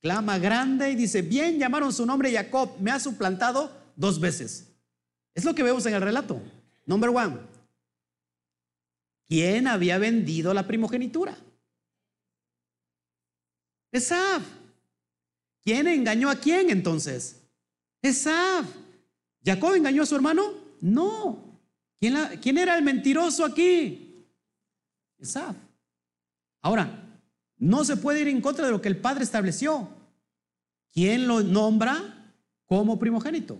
Clama 0.02 0.38
grande 0.38 0.92
y 0.92 0.96
dice, 0.96 1.22
bien 1.22 1.60
llamaron 1.60 1.92
su 1.92 2.06
nombre 2.06 2.32
Jacob, 2.32 2.72
me 2.80 2.92
ha 2.92 3.02
suplantado 3.02 3.85
dos 3.96 4.20
veces. 4.20 4.72
Es 5.34 5.44
lo 5.46 5.56
que 5.56 5.64
vemos 5.64 5.86
en 5.86 5.94
el 5.94 6.02
relato. 6.02 6.42
Number 6.86 7.10
one, 7.10 7.38
¿Quién 9.28 9.68
había 9.68 9.98
vendido 9.98 10.54
la 10.54 10.68
primogenitura? 10.68 11.36
Esaf. 13.92 14.44
¿Quién 15.64 15.88
engañó 15.88 16.30
a 16.30 16.36
quién 16.36 16.70
entonces? 16.70 17.42
Esaf. 18.04 18.68
¿Jacob 19.44 19.74
engañó 19.74 20.04
a 20.04 20.06
su 20.06 20.16
hermano? 20.16 20.44
No. 20.80 21.60
¿Quién, 21.98 22.16
¿Quién 22.40 22.60
era 22.60 22.78
el 22.78 22.84
mentiroso 22.84 23.44
aquí? 23.44 24.28
Esaf. 25.18 25.56
Ahora, 26.62 27.20
no 27.58 27.84
se 27.84 27.98
puede 27.98 28.22
ir 28.22 28.28
en 28.28 28.42
contra 28.42 28.68
de 28.68 28.72
lo 28.72 28.82
que 28.82 28.90
el 28.90 29.02
padre 29.02 29.24
estableció. 29.24 29.90
¿Quién 30.94 31.28
lo 31.28 31.42
nombra? 31.42 32.16
como 32.66 32.98
primogénito. 32.98 33.58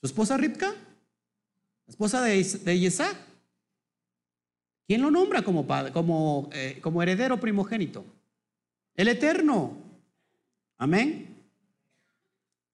Su 0.00 0.06
esposa 0.06 0.36
Ripka, 0.36 0.68
la 0.68 1.90
esposa 1.90 2.22
de, 2.22 2.42
de. 2.42 2.92
¿Quién 4.86 5.02
lo 5.02 5.10
nombra 5.10 5.42
como, 5.42 5.66
padre, 5.66 5.92
como, 5.92 6.48
eh, 6.52 6.78
como 6.80 7.02
heredero 7.02 7.38
primogénito? 7.38 8.04
El 8.94 9.08
Eterno. 9.08 9.76
Amén. 10.78 11.36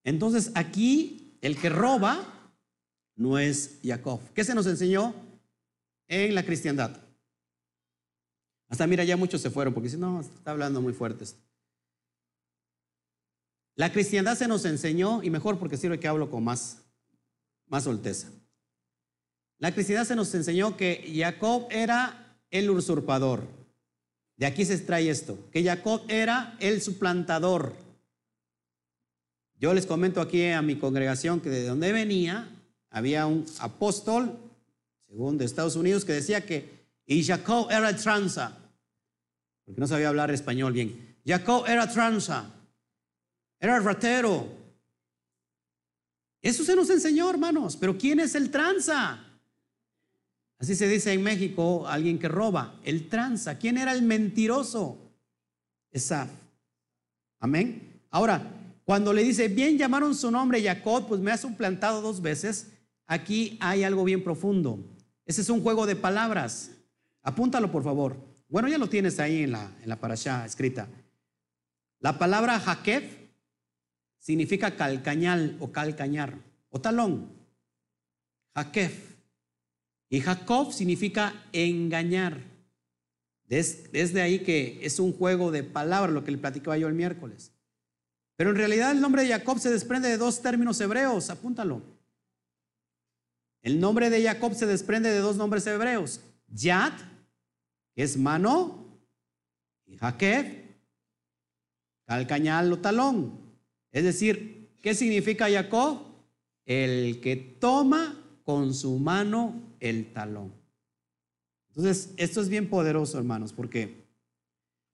Entonces 0.03 0.51
aquí 0.55 1.37
el 1.41 1.57
que 1.57 1.69
roba 1.69 2.51
no 3.15 3.37
es 3.37 3.79
Jacob. 3.83 4.21
¿Qué 4.33 4.43
se 4.43 4.55
nos 4.55 4.67
enseñó 4.67 5.13
en 6.07 6.35
la 6.35 6.45
cristiandad? 6.45 7.01
Hasta 8.69 8.87
mira, 8.87 9.03
ya 9.03 9.17
muchos 9.17 9.41
se 9.41 9.49
fueron 9.49 9.73
porque 9.73 9.89
si 9.89 9.97
no, 9.97 10.21
está 10.21 10.51
hablando 10.51 10.81
muy 10.81 10.93
fuerte 10.93 11.25
La 13.75 13.91
cristiandad 13.91 14.37
se 14.37 14.47
nos 14.47 14.65
enseñó, 14.65 15.21
y 15.23 15.29
mejor 15.29 15.59
porque 15.59 15.77
sirve 15.77 15.99
que 15.99 16.07
hablo 16.07 16.29
con 16.29 16.43
más, 16.43 16.84
más 17.67 17.83
solteza. 17.83 18.29
La 19.57 19.73
cristiandad 19.73 20.05
se 20.05 20.15
nos 20.15 20.33
enseñó 20.35 20.75
que 20.75 21.11
Jacob 21.15 21.67
era 21.71 22.37
el 22.51 22.69
usurpador. 22.69 23.47
De 24.37 24.45
aquí 24.45 24.65
se 24.65 24.73
extrae 24.73 25.09
esto, 25.09 25.37
que 25.51 25.63
Jacob 25.63 26.03
era 26.09 26.57
el 26.59 26.81
suplantador. 26.81 27.73
Yo 29.57 29.73
les 29.73 29.85
comento 29.85 30.19
aquí 30.19 30.47
a 30.47 30.61
mi 30.61 30.77
congregación 30.77 31.39
que 31.39 31.49
de 31.49 31.65
donde 31.65 31.93
venía 31.93 32.49
había 32.89 33.25
un 33.25 33.45
apóstol, 33.59 34.37
según 35.07 35.37
de 35.37 35.45
Estados 35.45 35.75
Unidos, 35.75 36.03
que 36.03 36.13
decía 36.13 36.45
que 36.45 36.75
y 37.05 37.23
Jacob 37.23 37.67
era 37.69 37.95
tranza, 37.95 38.57
porque 39.63 39.79
no 39.79 39.87
sabía 39.87 40.09
hablar 40.09 40.31
español 40.31 40.73
bien. 40.73 41.17
Jacob 41.25 41.65
era 41.67 41.89
tranza, 41.89 42.51
era 43.59 43.79
ratero. 43.79 44.64
Eso 46.45 46.63
se 46.63 46.75
nos 46.75 46.91
enseñó, 46.91 47.27
hermanos. 47.27 47.75
Pero 47.75 47.97
¿quién 47.97 48.19
es 48.19 48.35
el 48.35 48.51
tranza? 48.51 49.19
Así 50.59 50.75
se 50.75 50.87
dice 50.87 51.11
en 51.11 51.23
México, 51.23 51.87
alguien 51.87 52.19
que 52.19 52.27
roba, 52.27 52.79
el 52.83 53.09
tranza. 53.09 53.57
¿Quién 53.57 53.79
era 53.79 53.91
el 53.93 54.03
mentiroso? 54.03 54.95
Esaf. 55.91 56.29
Amén. 57.39 57.99
Ahora, 58.11 58.43
cuando 58.83 59.11
le 59.11 59.23
dice, 59.23 59.47
bien 59.47 59.79
llamaron 59.79 60.13
su 60.13 60.29
nombre 60.29 60.61
Jacob, 60.61 61.07
pues 61.07 61.19
me 61.19 61.31
ha 61.31 61.37
suplantado 61.37 61.99
dos 61.99 62.21
veces. 62.21 62.67
Aquí 63.07 63.57
hay 63.59 63.83
algo 63.83 64.03
bien 64.03 64.23
profundo. 64.23 64.77
Ese 65.25 65.41
es 65.41 65.49
un 65.49 65.63
juego 65.63 65.87
de 65.87 65.95
palabras. 65.95 66.69
Apúntalo, 67.23 67.71
por 67.71 67.83
favor. 67.83 68.17
Bueno, 68.49 68.67
ya 68.67 68.77
lo 68.77 68.87
tienes 68.87 69.19
ahí 69.19 69.41
en 69.41 69.53
la, 69.53 69.71
en 69.81 69.89
la 69.89 69.99
parasha 69.99 70.45
escrita. 70.45 70.87
La 72.01 72.19
palabra 72.19 72.59
Jaquef 72.59 73.24
significa 74.25 74.75
calcañal 74.75 75.55
o 75.59 75.71
calcañar 75.71 76.39
o 76.71 76.81
talón. 76.81 77.29
Jaquef. 78.55 79.13
Y 80.09 80.19
Jacob 80.19 80.73
significa 80.73 81.45
engañar. 81.53 82.41
Desde 83.47 84.21
ahí 84.23 84.39
que 84.39 84.79
es 84.81 84.99
un 84.99 85.13
juego 85.13 85.51
de 85.51 85.63
palabras, 85.63 86.11
lo 86.11 86.23
que 86.23 86.31
le 86.31 86.39
platicaba 86.39 86.75
yo 86.75 86.87
el 86.87 86.95
miércoles. 86.95 87.51
Pero 88.35 88.49
en 88.49 88.55
realidad 88.55 88.91
el 88.91 88.99
nombre 88.99 89.21
de 89.21 89.29
Jacob 89.29 89.59
se 89.59 89.69
desprende 89.69 90.09
de 90.09 90.17
dos 90.17 90.41
términos 90.41 90.81
hebreos, 90.81 91.29
apúntalo. 91.29 91.83
El 93.61 93.79
nombre 93.79 94.09
de 94.09 94.23
Jacob 94.23 94.55
se 94.55 94.65
desprende 94.65 95.11
de 95.11 95.19
dos 95.19 95.35
nombres 95.35 95.67
hebreos. 95.67 96.21
Yad, 96.47 96.93
que 97.93 98.01
es 98.01 98.17
mano, 98.17 98.87
y 99.85 99.97
Jaqueb, 99.97 100.65
calcañal 102.07 102.73
o 102.73 102.79
talón. 102.79 103.44
Es 103.95 104.03
decir, 104.03 104.73
¿qué 104.81 104.93
significa 104.93 105.49
Jacob? 105.49 106.01
El 106.65 107.21
que 107.21 107.37
toma 107.37 108.21
con 108.43 108.73
su 108.73 108.99
mano 108.99 109.55
el 109.79 110.11
talón. 110.11 110.51
Entonces, 111.69 112.13
esto 112.17 112.41
es 112.41 112.49
bien 112.49 112.69
poderoso, 112.69 113.17
hermanos, 113.17 113.53
porque 113.53 114.03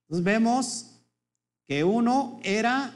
nos 0.07 0.21
vemos 0.21 0.99
que 1.67 1.83
uno 1.83 2.39
era 2.43 2.93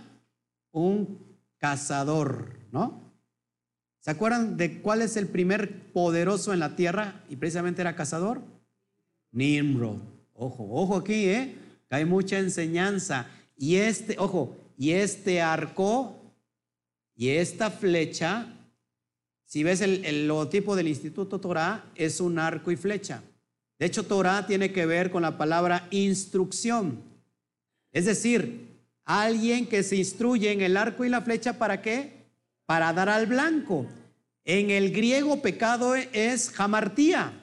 un 0.71 1.17
cazador, 1.57 2.55
¿no? 2.71 3.01
¿Se 3.99 4.11
acuerdan 4.11 4.57
de 4.57 4.83
cuál 4.83 5.01
es 5.01 5.17
el 5.17 5.27
primer 5.27 5.91
poderoso 5.91 6.53
en 6.53 6.59
la 6.59 6.75
tierra 6.75 7.23
y 7.29 7.35
precisamente 7.35 7.81
era 7.81 7.95
cazador? 7.95 8.43
Nimrod. 9.31 10.01
Ojo, 10.35 10.67
ojo 10.69 10.97
aquí, 10.97 11.25
¿eh? 11.29 11.55
hay 11.89 12.05
mucha 12.05 12.37
enseñanza. 12.37 13.25
Y 13.57 13.77
este, 13.77 14.17
ojo, 14.19 14.55
y 14.77 14.91
este 14.91 15.41
arco 15.41 16.33
y 17.15 17.29
esta 17.29 17.71
flecha, 17.71 18.47
si 19.45 19.63
ves 19.63 19.81
el, 19.81 20.27
logotipo 20.27 20.75
del 20.75 20.87
Instituto 20.87 21.39
Torah, 21.39 21.85
es 21.95 22.19
un 22.19 22.39
arco 22.39 22.71
y 22.71 22.75
flecha. 22.75 23.23
De 23.79 23.85
hecho, 23.85 24.03
Torah 24.03 24.45
tiene 24.47 24.71
que 24.71 24.85
ver 24.85 25.11
con 25.11 25.21
la 25.21 25.37
palabra 25.37 25.87
instrucción. 25.91 27.01
Es 27.91 28.05
decir, 28.05 28.75
Alguien 29.05 29.67
que 29.67 29.83
se 29.83 29.95
instruye 29.97 30.51
en 30.51 30.61
el 30.61 30.75
arco 30.75 31.05
y 31.05 31.09
la 31.09 31.21
flecha, 31.21 31.59
¿para 31.59 31.81
qué? 31.81 32.25
Para 32.65 32.91
dar 32.91 33.07
al 33.07 33.27
blanco. 33.27 33.85
En 34.43 34.71
el 34.71 34.91
griego 34.91 35.43
pecado 35.43 35.95
es 35.95 36.49
jamartía. 36.49 37.33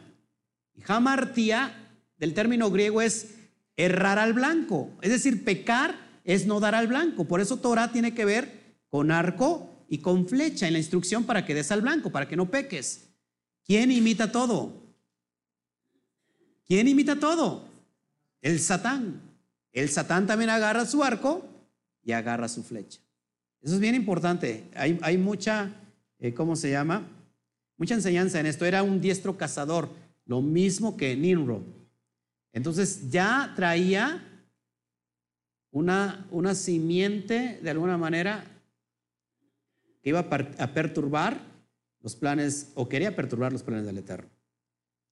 Jamartía 0.83 1.89
del 2.18 2.35
término 2.35 2.70
griego 2.70 3.01
es 3.01 3.35
errar 3.76 4.18
al 4.18 4.33
blanco. 4.33 4.91
Es 5.03 5.11
decir, 5.11 5.45
pecar 5.45 5.95
es 6.25 6.47
no 6.47 6.61
dar 6.61 6.75
al 6.75 6.87
blanco. 6.87 7.27
Por 7.27 7.41
eso 7.41 7.59
Torah 7.59 7.93
tiene 7.93 8.14
que 8.14 8.25
ver 8.25 8.77
con 8.89 9.11
arco 9.11 9.68
y 9.89 9.99
con 9.99 10.27
flecha 10.27 10.66
en 10.66 10.73
la 10.73 10.79
instrucción 10.79 11.25
para 11.25 11.45
que 11.45 11.55
des 11.55 11.70
al 11.73 11.83
blanco, 11.83 12.11
para 12.11 12.29
que 12.29 12.37
no 12.37 12.51
peques. 12.51 13.09
¿Quién 13.64 13.91
imita 13.91 14.33
todo? 14.33 14.73
¿Quién 16.66 16.89
imita 16.89 17.18
todo? 17.18 17.68
El 18.41 18.59
Satán. 18.61 19.20
El 19.73 19.89
Satán 19.89 20.27
también 20.27 20.51
agarra 20.51 20.87
su 20.87 21.03
arco 21.03 21.45
y 22.03 22.12
agarra 22.12 22.49
su 22.49 22.62
flecha. 22.62 23.01
Eso 23.61 23.75
es 23.75 23.81
bien 23.81 23.95
importante. 23.95 24.64
Hay, 24.75 25.18
mucha, 25.18 25.73
eh, 26.18 26.35
¿cómo 26.35 26.57
se 26.57 26.70
llama? 26.70 27.07
Mucha 27.77 27.95
enseñanza 27.95 28.41
en 28.41 28.47
esto. 28.47 28.64
Era 28.64 28.83
un 28.83 29.01
diestro 29.01 29.37
cazador, 29.37 29.91
lo 30.27 30.43
mismo 30.43 30.97
que 30.97 31.16
Nimrod. 31.16 31.62
Entonces 32.53 33.11
ya 33.11 33.53
traía 33.55 34.32
una, 35.73 36.27
una 36.31 36.55
simiente, 36.55 37.59
de 37.62 37.70
alguna 37.70 37.99
manera, 37.99 38.45
que 40.03 40.11
iba 40.11 40.20
a 40.20 40.73
perturbar 40.73 41.41
los 42.01 42.14
planes, 42.14 42.70
o 42.75 42.89
quería 42.89 43.16
perturbar 43.16 43.53
los 43.53 43.62
planes 43.62 43.87
del 43.87 43.99
Eterno. 43.99 44.29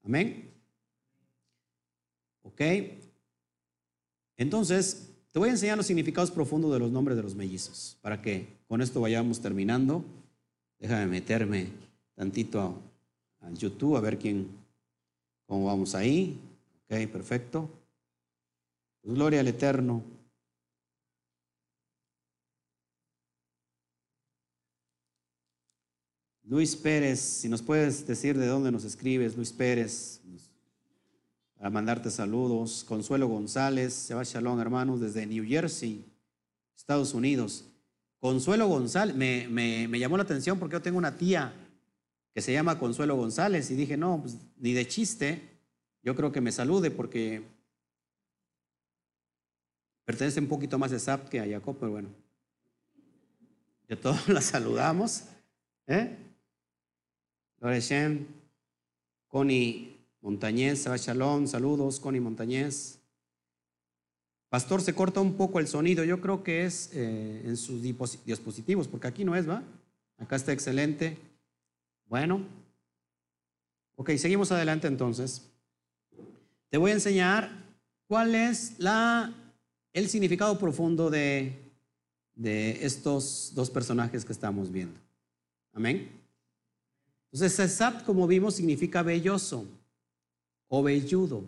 Amén. 0.04 0.50
Ok. 2.42 2.60
Entonces, 4.36 5.08
te 5.32 5.38
voy 5.38 5.48
a 5.48 5.52
enseñar 5.52 5.76
los 5.76 5.86
significados 5.86 6.30
profundos 6.30 6.72
de 6.72 6.78
los 6.78 6.90
nombres 6.90 7.16
de 7.16 7.22
los 7.22 7.34
mellizos, 7.34 7.96
para 8.00 8.20
que 8.20 8.48
con 8.68 8.82
esto 8.82 9.00
vayamos 9.00 9.40
terminando. 9.40 10.04
Déjame 10.78 11.06
meterme 11.06 11.68
tantito 12.14 12.82
a, 13.40 13.50
YouTube 13.52 13.96
a 13.96 14.00
ver 14.00 14.18
quién, 14.18 14.48
cómo 15.46 15.66
vamos 15.66 15.94
ahí. 15.94 16.38
Ok, 16.84 17.08
perfecto. 17.10 17.68
Pues 19.02 19.14
gloria 19.14 19.40
al 19.40 19.48
Eterno. 19.48 20.02
Luis 26.50 26.74
Pérez, 26.74 27.20
si 27.20 27.48
nos 27.48 27.62
puedes 27.62 28.04
decir 28.04 28.36
de 28.36 28.48
dónde 28.48 28.72
nos 28.72 28.82
escribes, 28.82 29.36
Luis 29.36 29.52
Pérez, 29.52 30.20
a 31.60 31.70
mandarte 31.70 32.10
saludos. 32.10 32.82
Consuelo 32.82 33.28
González, 33.28 33.92
se 33.94 34.14
va 34.14 34.24
Shalom, 34.24 34.58
hermanos, 34.58 35.00
desde 35.00 35.24
New 35.26 35.46
Jersey, 35.46 36.04
Estados 36.76 37.14
Unidos. 37.14 37.66
Consuelo 38.18 38.66
González, 38.66 39.14
me, 39.14 39.46
me, 39.46 39.96
llamó 40.00 40.16
la 40.16 40.24
atención 40.24 40.58
porque 40.58 40.72
yo 40.72 40.82
tengo 40.82 40.98
una 40.98 41.16
tía 41.16 41.52
que 42.34 42.40
se 42.40 42.52
llama 42.52 42.80
Consuelo 42.80 43.14
González 43.14 43.70
y 43.70 43.76
dije, 43.76 43.96
no, 43.96 44.20
pues, 44.20 44.36
ni 44.56 44.72
de 44.72 44.88
chiste, 44.88 45.40
yo 46.02 46.16
creo 46.16 46.32
que 46.32 46.40
me 46.40 46.50
salude 46.50 46.90
porque 46.90 47.44
pertenece 50.04 50.40
un 50.40 50.48
poquito 50.48 50.80
más 50.80 50.90
a 50.90 50.98
SAP 50.98 51.28
que 51.28 51.38
a 51.38 51.46
Jacob, 51.46 51.76
pero 51.78 51.92
bueno, 51.92 52.08
de 53.86 53.94
todos 53.94 54.28
la 54.28 54.40
saludamos. 54.40 55.26
¿Eh? 55.86 56.26
Loreshen, 57.60 58.26
Connie 59.28 59.98
Montañez, 60.22 60.84
Shalom, 60.84 61.46
saludos, 61.46 62.00
Connie 62.00 62.20
Montañez. 62.20 62.98
Pastor, 64.48 64.82
se 64.82 64.94
corta 64.94 65.20
un 65.20 65.34
poco 65.34 65.60
el 65.60 65.68
sonido, 65.68 66.02
yo 66.02 66.20
creo 66.20 66.42
que 66.42 66.64
es 66.64 66.90
eh, 66.92 67.42
en 67.44 67.56
sus 67.56 67.82
dispositivos, 67.82 68.88
porque 68.88 69.06
aquí 69.06 69.24
no 69.24 69.36
es, 69.36 69.48
¿va? 69.48 69.62
Acá 70.18 70.36
está 70.36 70.52
excelente. 70.52 71.16
Bueno, 72.06 72.44
ok, 73.94 74.10
seguimos 74.16 74.50
adelante 74.50 74.88
entonces. 74.88 75.46
Te 76.68 76.78
voy 76.78 76.90
a 76.90 76.94
enseñar 76.94 77.50
cuál 78.08 78.34
es 78.34 78.74
la, 78.78 79.32
el 79.92 80.08
significado 80.08 80.58
profundo 80.58 81.10
de, 81.10 81.56
de 82.34 82.84
estos 82.84 83.52
dos 83.54 83.70
personajes 83.70 84.24
que 84.24 84.32
estamos 84.32 84.72
viendo. 84.72 84.98
Amén. 85.72 86.19
Entonces, 87.32 87.58
Esab, 87.60 88.04
como 88.04 88.26
vimos, 88.26 88.54
significa 88.54 89.02
belloso 89.02 89.66
o 90.68 90.82
velludo. 90.82 91.44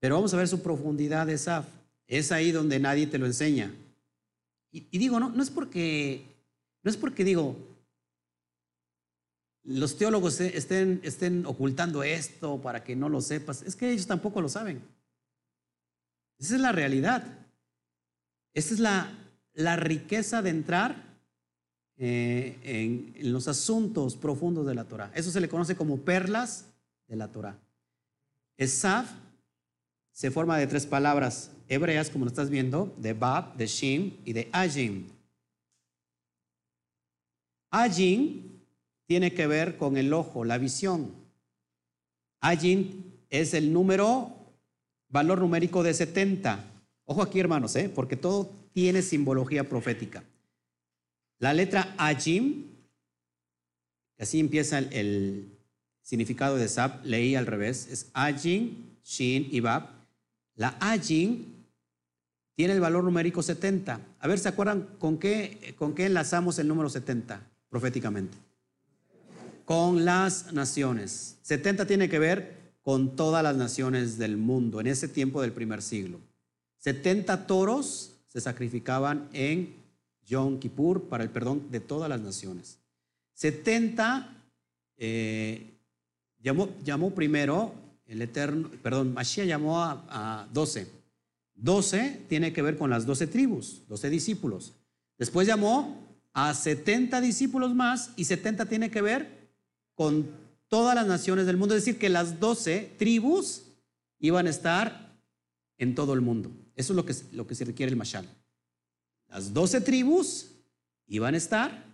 Pero 0.00 0.16
vamos 0.16 0.32
a 0.32 0.38
ver 0.38 0.48
su 0.48 0.62
profundidad 0.62 1.26
de 1.26 1.34
Esab. 1.34 1.64
Es 2.06 2.32
ahí 2.32 2.52
donde 2.52 2.78
nadie 2.78 3.06
te 3.06 3.18
lo 3.18 3.26
enseña. 3.26 3.74
Y, 4.70 4.98
digo, 4.98 5.18
no, 5.18 5.30
no 5.30 5.42
es 5.42 5.50
porque, 5.50 6.26
no 6.82 6.90
es 6.90 6.96
porque 6.96 7.24
digo, 7.24 7.56
los 9.64 9.96
teólogos 9.96 10.40
estén, 10.40 11.00
estén 11.02 11.46
ocultando 11.46 12.02
esto 12.02 12.60
para 12.60 12.84
que 12.84 12.94
no 12.94 13.08
lo 13.08 13.20
sepas. 13.20 13.62
Es 13.62 13.74
que 13.74 13.90
ellos 13.90 14.06
tampoco 14.06 14.40
lo 14.40 14.48
saben. 14.48 14.82
Esa 16.38 16.56
es 16.56 16.60
la 16.60 16.72
realidad. 16.72 17.24
Esa 18.54 18.74
es 18.74 18.80
la, 18.80 19.12
la 19.54 19.76
riqueza 19.76 20.42
de 20.42 20.50
entrar 20.50 21.05
eh, 21.98 22.58
en, 22.62 23.32
los 23.32 23.48
asuntos 23.48 24.16
profundos 24.16 24.66
de 24.66 24.74
la 24.74 24.84
Torah. 24.84 25.10
Eso 25.14 25.30
se 25.30 25.40
le 25.40 25.48
conoce 25.48 25.76
como 25.76 25.98
perlas 25.98 26.66
de 27.08 27.16
la 27.16 27.28
Torah. 27.28 27.58
Esaf 28.58 29.10
se 30.12 30.30
forma 30.30 30.58
de 30.58 30.66
tres 30.66 30.86
palabras 30.86 31.52
hebreas, 31.68 32.10
como 32.10 32.24
lo 32.24 32.30
estás 32.30 32.50
viendo, 32.50 32.94
de 32.98 33.14
Bab, 33.14 33.56
de 33.56 33.66
Shim 33.66 34.16
y 34.24 34.32
de 34.32 34.48
Ajim. 34.52 35.06
Ajim 37.70 38.42
tiene 39.06 39.32
que 39.32 39.46
ver 39.46 39.76
con 39.78 39.96
el 39.96 40.12
ojo, 40.12 40.44
la 40.44 40.58
visión. 40.58 41.12
Ajim 42.40 43.04
es 43.30 43.54
el 43.54 43.72
número, 43.72 44.34
valor 45.08 45.40
numérico 45.40 45.82
de 45.82 45.94
70. 45.94 46.62
Ojo 47.06 47.22
aquí, 47.22 47.40
hermanos, 47.40 47.74
¿eh? 47.76 47.88
porque 47.88 48.16
todo 48.16 48.50
tiene 48.72 49.00
simbología 49.00 49.68
profética. 49.68 50.24
La 51.38 51.52
letra 51.52 51.94
Ajim, 51.98 52.64
así 54.18 54.40
empieza 54.40 54.78
el, 54.78 55.56
significado 56.06 56.56
de 56.56 56.68
Sab, 56.68 57.04
leí 57.04 57.34
al 57.34 57.46
revés, 57.46 57.88
es 57.90 58.06
Ajim, 58.12 58.84
Shin 59.04 59.48
y 59.50 59.58
Bab. 59.58 59.90
La 60.54 60.76
Ajim 60.78 61.46
tiene 62.54 62.74
el 62.74 62.80
valor 62.80 63.02
numérico 63.02 63.42
70. 63.42 64.00
A 64.20 64.28
ver, 64.28 64.38
¿se 64.38 64.48
acuerdan 64.48 64.88
con 65.00 65.18
qué, 65.18 65.74
con 65.76 65.96
qué 65.96 66.06
enlazamos 66.06 66.60
el 66.60 66.68
número 66.68 66.88
70 66.88 67.42
proféticamente? 67.68 68.38
Con 69.64 70.04
las 70.04 70.52
naciones. 70.52 71.38
70 71.42 71.86
tiene 71.86 72.08
que 72.08 72.20
ver 72.20 72.56
con 72.82 73.16
todas 73.16 73.42
las 73.42 73.56
naciones 73.56 74.16
del 74.16 74.36
mundo 74.36 74.80
en 74.80 74.86
ese 74.86 75.08
tiempo 75.08 75.42
del 75.42 75.50
primer 75.50 75.82
siglo. 75.82 76.20
70 76.78 77.48
toros 77.48 78.12
se 78.28 78.40
sacrificaban 78.40 79.28
en 79.32 79.74
Yom 80.26 80.58
Kippur 80.58 81.08
para 81.08 81.24
el 81.24 81.30
perdón 81.30 81.70
de 81.70 81.80
todas 81.80 82.08
las 82.08 82.20
naciones. 82.20 82.78
70 83.34 84.36
eh, 84.96 85.74
llamó, 86.40 87.14
primero 87.14 87.74
el 88.06 88.22
Eterno, 88.22 88.70
perdón, 88.82 89.14
Mashiach 89.14 89.46
llamó 89.46 89.82
a, 89.82 90.04
a 90.08 90.48
12. 90.52 90.86
12 91.54 92.24
tiene 92.28 92.52
que 92.52 92.62
ver 92.62 92.76
con 92.76 92.90
las 92.90 93.06
12 93.06 93.26
tribus, 93.26 93.82
12 93.88 94.10
discípulos. 94.10 94.74
Después 95.18 95.46
llamó 95.46 96.06
a 96.32 96.52
70 96.52 97.20
discípulos 97.20 97.74
más 97.74 98.12
y 98.16 98.24
70 98.24 98.66
tiene 98.66 98.90
que 98.90 99.00
ver 99.00 99.48
con 99.94 100.26
todas 100.68 100.94
las 100.94 101.06
naciones 101.06 101.46
del 101.46 101.56
mundo. 101.56 101.74
Es 101.74 101.84
decir, 101.84 101.98
que 101.98 102.08
las 102.08 102.38
12 102.38 102.94
tribus 102.98 103.62
iban 104.18 104.46
a 104.46 104.50
estar 104.50 105.16
en 105.78 105.94
todo 105.94 106.12
el 106.12 106.20
mundo. 106.20 106.50
Eso 106.74 106.92
es 106.92 106.96
lo 106.96 107.06
que, 107.06 107.14
lo 107.32 107.46
que 107.46 107.54
se 107.54 107.64
requiere 107.64 107.90
el 107.90 107.96
Mashal. 107.96 108.28
Las 109.28 109.52
doce 109.52 109.80
tribus 109.80 110.52
iban 111.06 111.34
a 111.34 111.38
estar 111.38 111.84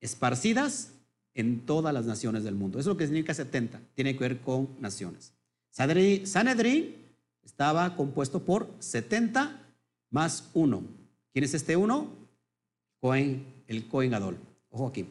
esparcidas 0.00 0.92
en 1.34 1.60
todas 1.66 1.94
las 1.94 2.06
naciones 2.06 2.44
del 2.44 2.54
mundo. 2.54 2.78
Eso 2.78 2.90
es 2.90 2.94
lo 2.94 2.96
que 2.96 3.06
significa 3.06 3.34
70. 3.34 3.80
Tiene 3.94 4.14
que 4.14 4.20
ver 4.20 4.40
con 4.40 4.68
naciones. 4.80 5.32
Sanedrín 5.70 6.96
estaba 7.44 7.96
compuesto 7.96 8.44
por 8.44 8.68
70 8.78 9.60
más 10.10 10.50
1. 10.54 10.82
¿Quién 11.32 11.44
es 11.44 11.54
este 11.54 11.76
uno? 11.76 12.08
Cohen, 13.00 13.44
el 13.68 13.86
Cohen 13.86 14.14
Adol. 14.14 14.36
Ojo 14.70 14.88
aquí. 14.88 15.06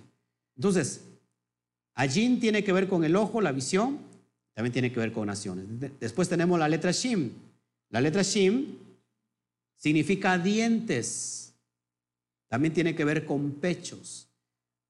Entonces, 0.56 1.02
Ajin 1.94 2.40
tiene 2.40 2.64
que 2.64 2.74
ver 2.74 2.88
con 2.88 3.04
el 3.04 3.16
ojo, 3.16 3.42
la 3.42 3.52
visión, 3.52 4.00
también 4.54 4.74
tiene 4.74 4.92
que 4.92 5.00
ver 5.00 5.12
con 5.12 5.28
naciones. 5.28 5.66
Después 6.00 6.28
tenemos 6.28 6.60
la 6.60 6.68
letra 6.68 6.92
Shim. 6.92 7.32
La 7.90 8.02
letra 8.02 8.22
Shim 8.22 8.76
significa 9.80 10.38
dientes. 10.38 11.56
También 12.48 12.74
tiene 12.74 12.96
que 12.96 13.06
ver 13.06 13.26
con 13.26 13.54
pechos. 13.54 14.28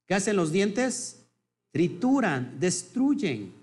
¿Qué 0.05 0.15
hacen 0.15 0.35
los 0.35 0.51
dientes? 0.51 1.25
Trituran, 1.71 2.59
destruyen. 2.59 3.53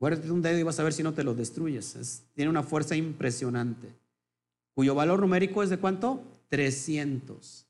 Guárdate 0.00 0.30
un 0.32 0.42
dedo 0.42 0.58
y 0.58 0.62
vas 0.64 0.80
a 0.80 0.82
ver 0.82 0.92
si 0.92 1.04
no 1.04 1.12
te 1.12 1.22
lo 1.22 1.34
destruyes. 1.34 2.24
tiene 2.34 2.50
una 2.50 2.64
fuerza 2.64 2.96
impresionante. 2.96 3.88
Cuyo 4.74 4.94
valor 4.94 5.20
numérico 5.20 5.62
es 5.62 5.70
de 5.70 5.78
cuánto? 5.78 6.24
300. 6.48 7.66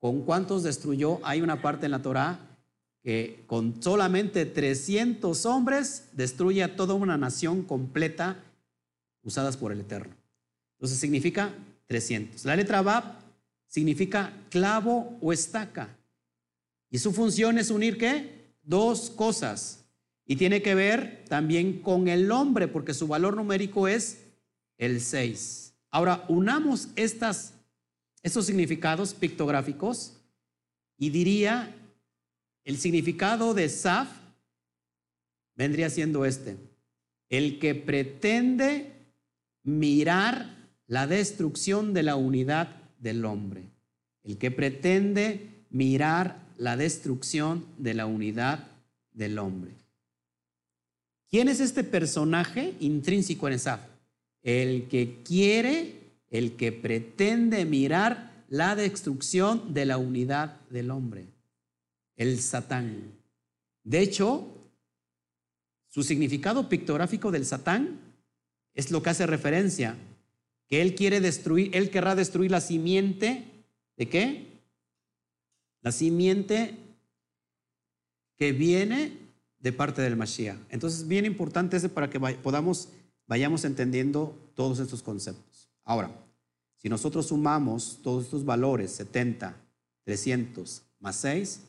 ¿Con 0.00 0.22
cuántos 0.22 0.62
destruyó? 0.62 1.20
Hay 1.22 1.40
una 1.40 1.60
parte 1.60 1.86
en 1.86 1.92
la 1.92 2.02
Torá 2.02 2.40
que 3.02 3.44
con 3.46 3.82
solamente 3.82 4.46
300 4.46 5.46
hombres 5.46 6.08
destruye 6.12 6.62
a 6.62 6.74
toda 6.74 6.94
una 6.94 7.16
nación 7.16 7.62
completa 7.62 8.42
usadas 9.22 9.56
por 9.56 9.72
el 9.72 9.80
Eterno. 9.80 10.14
Entonces 10.76 10.98
significa 10.98 11.52
300. 11.88 12.44
La 12.44 12.54
letra 12.54 12.82
Bab 12.82 13.18
significa 13.66 14.32
clavo 14.50 15.18
o 15.20 15.32
estaca. 15.32 15.96
Y 16.90 16.98
su 16.98 17.12
función 17.12 17.58
es 17.58 17.70
unir 17.70 17.98
qué? 17.98 18.54
Dos 18.62 19.10
cosas. 19.10 19.84
Y 20.24 20.36
tiene 20.36 20.62
que 20.62 20.74
ver 20.74 21.24
también 21.28 21.80
con 21.80 22.08
el 22.08 22.30
hombre, 22.30 22.68
porque 22.68 22.94
su 22.94 23.08
valor 23.08 23.36
numérico 23.36 23.88
es 23.88 24.18
el 24.76 25.00
6. 25.00 25.74
Ahora, 25.90 26.24
unamos 26.28 26.88
estas, 26.96 27.54
estos 28.22 28.46
significados 28.46 29.14
pictográficos 29.14 30.12
y 30.98 31.10
diría, 31.10 31.74
el 32.64 32.76
significado 32.76 33.54
de 33.54 33.68
Saf 33.68 34.08
vendría 35.54 35.88
siendo 35.88 36.26
este, 36.26 36.56
el 37.30 37.58
que 37.58 37.74
pretende 37.74 38.92
mirar 39.62 40.57
la 40.88 41.06
destrucción 41.06 41.92
de 41.92 42.02
la 42.02 42.16
unidad 42.16 42.74
del 42.98 43.24
hombre, 43.24 43.62
el 44.24 44.38
que 44.38 44.50
pretende 44.50 45.64
mirar 45.70 46.48
la 46.56 46.76
destrucción 46.76 47.66
de 47.76 47.94
la 47.94 48.06
unidad 48.06 48.66
del 49.12 49.38
hombre. 49.38 49.72
¿Quién 51.30 51.48
es 51.48 51.60
este 51.60 51.84
personaje 51.84 52.74
intrínseco 52.80 53.46
en 53.46 53.54
Esaf? 53.54 53.80
El 54.42 54.88
que 54.88 55.22
quiere, 55.22 55.94
el 56.30 56.56
que 56.56 56.72
pretende 56.72 57.66
mirar 57.66 58.44
la 58.48 58.74
destrucción 58.74 59.74
de 59.74 59.84
la 59.84 59.98
unidad 59.98 60.58
del 60.70 60.90
hombre, 60.90 61.26
el 62.16 62.40
Satán. 62.40 63.12
De 63.84 64.00
hecho, 64.00 64.48
su 65.88 66.02
significado 66.02 66.66
pictográfico 66.70 67.30
del 67.30 67.44
Satán 67.44 68.00
es 68.72 68.90
lo 68.90 69.02
que 69.02 69.10
hace 69.10 69.26
referencia 69.26 69.96
que 70.68 70.82
él 70.82 70.94
quiere 70.94 71.20
destruir, 71.20 71.74
él 71.74 71.90
querrá 71.90 72.14
destruir 72.14 72.50
la 72.50 72.60
simiente 72.60 73.44
de 73.96 74.08
qué? 74.08 74.46
La 75.80 75.92
simiente 75.92 76.76
que 78.36 78.52
viene 78.52 79.16
de 79.58 79.72
parte 79.72 80.02
del 80.02 80.16
Mashiach. 80.16 80.58
Entonces, 80.68 81.08
bien 81.08 81.24
importante 81.24 81.76
ese 81.76 81.88
para 81.88 82.08
que 82.08 82.20
podamos, 82.20 82.90
vayamos 83.26 83.64
entendiendo 83.64 84.36
todos 84.54 84.78
estos 84.78 85.02
conceptos. 85.02 85.68
Ahora, 85.84 86.10
si 86.76 86.88
nosotros 86.88 87.26
sumamos 87.26 87.98
todos 88.02 88.24
estos 88.24 88.44
valores, 88.44 88.92
70, 88.92 89.56
300 90.04 90.82
más 91.00 91.16
6, 91.16 91.60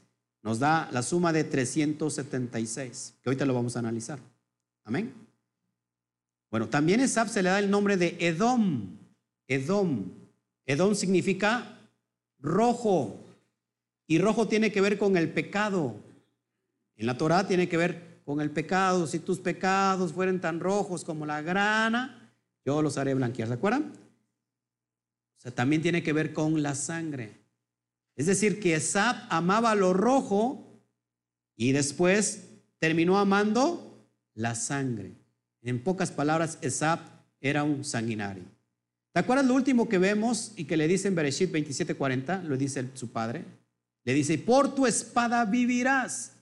nos 0.44 0.60
da 0.60 0.90
la 0.92 1.02
suma 1.02 1.34
de 1.34 1.44
376, 1.44 3.16
que 3.22 3.30
ahorita 3.30 3.46
lo 3.46 3.54
vamos 3.54 3.76
a 3.76 3.80
analizar. 3.80 4.20
Amén. 4.84 5.29
Bueno, 6.52 6.68
también 6.68 7.00
Esab 7.00 7.30
se 7.30 7.44
le 7.44 7.50
da 7.50 7.60
el 7.60 7.70
nombre 7.70 7.98
de 7.98 8.18
Edom. 8.20 8.98
Edom. 9.48 10.12
Edom 10.66 10.96
significa 10.96 11.80
rojo. 12.40 13.26
Y 14.08 14.18
rojo 14.18 14.48
tiene 14.48 14.72
que 14.72 14.82
ver 14.82 14.98
con 14.98 15.18
el 15.18 15.30
pecado. 15.32 15.96
En 16.96 17.06
la 17.06 17.18
Torah 17.18 17.48
tiene 17.48 17.70
que 17.70 17.78
ver 17.78 18.22
con 18.26 18.42
el 18.42 18.50
pecado. 18.52 19.06
Si 19.06 19.20
tus 19.20 19.40
pecados 19.40 20.14
fueren 20.14 20.42
tan 20.42 20.60
rojos 20.60 21.04
como 21.04 21.26
la 21.26 21.42
grana, 21.42 22.34
yo 22.66 22.82
los 22.82 22.98
haré 22.98 23.14
blanquear. 23.14 23.48
¿Se 23.48 23.54
acuerdan? 23.54 23.94
O 25.38 25.42
sea, 25.42 25.54
también 25.54 25.82
tiene 25.82 26.04
que 26.04 26.14
ver 26.14 26.34
con 26.34 26.62
la 26.64 26.76
sangre. 26.76 27.38
Es 28.16 28.26
decir, 28.26 28.60
que 28.60 28.76
Esab 28.76 29.16
amaba 29.30 29.76
lo 29.76 29.94
rojo 29.94 30.82
y 31.56 31.72
después 31.72 32.50
terminó 32.80 33.18
amando 33.18 34.08
la 34.34 34.56
sangre. 34.56 35.19
En 35.62 35.84
pocas 35.84 36.12
palabras, 36.12 36.58
Esab 36.62 37.00
era 37.42 37.64
un 37.64 37.84
sanguinario. 37.84 38.44
¿Te 39.12 39.20
acuerdas 39.20 39.46
lo 39.46 39.56
último 39.56 39.90
que 39.90 39.98
vemos 39.98 40.54
y 40.56 40.66
que 40.66 40.78
le 40.78 40.88
dice 40.88 41.08
en 41.08 41.16
Bereshit 41.16 41.52
27:40? 41.52 42.44
Lo 42.44 42.58
dice 42.58 42.90
su 42.94 43.12
padre. 43.12 43.44
Le 44.04 44.14
dice, 44.14 44.38
por 44.38 44.74
tu 44.74 44.88
espada 44.88 45.46
vivirás 45.46 46.34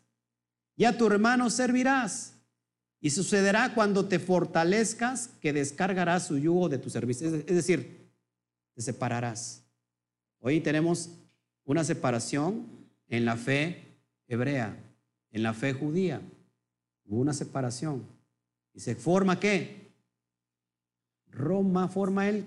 y 0.75 0.85
a 0.85 0.97
tu 0.97 1.07
hermano 1.07 1.49
servirás. 1.49 2.33
Y 2.99 3.11
sucederá 3.11 3.73
cuando 3.73 4.05
te 4.07 4.19
fortalezcas 4.19 5.29
que 5.41 5.53
descargarás 5.53 6.27
su 6.27 6.37
yugo 6.37 6.67
de 6.67 6.77
tu 6.77 6.89
servicio. 6.89 7.27
Es 7.27 7.45
decir, 7.45 8.09
te 8.73 8.81
separarás. 8.81 9.63
Hoy 10.39 10.61
tenemos 10.61 11.11
una 11.63 11.83
separación 11.83 12.65
en 13.07 13.25
la 13.25 13.37
fe 13.37 13.97
hebrea, 14.27 14.77
en 15.31 15.43
la 15.43 15.53
fe 15.53 15.73
judía. 15.73 16.21
Hubo 17.05 17.19
una 17.19 17.33
separación. 17.33 18.16
¿Y 18.77 18.79
se 18.79 18.93
forma 18.93 19.39
qué? 19.39 19.91
Roma 21.31 21.87
forma 21.87 22.29
el 22.29 22.45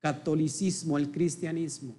catolicismo, 0.00 0.96
el 0.96 1.10
cristianismo. 1.12 1.94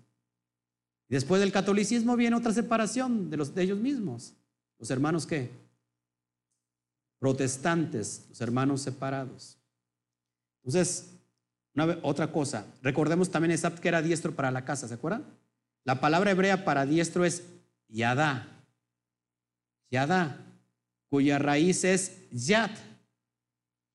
Después 1.07 1.39
del 1.39 1.51
catolicismo 1.51 2.15
viene 2.15 2.36
otra 2.36 2.51
separación 2.51 3.30
de, 3.30 3.38
los, 3.38 3.53
de 3.53 3.61
ellos 3.61 3.78
mismos. 3.78 4.34
¿Los 4.80 4.89
hermanos 4.89 5.28
qué? 5.28 5.51
Protestantes, 7.19 8.25
los 8.30 8.41
hermanos 8.41 8.82
separados. 8.82 9.59
Entonces, 10.63 11.11
otra 12.01 12.32
cosa, 12.32 12.65
recordemos 12.82 13.30
también 13.30 13.51
Esab 13.51 13.80
que 13.80 13.89
era 13.89 14.01
diestro 14.01 14.34
para 14.36 14.49
la 14.49 14.65
casa, 14.65 14.88
¿se 14.88 14.95
acuerdan? 14.95 15.23
La 15.84 16.01
palabra 16.01 16.32
hebrea 16.32 16.65
para 16.65 16.88
diestro 16.88 17.25
es 17.25 17.43
yadá, 17.89 18.47
yadá, 19.91 20.43
cuya 21.09 21.38
raíz 21.38 21.84
es 21.84 22.28
yad. 22.32 22.71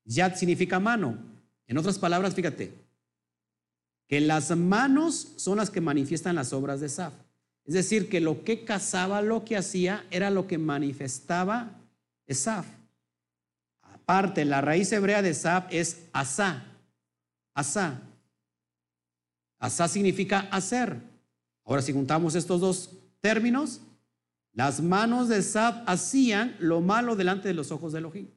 Yad 0.04 0.36
significa 0.36 0.80
mano. 0.80 1.18
En 1.66 1.78
otras 1.78 1.98
palabras, 1.98 2.34
fíjate, 2.34 2.74
que 4.08 4.20
las 4.20 4.54
manos 4.56 5.32
son 5.36 5.58
las 5.58 5.70
que 5.70 5.80
manifiestan 5.80 6.36
las 6.36 6.52
obras 6.52 6.80
de 6.80 6.88
Saf. 6.88 7.14
Es 7.64 7.74
decir, 7.74 8.08
que 8.08 8.20
lo 8.20 8.44
que 8.44 8.64
cazaba, 8.64 9.22
lo 9.22 9.44
que 9.44 9.56
hacía, 9.56 10.04
era 10.10 10.30
lo 10.30 10.46
que 10.46 10.58
manifestaba 10.58 11.70
Esaf. 12.26 12.66
Aparte, 13.82 14.44
la 14.44 14.60
raíz 14.60 14.90
hebrea 14.92 15.22
de 15.22 15.32
Saf 15.32 15.66
es 15.70 16.08
asá. 16.12 16.64
Asá. 17.54 18.00
Asá 19.58 19.86
significa 19.86 20.40
hacer. 20.50 21.00
Ahora, 21.64 21.82
si 21.82 21.92
juntamos 21.92 22.34
estos 22.34 22.60
dos 22.60 22.90
términos, 23.20 23.80
las 24.52 24.82
manos 24.82 25.28
de 25.28 25.40
Saf 25.40 25.76
hacían 25.86 26.56
lo 26.58 26.80
malo 26.80 27.14
delante 27.16 27.48
de 27.48 27.54
los 27.54 27.70
ojos 27.70 27.92
de 27.92 28.00
Elohim. 28.00 28.28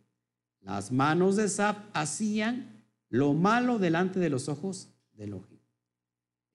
Las 0.66 0.92
manos 0.92 1.36
de 1.36 1.48
Saf 1.48 1.78
hacían 1.94 2.84
lo 3.10 3.34
malo 3.34 3.78
delante 3.78 4.20
de 4.20 4.32
los 4.32 4.50
ojos 4.50 4.90
de 5.14 5.26
Elohim. 5.26 5.60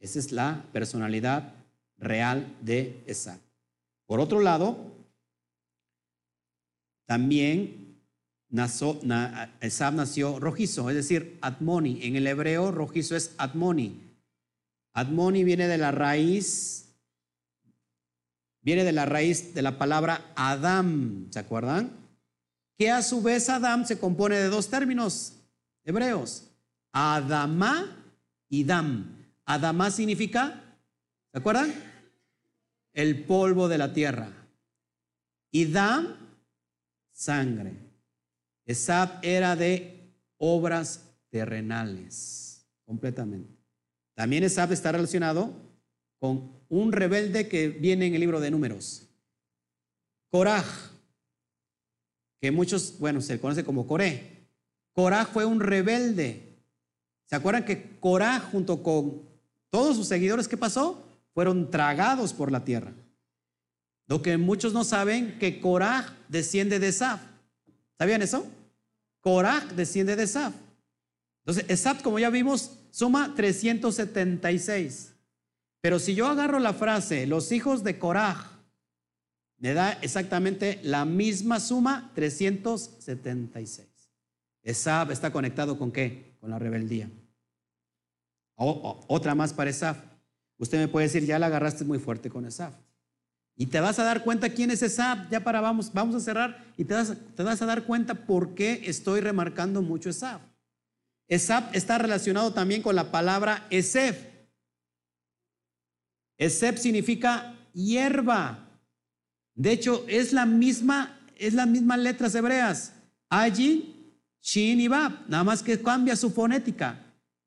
Esa 0.00 0.18
es 0.18 0.32
la 0.32 0.66
personalidad 0.72 1.54
real 1.96 2.56
de 2.61 3.04
Esab. 3.06 3.38
Por 4.06 4.18
otro 4.18 4.40
lado, 4.40 4.76
también 7.06 8.00
nació, 8.48 8.98
nació 9.04 10.40
rojizo, 10.40 10.90
es 10.90 10.96
decir, 10.96 11.38
Admoni. 11.40 12.00
En 12.02 12.16
el 12.16 12.26
hebreo, 12.26 12.72
rojizo 12.72 13.14
es 13.14 13.36
Admoni. 13.38 14.00
Admoni 14.92 15.44
viene 15.44 15.68
de 15.68 15.78
la 15.78 15.92
raíz, 15.92 16.96
viene 18.61 18.82
de 18.82 18.92
la 18.92 19.06
raíz 19.06 19.54
de 19.54 19.62
la 19.62 19.78
palabra 19.78 20.32
Adam, 20.34 21.28
¿se 21.30 21.38
acuerdan? 21.38 21.99
Que 22.81 22.91
a 22.91 23.03
su 23.03 23.20
vez 23.20 23.51
Adam 23.51 23.85
se 23.85 23.99
compone 23.99 24.37
de 24.37 24.49
dos 24.49 24.70
términos 24.70 25.35
hebreos, 25.85 26.51
Adama 26.93 27.95
y 28.49 28.64
Dam. 28.64 29.18
Adamá 29.45 29.91
significa, 29.91 30.78
¿se 31.31 31.39
acuerdan? 31.39 31.74
El 32.95 33.24
polvo 33.24 33.68
de 33.68 33.76
la 33.76 33.93
tierra. 33.93 34.33
Y 35.51 35.66
Dam, 35.66 36.16
sangre. 37.12 37.74
Esab 38.64 39.18
era 39.20 39.57
de 39.57 40.14
obras 40.39 41.05
terrenales, 41.28 42.66
completamente. 42.87 43.59
También 44.14 44.43
Esab 44.43 44.72
está 44.72 44.91
relacionado 44.91 45.53
con 46.18 46.51
un 46.70 46.93
rebelde 46.93 47.47
que 47.47 47.68
viene 47.68 48.07
en 48.07 48.14
el 48.14 48.20
libro 48.20 48.41
de 48.41 48.51
números. 48.51 49.07
Coraj, 50.31 50.64
que 52.41 52.51
muchos, 52.51 52.99
bueno, 52.99 53.20
se 53.20 53.38
conoce 53.38 53.64
como 53.64 53.86
Coré. 53.86 54.47
Coraj 54.93 55.30
fue 55.32 55.45
un 55.45 55.61
rebelde. 55.61 56.57
¿Se 57.26 57.36
acuerdan 57.36 57.64
que 57.64 57.99
Coraj 58.01 58.51
junto 58.51 58.82
con 58.82 59.22
todos 59.70 59.97
sus 59.97 60.09
seguidores, 60.09 60.49
¿qué 60.49 60.57
pasó? 60.57 61.07
Fueron 61.32 61.70
tragados 61.70 62.32
por 62.32 62.51
la 62.51 62.64
tierra. 62.64 62.93
Lo 64.07 64.22
que 64.22 64.36
muchos 64.36 64.72
no 64.72 64.82
saben, 64.82 65.38
que 65.38 65.61
Coraj 65.61 66.12
desciende 66.28 66.80
de 66.80 66.88
Esaf. 66.88 67.20
¿Sabían 67.97 68.22
eso? 68.22 68.47
Coraj 69.20 69.66
desciende 69.72 70.16
de 70.16 70.24
Esaf. 70.24 70.53
Entonces, 71.45 71.64
Esaf, 71.68 72.03
como 72.03 72.18
ya 72.18 72.30
vimos, 72.30 72.72
suma 72.91 73.34
376. 73.36 75.12
Pero 75.80 75.99
si 75.99 76.14
yo 76.14 76.26
agarro 76.26 76.59
la 76.59 76.74
frase, 76.74 77.26
los 77.26 77.53
hijos 77.53 77.84
de 77.84 77.99
Coraj, 77.99 78.49
me 79.61 79.72
da 79.72 79.92
exactamente 80.02 80.80
la 80.82 81.04
misma 81.04 81.61
suma, 81.61 82.11
376. 82.16 83.86
Esaf 84.62 85.11
está 85.11 85.32
conectado 85.32 85.78
con 85.78 85.92
qué? 85.92 86.36
Con 86.40 86.50
la 86.50 86.58
rebeldía 86.58 87.08
otra 88.62 89.34
más 89.34 89.52
para 89.52 89.70
Esaf. 89.70 89.98
Usted 90.58 90.78
me 90.78 90.88
puede 90.88 91.06
decir, 91.06 91.24
ya 91.24 91.38
la 91.38 91.46
agarraste 91.46 91.84
muy 91.84 91.98
fuerte 91.98 92.28
con 92.28 92.44
Esaf. 92.44 92.74
Y 93.56 93.66
te 93.66 93.80
vas 93.80 93.98
a 93.98 94.04
dar 94.04 94.22
cuenta 94.22 94.50
quién 94.50 94.70
es 94.70 94.82
Esaf. 94.82 95.30
Ya 95.30 95.40
para 95.40 95.61
vamos, 95.61 95.92
vamos 95.92 96.14
a 96.14 96.20
cerrar 96.20 96.64
y 96.76 96.84
te 96.84 96.94
vas, 96.94 97.14
te 97.34 97.42
vas 97.42 97.62
a 97.62 97.66
dar 97.66 97.84
cuenta 97.84 98.26
por 98.26 98.54
qué 98.54 98.82
estoy 98.84 99.20
remarcando 99.20 99.82
mucho 99.82 100.11
Esaf. 100.11 100.42
Esaf 101.28 101.74
está 101.74 101.98
relacionado 101.98 102.52
también 102.52 102.82
con 102.82 102.94
la 102.94 103.11
palabra 103.11 103.66
Esef. 103.70 104.26
Esef 106.36 106.78
significa 106.78 107.56
hierba. 107.72 108.66
De 109.61 109.72
hecho, 109.72 110.06
es 110.08 110.32
la 110.32 110.46
misma, 110.46 111.20
es 111.36 111.52
las 111.52 111.68
mismas 111.68 111.98
letras 111.98 112.34
hebreas. 112.34 112.94
Allí, 113.28 113.94
Shin 114.40 114.80
y 114.80 114.88
Bab, 114.88 115.28
nada 115.28 115.44
más 115.44 115.62
que 115.62 115.78
cambia 115.78 116.16
su 116.16 116.30
fonética. 116.30 116.98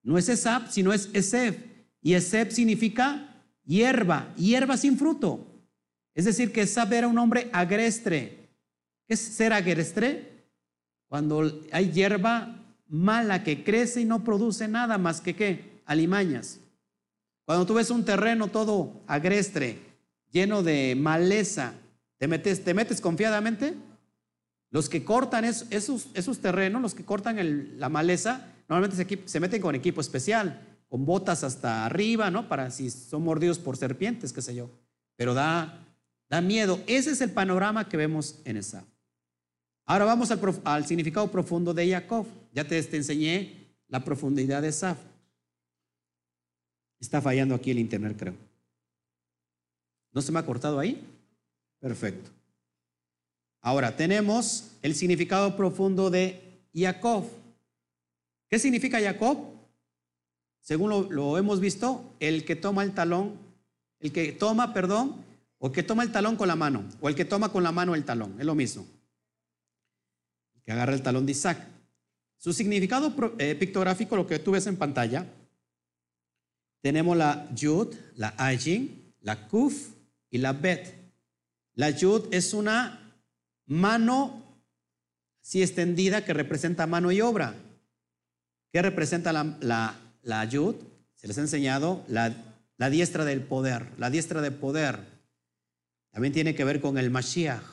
No 0.04 0.20
es 0.20 0.30
Esab, 0.30 0.72
sino 0.72 0.94
es 0.94 1.10
Esef. 1.12 1.58
Y 2.04 2.14
Esef 2.14 2.54
significa 2.54 3.44
hierba, 3.66 4.32
hierba 4.36 4.78
sin 4.78 4.96
fruto. 4.96 5.44
Es 6.14 6.26
decir, 6.26 6.52
que 6.52 6.62
Esab 6.62 6.94
era 6.94 7.08
un 7.08 7.18
hombre 7.18 7.50
agrestre. 7.52 8.48
¿Qué 9.08 9.16
es 9.16 9.20
ser 9.20 9.52
agrestre? 9.52 10.52
Cuando 11.08 11.64
hay 11.72 11.90
hierba 11.90 12.64
mala 12.88 13.44
que 13.44 13.64
crece 13.64 14.02
y 14.02 14.06
no 14.06 14.24
produce 14.24 14.68
nada 14.68 15.00
más 15.00 15.20
que 15.20 15.36
qué? 15.36 15.82
Alimañas. 15.88 16.60
Cuando 17.46 17.66
tú 17.66 17.74
ves 17.74 17.90
un 17.90 18.06
terreno 18.06 18.50
todo 18.50 19.02
agrestre, 19.08 19.80
lleno 20.32 20.62
de 20.62 20.96
maleza, 20.96 21.74
¿te 22.24 22.28
metes, 22.30 22.64
te 22.64 22.74
metes 22.74 23.02
confiadamente? 23.02 23.74
Los 24.70 24.88
que 24.88 25.04
cortan 25.04 25.44
esos, 25.44 26.40
terrenos, 26.40 26.82
los 26.82 26.96
que 26.96 27.04
cortan 27.04 27.78
la 27.78 27.90
maleza, 27.90 28.50
Normalmente 28.70 29.28
se, 29.28 29.40
meten 29.42 29.62
con 29.62 29.76
equipo 29.76 30.00
especial, 30.00 30.78
con 30.88 31.06
botas 31.06 31.44
hasta 31.44 31.86
arriba, 31.86 32.32
¿no? 32.32 32.48
Para 32.48 32.72
si 32.72 32.90
son 32.90 33.26
mordidos 33.26 33.60
por 33.60 33.76
serpientes, 33.76 34.32
qué 34.32 34.42
sé 34.42 34.56
yo. 34.56 34.70
Pero 35.18 35.34
da, 35.34 35.86
da 36.30 36.40
miedo. 36.40 36.80
Ese 36.88 37.12
es 37.12 37.20
el 37.20 37.32
panorama 37.32 37.90
que 37.90 37.98
vemos 37.98 38.40
en 38.46 38.56
esa. 38.56 38.86
Ahora 39.84 40.06
vamos 40.06 40.32
al, 40.64 40.86
significado 40.86 41.30
profundo 41.30 41.74
de 41.74 41.92
Jacob. 41.92 42.26
Ya 42.54 42.66
te, 42.66 42.82
te, 42.84 42.96
enseñé 42.96 43.68
la 43.90 44.06
profundidad 44.06 44.62
de 44.62 44.72
Saf. 44.72 44.98
Está 47.02 47.22
fallando 47.22 47.54
aquí 47.54 47.72
el 47.72 47.80
internet, 47.80 48.16
creo. 48.18 48.36
¿No 50.14 50.22
se 50.22 50.32
me 50.32 50.40
ha 50.40 50.46
cortado 50.46 50.80
ahí? 50.80 51.06
Perfecto. 51.84 52.32
Ahora 53.60 53.98
tenemos 53.98 54.72
el 54.82 54.96
significado 54.96 55.58
profundo 55.58 56.10
de 56.10 56.62
Jacob. 56.74 57.26
¿Qué 58.48 58.58
significa 58.58 59.02
Jacob? 59.02 59.38
Según 60.62 61.14
lo, 61.14 61.38
hemos 61.38 61.60
visto, 61.60 62.16
el 62.22 62.46
que 62.46 62.56
toma 62.56 62.84
el 62.84 62.94
talón, 62.94 63.38
el 64.00 64.14
que 64.14 64.32
toma, 64.32 64.74
perdón, 64.74 65.26
o 65.58 65.74
que 65.74 65.84
toma 65.84 66.04
el 66.04 66.14
talón 66.14 66.38
con 66.38 66.48
la 66.48 66.56
mano, 66.56 66.88
o 67.02 67.10
el 67.10 67.16
que 67.16 67.26
toma 67.26 67.52
con 67.52 67.64
la 67.64 67.74
mano 67.74 67.96
el 67.96 68.06
talón, 68.06 68.40
es 68.40 68.46
lo 68.46 68.56
mismo. 68.56 68.88
El 70.56 70.62
que 70.62 70.72
agarra 70.72 70.94
el 70.94 71.04
talón 71.04 71.26
de 71.26 71.34
Isaac. 71.34 71.68
Su 72.38 72.54
significado 72.54 73.14
eh, 73.40 73.56
pictográfico, 73.56 74.16
lo 74.16 74.26
que 74.26 74.40
tú 74.40 74.52
ves 74.52 74.68
en 74.68 74.78
pantalla, 74.78 75.28
tenemos 76.80 77.18
la 77.18 77.50
Yud, 77.54 77.94
la 78.16 78.34
Ajin, 78.38 79.14
la 79.20 79.50
Kuf 79.50 79.90
y 80.30 80.38
la 80.38 80.54
Bet. 80.54 81.03
La 81.76 81.90
Yud 81.90 82.28
es 82.32 82.54
una 82.54 83.14
mano 83.66 84.44
así 85.42 85.62
extendida 85.62 86.24
que 86.24 86.34
representa 86.34 86.88
mano 86.88 87.12
y 87.12 87.22
obra. 87.22 87.56
¿Qué 88.72 88.82
representa 88.82 89.34
la, 89.34 89.96
la, 90.22 90.40
ayud? 90.40 90.76
se 91.16 91.28
les 91.28 91.38
ha 91.38 91.42
enseñado 91.42 92.04
la, 92.08 92.34
la 92.78 92.90
diestra 92.90 93.26
del 93.26 93.42
poder. 93.42 93.88
La 93.98 94.10
diestra 94.10 94.42
de 94.42 94.52
poder 94.52 95.00
también 96.12 96.34
tiene 96.34 96.56
que 96.56 96.64
ver 96.64 96.80
con 96.80 96.98
el 96.98 97.10
Mashiach. 97.10 97.64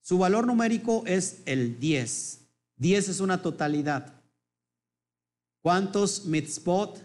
Su 0.00 0.18
valor 0.18 0.46
numérico 0.46 1.02
es 1.06 1.42
el 1.46 1.80
10. 1.80 2.40
10 2.76 3.08
es 3.08 3.20
una 3.20 3.42
totalidad. 3.42 4.12
¿Cuántos 5.62 6.26
mitzvot 6.26 7.02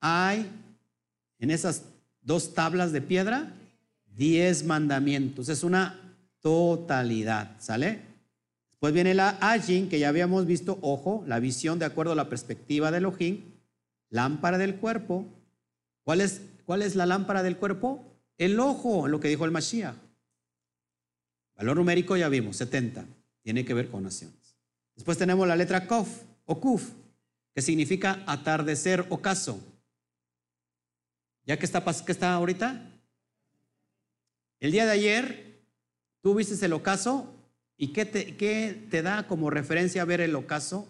hay 0.00 0.50
en 1.38 1.50
esas 1.50 1.82
dos 2.20 2.52
tablas 2.52 2.92
de 2.92 3.00
piedra? 3.00 3.52
10 4.16 4.64
mandamientos. 4.64 5.48
Es 5.48 5.64
una 5.64 6.18
totalidad. 6.40 7.56
¿Sale? 7.58 8.00
Después 8.68 8.92
viene 8.92 9.14
la 9.14 9.38
Ajin, 9.40 9.88
que 9.88 9.98
ya 9.98 10.08
habíamos 10.08 10.46
visto, 10.46 10.78
ojo, 10.82 11.24
la 11.26 11.40
visión 11.40 11.78
de 11.78 11.86
acuerdo 11.86 12.12
a 12.12 12.16
la 12.16 12.28
perspectiva 12.28 12.90
de 12.90 12.98
Elohim, 12.98 13.40
lámpara 14.10 14.58
del 14.58 14.76
cuerpo. 14.76 15.26
¿Cuál 16.02 16.20
es, 16.20 16.42
¿Cuál 16.66 16.82
es 16.82 16.94
la 16.94 17.06
lámpara 17.06 17.42
del 17.42 17.56
cuerpo? 17.56 18.04
El 18.36 18.60
ojo, 18.60 19.08
lo 19.08 19.20
que 19.20 19.28
dijo 19.28 19.44
el 19.44 19.52
Mashiach. 19.52 19.96
Valor 21.56 21.76
numérico 21.76 22.16
ya 22.16 22.28
vimos, 22.28 22.56
70. 22.56 23.06
Tiene 23.42 23.64
que 23.64 23.74
ver 23.74 23.90
con 23.90 24.02
naciones. 24.02 24.56
Después 24.94 25.18
tenemos 25.18 25.46
la 25.46 25.56
letra 25.56 25.86
Kof 25.86 26.22
o 26.44 26.60
Kuf, 26.60 26.90
que 27.54 27.62
significa 27.62 28.22
atardecer 28.26 29.06
o 29.08 29.20
caso. 29.22 29.60
¿Ya 31.46 31.58
que 31.58 31.66
está, 31.66 31.82
que 31.82 32.12
está 32.12 32.34
ahorita? 32.34 32.93
El 34.64 34.72
día 34.72 34.86
de 34.86 34.92
ayer, 34.92 35.60
tú 36.22 36.34
viste 36.34 36.64
el 36.64 36.72
ocaso 36.72 37.30
¿Y 37.76 37.88
qué 37.88 38.06
te, 38.06 38.34
qué 38.36 38.86
te 38.90 39.02
da 39.02 39.26
como 39.26 39.50
referencia 39.50 40.06
ver 40.06 40.22
el 40.22 40.34
ocaso 40.34 40.88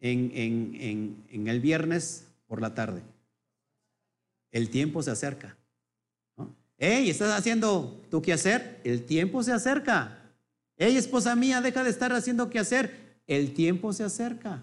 en, 0.00 0.32
en, 0.34 1.24
en, 1.30 1.46
el 1.46 1.60
viernes 1.60 2.24
por 2.48 2.60
la 2.60 2.74
tarde? 2.74 3.02
El 4.50 4.68
tiempo 4.68 5.00
se 5.00 5.12
acerca. 5.12 5.56
¿no? 6.36 6.52
Hey, 6.76 7.08
¿estás 7.08 7.38
haciendo 7.38 8.02
tu 8.10 8.20
hacer? 8.32 8.80
El 8.82 9.04
tiempo 9.04 9.44
se 9.44 9.52
acerca. 9.52 10.18
Hey, 10.76 10.96
esposa 10.96 11.36
mía, 11.36 11.60
deja 11.60 11.84
de 11.84 11.90
estar 11.90 12.12
haciendo 12.12 12.50
qué 12.50 12.58
hacer. 12.58 13.20
El 13.28 13.54
tiempo 13.54 13.92
se 13.92 14.02
acerca. 14.02 14.60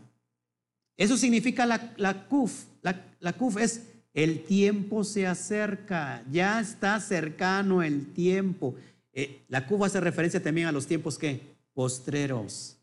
Eso 0.97 1.15
significa 1.15 1.65
la, 1.65 1.93
la 1.95 2.27
CUF. 2.27 2.65
La, 2.81 3.05
la 3.21 3.31
CUF 3.31 3.55
es 3.57 3.83
el 4.17 4.43
tiempo 4.43 5.03
se 5.03 5.27
acerca. 5.27 6.23
Ya 6.31 6.59
está 6.59 6.99
cercano 6.99 7.83
el 7.83 8.13
tiempo. 8.13 8.73
Eh, 9.13 9.45
la 9.47 9.67
cuba 9.67 9.85
hace 9.85 9.99
referencia 9.99 10.41
también 10.41 10.65
a 10.65 10.71
los 10.71 10.87
tiempos 10.87 11.19
que 11.19 11.55
postreros. 11.75 12.79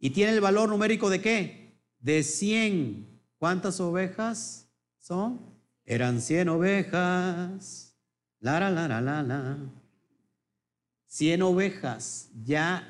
¿Y 0.00 0.10
tiene 0.10 0.32
el 0.32 0.40
valor 0.40 0.68
numérico 0.68 1.10
de 1.10 1.20
qué? 1.20 1.78
De 2.00 2.24
100. 2.24 3.06
¿Cuántas 3.38 3.78
ovejas 3.78 4.68
son? 4.98 5.38
Eran 5.84 6.20
100 6.20 6.48
ovejas. 6.48 7.96
La, 8.40 8.58
la, 8.58 8.68
la, 8.68 8.88
la, 8.88 9.00
la, 9.00 9.22
la. 9.22 9.58
100 11.06 11.42
ovejas. 11.42 12.30
Ya 12.42 12.84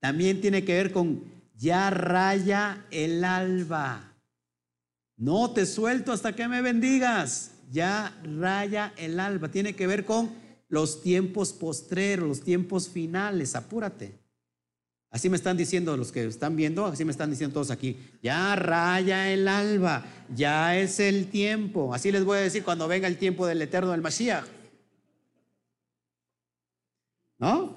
también 0.00 0.42
tiene 0.42 0.66
que 0.66 0.74
ver 0.74 0.92
con 0.92 1.24
ya 1.54 1.88
raya 1.88 2.84
el 2.90 3.24
alba. 3.24 4.13
No 5.16 5.50
te 5.52 5.66
suelto 5.66 6.12
hasta 6.12 6.34
que 6.34 6.48
me 6.48 6.62
bendigas. 6.62 7.52
Ya 7.70 8.16
raya 8.22 8.92
el 8.96 9.20
alba. 9.20 9.50
Tiene 9.50 9.74
que 9.74 9.86
ver 9.86 10.04
con 10.04 10.30
los 10.68 11.02
tiempos 11.02 11.52
postreros, 11.52 12.28
los 12.28 12.40
tiempos 12.42 12.88
finales, 12.88 13.54
apúrate. 13.54 14.18
Así 15.14 15.30
me 15.30 15.36
están 15.36 15.56
diciendo 15.56 15.96
los 15.96 16.10
que 16.10 16.26
están 16.26 16.56
viendo, 16.56 16.86
así 16.86 17.04
me 17.04 17.12
están 17.12 17.30
diciendo 17.30 17.54
todos 17.54 17.70
aquí, 17.70 17.96
ya 18.20 18.56
raya 18.56 19.30
el 19.30 19.46
alba, 19.46 20.04
ya 20.34 20.76
es 20.76 20.98
el 20.98 21.28
tiempo. 21.28 21.94
Así 21.94 22.10
les 22.10 22.24
voy 22.24 22.38
a 22.38 22.40
decir 22.40 22.64
cuando 22.64 22.88
venga 22.88 23.06
el 23.06 23.16
tiempo 23.16 23.46
del 23.46 23.62
eterno 23.62 23.92
del 23.92 24.02
Mashiach. 24.02 24.44
¿No? 27.38 27.76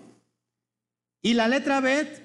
Y 1.21 1.35
la 1.35 1.47
letra 1.47 1.79
Bet, 1.79 2.23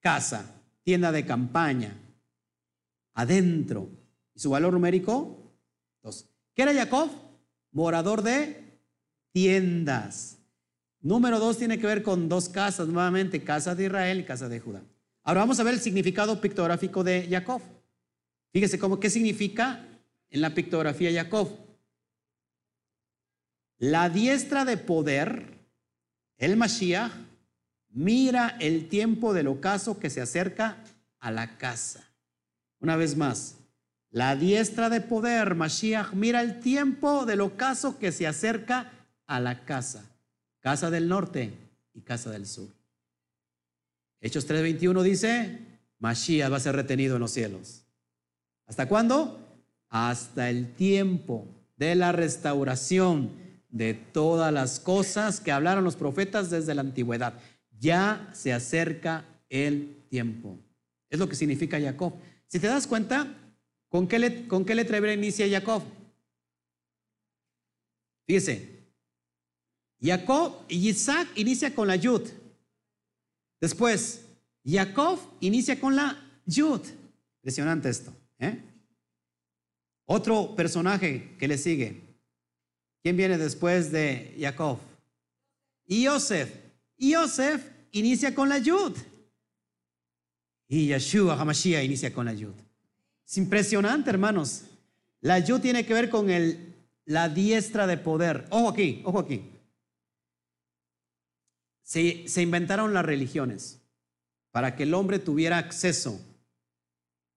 casa, 0.00 0.54
tienda 0.82 1.10
de 1.10 1.24
campaña, 1.24 1.96
adentro. 3.18 3.90
¿Y 4.32 4.38
su 4.38 4.50
valor 4.50 4.72
numérico? 4.72 5.52
Dos. 6.02 6.28
¿Qué 6.54 6.62
era 6.62 6.72
Jacob? 6.72 7.10
Morador 7.72 8.22
de 8.22 8.78
tiendas. 9.32 10.38
Número 11.00 11.40
dos 11.40 11.58
tiene 11.58 11.80
que 11.80 11.86
ver 11.88 12.04
con 12.04 12.28
dos 12.28 12.48
casas, 12.48 12.86
nuevamente, 12.86 13.42
casa 13.42 13.74
de 13.74 13.86
Israel 13.86 14.20
y 14.20 14.24
casa 14.24 14.48
de 14.48 14.60
Judá. 14.60 14.84
Ahora 15.24 15.40
vamos 15.40 15.58
a 15.58 15.64
ver 15.64 15.74
el 15.74 15.80
significado 15.80 16.40
pictográfico 16.40 17.02
de 17.02 17.26
Jacob. 17.28 17.60
Fíjese 18.52 18.78
cómo, 18.78 19.00
qué 19.00 19.10
significa 19.10 19.84
en 20.30 20.40
la 20.40 20.54
pictografía 20.54 21.12
Jacob. 21.12 21.48
La 23.78 24.08
diestra 24.10 24.64
de 24.64 24.76
poder, 24.76 25.58
el 26.36 26.56
Mashiach, 26.56 27.12
mira 27.88 28.56
el 28.60 28.88
tiempo 28.88 29.34
del 29.34 29.48
ocaso 29.48 29.98
que 29.98 30.08
se 30.08 30.20
acerca 30.20 30.84
a 31.18 31.32
la 31.32 31.58
casa. 31.58 32.07
Una 32.80 32.96
vez 32.96 33.16
más, 33.16 33.56
la 34.10 34.36
diestra 34.36 34.88
de 34.88 35.00
poder, 35.00 35.54
Mashiach, 35.54 36.12
mira 36.12 36.40
el 36.40 36.60
tiempo 36.60 37.26
del 37.26 37.40
ocaso 37.40 37.98
que 37.98 38.12
se 38.12 38.26
acerca 38.26 38.92
a 39.26 39.40
la 39.40 39.64
casa, 39.64 40.04
casa 40.60 40.90
del 40.90 41.08
norte 41.08 41.52
y 41.92 42.00
casa 42.00 42.30
del 42.30 42.46
sur. 42.46 42.68
Hechos 44.20 44.48
3:21 44.48 45.02
dice, 45.02 45.58
Mashiach 45.98 46.50
va 46.50 46.56
a 46.56 46.60
ser 46.60 46.76
retenido 46.76 47.16
en 47.16 47.20
los 47.20 47.32
cielos. 47.32 47.84
¿Hasta 48.66 48.88
cuándo? 48.88 49.38
Hasta 49.88 50.50
el 50.50 50.74
tiempo 50.74 51.46
de 51.76 51.94
la 51.94 52.12
restauración 52.12 53.32
de 53.70 53.94
todas 53.94 54.52
las 54.52 54.80
cosas 54.80 55.40
que 55.40 55.52
hablaron 55.52 55.84
los 55.84 55.96
profetas 55.96 56.50
desde 56.50 56.74
la 56.74 56.80
antigüedad. 56.80 57.34
Ya 57.78 58.28
se 58.32 58.52
acerca 58.52 59.24
el 59.48 60.04
tiempo. 60.08 60.58
Es 61.10 61.18
lo 61.18 61.28
que 61.28 61.36
significa 61.36 61.80
Jacob. 61.80 62.14
Si 62.48 62.58
te 62.58 62.66
das 62.66 62.86
cuenta, 62.86 63.34
¿con 63.88 64.08
qué, 64.08 64.18
letra 64.18 64.96
hebrea 64.96 65.14
inicia 65.14 65.48
Jacob? 65.48 65.82
Fíjese, 68.26 68.78
Jacob 70.00 70.64
y 70.68 70.88
Isaac 70.88 71.28
inicia 71.36 71.74
con 71.74 71.86
la 71.86 71.96
Yud. 71.96 72.22
Después, 73.60 74.24
Jacob 74.64 75.18
inicia 75.40 75.78
con 75.78 75.94
la 75.94 76.16
Yud. 76.46 76.80
Impresionante 77.38 77.90
esto. 77.90 78.14
¿eh? 78.38 78.58
Otro 80.06 80.54
personaje 80.56 81.36
que 81.38 81.48
le 81.48 81.58
sigue. 81.58 82.00
¿Quién 83.02 83.16
viene 83.16 83.36
después 83.36 83.92
de 83.92 84.34
Jacob? 84.38 84.78
Yosef. 85.86 86.50
Yosef 86.96 87.62
inicia 87.92 88.34
con 88.34 88.48
la 88.48 88.58
Yud. 88.58 88.96
Y 90.68 90.88
Yeshua 90.88 91.40
Hamashiach 91.40 91.84
inicia 91.84 92.12
con 92.12 92.26
la 92.26 92.34
Yud. 92.34 92.54
Es 93.26 93.38
impresionante, 93.38 94.10
hermanos. 94.10 94.64
La 95.20 95.38
Yud 95.38 95.60
tiene 95.60 95.84
que 95.84 95.94
ver 95.94 96.10
con 96.10 96.30
el, 96.30 96.74
la 97.06 97.28
diestra 97.28 97.86
de 97.86 97.96
poder. 97.96 98.46
Ojo 98.50 98.68
aquí, 98.68 99.02
ojo 99.04 99.18
aquí. 99.18 99.50
Se, 101.82 102.42
inventaron 102.42 102.92
las 102.92 103.04
religiones 103.04 103.80
para 104.50 104.76
que 104.76 104.82
el 104.82 104.92
hombre 104.92 105.18
tuviera 105.18 105.56
acceso 105.56 106.20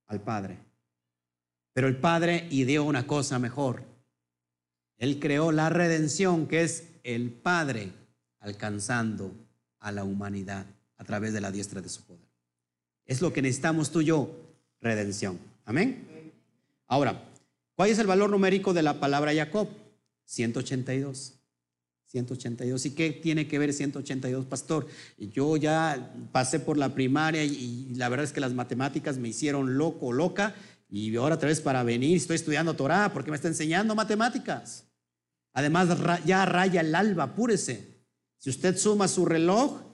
al 0.07 0.19
Padre. 0.19 0.57
Pero 1.71 1.87
el 1.87 1.95
Padre 1.95 2.47
ideó 2.51 2.83
una 2.83 3.07
cosa 3.07 3.39
mejor. 3.39 3.83
Él 4.97 5.19
creó 5.19 5.53
la 5.53 5.69
redención, 5.69 6.47
que 6.47 6.63
es 6.63 6.89
el 7.03 7.31
Padre 7.31 7.93
alcanzando 8.41 9.33
a 9.79 9.93
la 9.93 10.03
humanidad 10.03 10.65
a 10.97 11.05
través 11.05 11.31
de 11.31 11.39
la 11.39 11.51
diestra 11.51 11.81
de 11.81 11.87
su 11.87 12.03
poder. 12.03 12.20
Es 13.11 13.21
lo 13.21 13.33
que 13.33 13.41
necesitamos 13.41 13.91
tú 13.91 13.99
y 13.99 14.05
yo, 14.05 14.31
redención. 14.79 15.37
Amén. 15.65 16.31
Ahora, 16.87 17.25
¿cuál 17.75 17.89
es 17.89 17.99
el 17.99 18.07
valor 18.07 18.29
numérico 18.29 18.73
de 18.73 18.83
la 18.83 19.01
palabra 19.01 19.35
Jacob? 19.35 19.67
182. 20.23 21.33
182. 22.05 22.85
¿Y 22.85 22.91
qué 22.91 23.11
tiene 23.11 23.49
que 23.49 23.59
ver 23.59 23.73
182, 23.73 24.45
pastor? 24.45 24.87
Yo 25.17 25.57
ya 25.57 26.13
pasé 26.31 26.61
por 26.61 26.77
la 26.77 26.95
primaria 26.95 27.43
y, 27.43 27.93
la 27.95 28.07
verdad 28.07 28.23
es 28.23 28.31
que 28.31 28.39
las 28.39 28.53
matemáticas 28.53 29.17
me 29.17 29.27
hicieron 29.27 29.77
loco, 29.77 30.13
loca, 30.13 30.55
y 30.89 31.13
ahora 31.17 31.35
otra 31.35 31.49
vez 31.49 31.59
para 31.59 31.83
venir 31.83 32.15
estoy 32.15 32.37
estudiando 32.37 32.77
Torah 32.77 33.11
porque 33.11 33.29
me 33.29 33.35
está 33.35 33.49
enseñando 33.49 33.93
matemáticas. 33.93 34.85
Además, 35.51 35.89
ya 36.23 36.45
raya 36.45 36.79
el 36.79 36.95
alba, 36.95 37.23
apúrese. 37.23 38.05
Si 38.37 38.49
usted 38.49 38.77
suma 38.77 39.09
su 39.09 39.25
reloj 39.25 39.90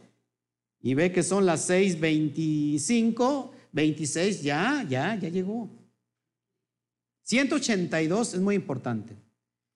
y 0.87 0.93
ve 0.93 1.11
que 1.11 1.21
son 1.21 1.45
las 1.45 1.69
6:25, 1.69 3.51
26, 3.73 4.41
ya, 4.41 4.85
ya, 4.87 5.15
ya 5.15 5.27
llegó. 5.27 5.69
182 7.23 8.35
es 8.35 8.39
muy 8.39 8.55
importante. 8.55 9.13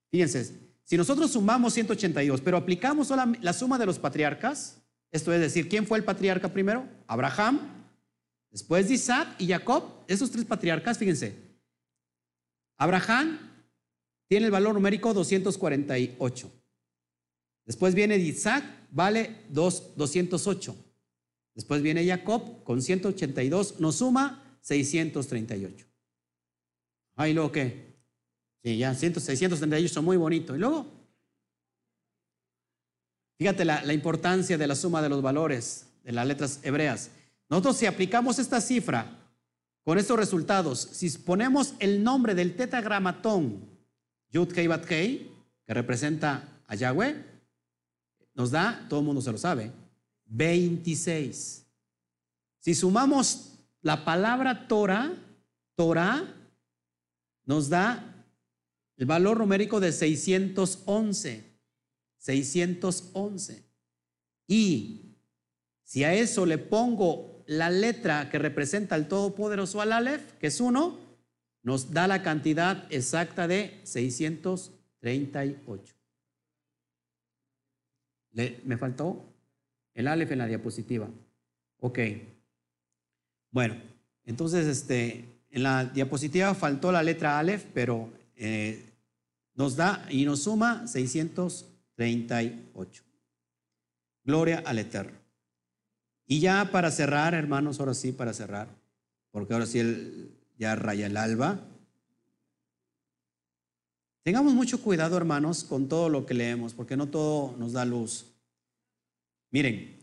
Fíjense, 0.10 0.58
si 0.86 0.96
nosotros 0.96 1.30
sumamos 1.30 1.74
182, 1.74 2.40
pero 2.40 2.56
aplicamos 2.56 3.12
la 3.42 3.52
suma 3.52 3.78
de 3.78 3.88
los 3.88 4.00
patriarcas, 4.00 4.82
esto 5.12 5.34
es 5.34 5.42
decir, 5.42 5.68
¿quién 5.68 5.86
fue 5.86 5.98
el 5.98 6.06
patriarca 6.06 6.48
primero? 6.48 6.88
Abraham. 7.08 7.60
Después 8.50 8.88
de 8.88 8.94
Isaac 8.94 9.36
y 9.38 9.48
Jacob, 9.48 10.06
esos 10.08 10.32
tres 10.32 10.46
patriarcas, 10.46 10.98
fíjense. 10.98 11.36
Abraham 12.78 13.38
tiene 14.30 14.46
el 14.46 14.52
valor 14.54 14.76
numérico 14.76 15.14
248. 15.14 16.52
Después 17.66 17.96
viene 17.96 18.16
Isaac, 18.16 18.64
vale 18.92 19.42
2, 19.50 19.98
208. 19.98 20.91
Después 21.54 21.82
viene 21.82 22.06
Jacob 22.06 22.64
con 22.64 22.82
182, 22.82 23.80
nos 23.80 23.96
suma 23.98 24.58
638. 24.62 25.86
Ahí 27.16 27.34
luego 27.34 27.52
qué? 27.52 27.96
Sí, 28.64 28.78
ya 28.78 28.94
638 28.94 29.94
son 29.94 30.06
muy 30.06 30.18
bonito. 30.18 30.56
Y 30.56 30.60
luego, 30.60 30.86
fíjate 33.38 33.66
la, 33.66 33.84
la 33.84 33.94
importancia 33.94 34.58
de 34.58 34.68
la 34.68 34.76
suma 34.76 35.02
de 35.02 35.10
los 35.10 35.22
valores 35.22 35.88
de 36.04 36.12
las 36.12 36.28
letras 36.28 36.60
hebreas. 36.64 37.12
Nosotros 37.50 37.78
si 37.78 37.86
aplicamos 37.86 38.40
esta 38.40 38.62
cifra 38.62 39.18
con 39.84 39.98
estos 39.98 40.18
resultados, 40.18 40.80
si 40.92 41.10
ponemos 41.10 41.74
el 41.80 42.04
nombre 42.04 42.36
del 42.36 42.56
tetragramatón 42.56 43.70
Yud 44.30 44.52
Kei 44.54 44.68
Bat 44.68 44.86
que 44.86 45.28
representa 45.68 46.62
a 46.68 46.76
Yahweh, 46.76 47.26
nos 48.34 48.52
da, 48.52 48.86
todo 48.90 49.02
el 49.02 49.06
mundo 49.06 49.22
se 49.22 49.32
lo 49.32 49.38
sabe, 49.38 49.72
26. 50.32 51.68
Si 52.60 52.74
sumamos 52.74 53.60
la 53.82 54.06
palabra 54.06 54.68
Torah, 54.68 55.14
Torah, 55.76 56.24
nos 57.46 57.70
da 57.70 58.26
el 58.98 59.06
valor 59.06 59.38
numérico 59.40 59.80
de 59.80 59.92
611. 59.92 61.52
611. 62.18 63.64
Y 64.48 65.16
si 65.84 66.04
a 66.04 66.14
eso 66.14 66.46
le 66.46 66.60
pongo 66.60 67.44
la 67.48 67.70
letra 67.70 68.30
que 68.30 68.40
representa 68.40 68.96
al 68.96 69.08
Todopoderoso 69.08 69.82
al 69.82 69.92
Aleph, 69.92 70.34
que 70.34 70.48
es 70.48 70.62
uno, 70.62 71.00
nos 71.64 71.92
da 71.92 72.08
la 72.08 72.24
cantidad 72.24 72.88
exacta 72.92 73.48
de 73.48 73.82
638. 73.84 75.96
me 78.64 78.78
faltó 78.78 79.31
el 80.02 80.08
Aleph 80.08 80.32
en 80.32 80.40
la 80.40 80.48
diapositiva. 80.48 81.08
Ok. 81.80 82.00
Bueno, 83.52 83.76
entonces 84.26 84.68
este, 84.68 85.26
en 85.50 85.64
la 85.64 85.86
diapositiva 85.86 86.54
faltó 86.54 86.92
la 86.92 87.04
letra 87.04 87.40
Aleph, 87.40 87.66
pero 87.74 88.10
eh, 88.36 88.92
nos 89.56 89.76
da 89.76 90.06
y 90.10 90.26
nos 90.26 90.44
suma 90.44 90.88
638. 90.88 93.04
Gloria 94.24 94.64
al 94.66 94.80
Eterno. 94.80 95.20
Y 96.26 96.40
ya 96.40 96.70
para 96.72 96.92
cerrar, 96.92 97.34
hermanos, 97.34 97.80
ahora 97.80 97.94
sí, 97.94 98.12
para 98.12 98.34
cerrar, 98.34 98.68
porque 99.32 99.54
ahora 99.54 99.66
sí 99.66 99.80
él 99.80 100.38
ya 100.58 100.76
raya 100.76 101.08
el 101.08 101.18
alba. 101.18 101.60
Tengamos 104.24 104.54
mucho 104.54 104.82
cuidado, 104.82 105.18
hermanos, 105.18 105.64
con 105.64 105.90
todo 105.90 106.08
lo 106.08 106.26
que 106.26 106.34
leemos, 106.34 106.74
porque 106.74 106.96
no 106.96 107.10
todo 107.10 107.56
nos 107.58 107.74
da 107.74 107.86
luz. 107.86 108.31
Miren, 109.52 110.00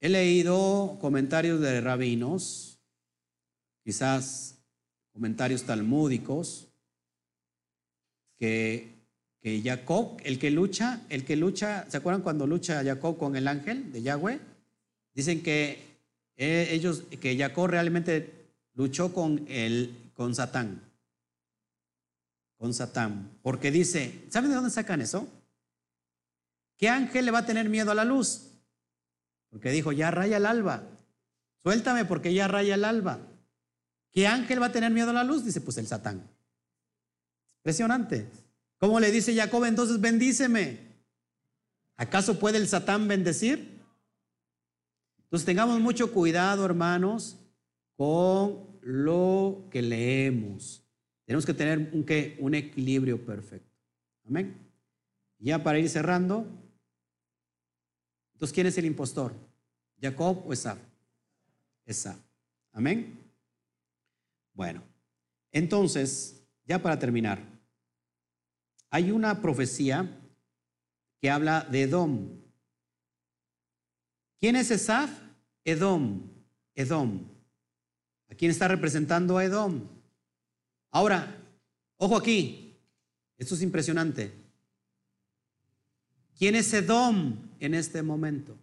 he 0.00 0.08
leído 0.08 0.98
comentarios 1.00 1.60
de 1.60 1.80
rabinos, 1.80 2.80
quizás 3.84 4.58
comentarios 5.12 5.62
talmúdicos, 5.62 6.66
que, 8.36 8.92
que 9.40 9.62
Jacob, 9.62 10.20
el 10.24 10.40
que 10.40 10.50
lucha, 10.50 11.00
el 11.10 11.24
que 11.24 11.36
lucha, 11.36 11.88
¿se 11.88 11.96
acuerdan 11.96 12.22
cuando 12.22 12.48
lucha 12.48 12.82
Jacob 12.82 13.16
con 13.16 13.36
el 13.36 13.46
ángel 13.46 13.92
de 13.92 14.02
Yahweh? 14.02 14.40
Dicen 15.14 15.44
que 15.44 15.78
eh, 16.36 16.68
ellos, 16.72 17.04
que 17.20 17.38
Jacob 17.38 17.68
realmente 17.68 18.48
luchó 18.74 19.14
con, 19.14 19.46
el, 19.48 19.94
con 20.14 20.34
Satán. 20.34 20.82
Con 22.58 22.74
Satán. 22.74 23.30
Porque 23.42 23.70
dice, 23.70 24.24
¿saben 24.28 24.50
de 24.50 24.56
dónde 24.56 24.70
sacan 24.70 25.00
eso? 25.00 25.28
¿Qué 26.76 26.88
ángel 26.88 27.24
le 27.24 27.30
va 27.30 27.38
a 27.38 27.46
tener 27.46 27.68
miedo 27.68 27.92
a 27.92 27.94
la 27.94 28.04
luz? 28.04 28.55
Porque 29.56 29.70
dijo, 29.70 29.90
ya 29.90 30.10
raya 30.10 30.36
el 30.36 30.44
alba. 30.44 30.82
Suéltame 31.62 32.04
porque 32.04 32.34
ya 32.34 32.46
raya 32.46 32.74
el 32.74 32.84
alba. 32.84 33.20
¿Qué 34.12 34.26
ángel 34.26 34.60
va 34.60 34.66
a 34.66 34.72
tener 34.72 34.92
miedo 34.92 35.08
a 35.10 35.14
la 35.14 35.24
luz? 35.24 35.46
Dice, 35.46 35.62
pues 35.62 35.78
el 35.78 35.86
Satán. 35.86 36.28
Impresionante. 37.60 38.28
¿Cómo 38.76 39.00
le 39.00 39.10
dice 39.10 39.34
Jacob 39.34 39.64
entonces, 39.64 39.98
bendíceme? 39.98 40.78
¿Acaso 41.96 42.38
puede 42.38 42.58
el 42.58 42.68
Satán 42.68 43.08
bendecir? 43.08 43.80
Entonces 45.24 45.46
tengamos 45.46 45.80
mucho 45.80 46.12
cuidado, 46.12 46.66
hermanos, 46.66 47.38
con 47.96 48.78
lo 48.82 49.68
que 49.70 49.80
leemos. 49.80 50.82
Tenemos 51.24 51.46
que 51.46 51.54
tener 51.54 51.90
un, 52.38 52.54
equilibrio 52.54 53.24
perfecto. 53.24 53.74
Amén. 54.26 54.54
Ya 55.38 55.62
para 55.62 55.78
ir 55.78 55.88
cerrando. 55.88 56.46
Entonces, 58.34 58.54
¿quién 58.54 58.66
es 58.66 58.76
el 58.76 58.84
impostor? 58.84 59.45
¿Jacob 60.00 60.46
o 60.46 60.52
Esaf? 60.52 60.78
Esaf. 61.84 62.18
Amén. 62.72 63.18
Bueno, 64.52 64.82
entonces, 65.52 66.42
ya 66.64 66.80
para 66.80 66.98
terminar, 66.98 67.42
hay 68.90 69.10
una 69.10 69.40
profecía 69.40 70.08
que 71.20 71.30
habla 71.30 71.66
de 71.70 71.82
Edom. 71.82 72.28
¿Quién 74.38 74.56
es 74.56 74.70
Esaf? 74.70 75.10
Edom. 75.64 76.22
Edom. 76.74 77.20
¿A 78.30 78.34
quién 78.34 78.50
está 78.50 78.68
representando 78.68 79.38
a 79.38 79.44
Edom? 79.44 79.88
Ahora, 80.90 81.36
ojo 81.96 82.16
aquí. 82.16 82.78
Esto 83.38 83.54
es 83.54 83.62
impresionante. 83.62 84.32
¿Quién 86.38 86.54
es 86.54 86.72
Edom 86.72 87.36
en 87.60 87.74
este 87.74 88.02
momento? 88.02 88.56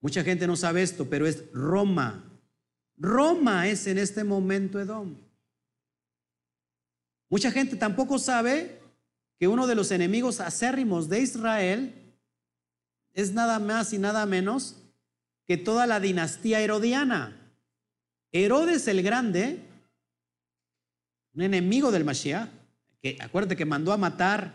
Mucha 0.00 0.24
gente 0.24 0.46
no 0.46 0.56
sabe 0.56 0.82
esto, 0.82 1.08
pero 1.08 1.26
es 1.26 1.50
Roma. 1.52 2.24
Roma 2.96 3.68
es 3.68 3.86
en 3.86 3.98
este 3.98 4.24
momento 4.24 4.80
Edom. 4.80 5.14
Mucha 7.28 7.50
gente 7.50 7.76
tampoco 7.76 8.18
sabe 8.18 8.80
que 9.38 9.48
uno 9.48 9.66
de 9.66 9.74
los 9.74 9.90
enemigos 9.90 10.40
acérrimos 10.40 11.08
de 11.08 11.20
Israel 11.20 11.94
es 13.12 13.32
nada 13.32 13.58
más 13.58 13.92
y 13.92 13.98
nada 13.98 14.26
menos 14.26 14.76
que 15.46 15.56
toda 15.56 15.86
la 15.86 16.00
dinastía 16.00 16.60
herodiana. 16.60 17.36
Herodes 18.32 18.86
el 18.88 19.02
Grande, 19.02 19.60
un 21.34 21.42
enemigo 21.42 21.90
del 21.90 22.04
Mashiach, 22.04 22.48
que 23.02 23.16
acuérdate 23.20 23.56
que 23.56 23.64
mandó 23.64 23.92
a 23.92 23.96
matar 23.96 24.52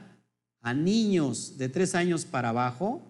a 0.61 0.73
niños 0.73 1.57
de 1.57 1.69
tres 1.69 1.95
años 1.95 2.25
para 2.25 2.49
abajo, 2.49 3.01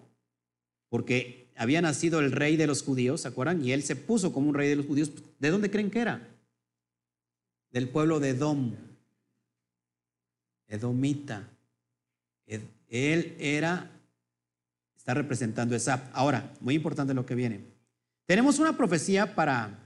porque 0.88 1.45
había 1.56 1.82
nacido 1.82 2.20
el 2.20 2.32
rey 2.32 2.56
de 2.56 2.66
los 2.66 2.82
judíos, 2.82 3.22
¿se 3.22 3.28
acuerdan? 3.28 3.64
Y 3.64 3.72
él 3.72 3.82
se 3.82 3.96
puso 3.96 4.32
como 4.32 4.48
un 4.48 4.54
rey 4.54 4.68
de 4.68 4.76
los 4.76 4.86
judíos. 4.86 5.10
¿De 5.38 5.50
dónde 5.50 5.70
creen 5.70 5.90
que 5.90 6.00
era? 6.00 6.28
Del 7.70 7.88
pueblo 7.88 8.20
de 8.20 8.30
Edom. 8.30 8.74
Edomita. 10.68 11.48
Él 12.88 13.36
era 13.38 13.90
Está 15.06 15.14
representando 15.14 15.76
esa. 15.76 16.10
Ahora, 16.14 16.52
muy 16.58 16.74
importante 16.74 17.14
lo 17.14 17.24
que 17.24 17.36
viene. 17.36 17.60
Tenemos 18.24 18.58
una 18.58 18.76
profecía 18.76 19.36
para, 19.36 19.78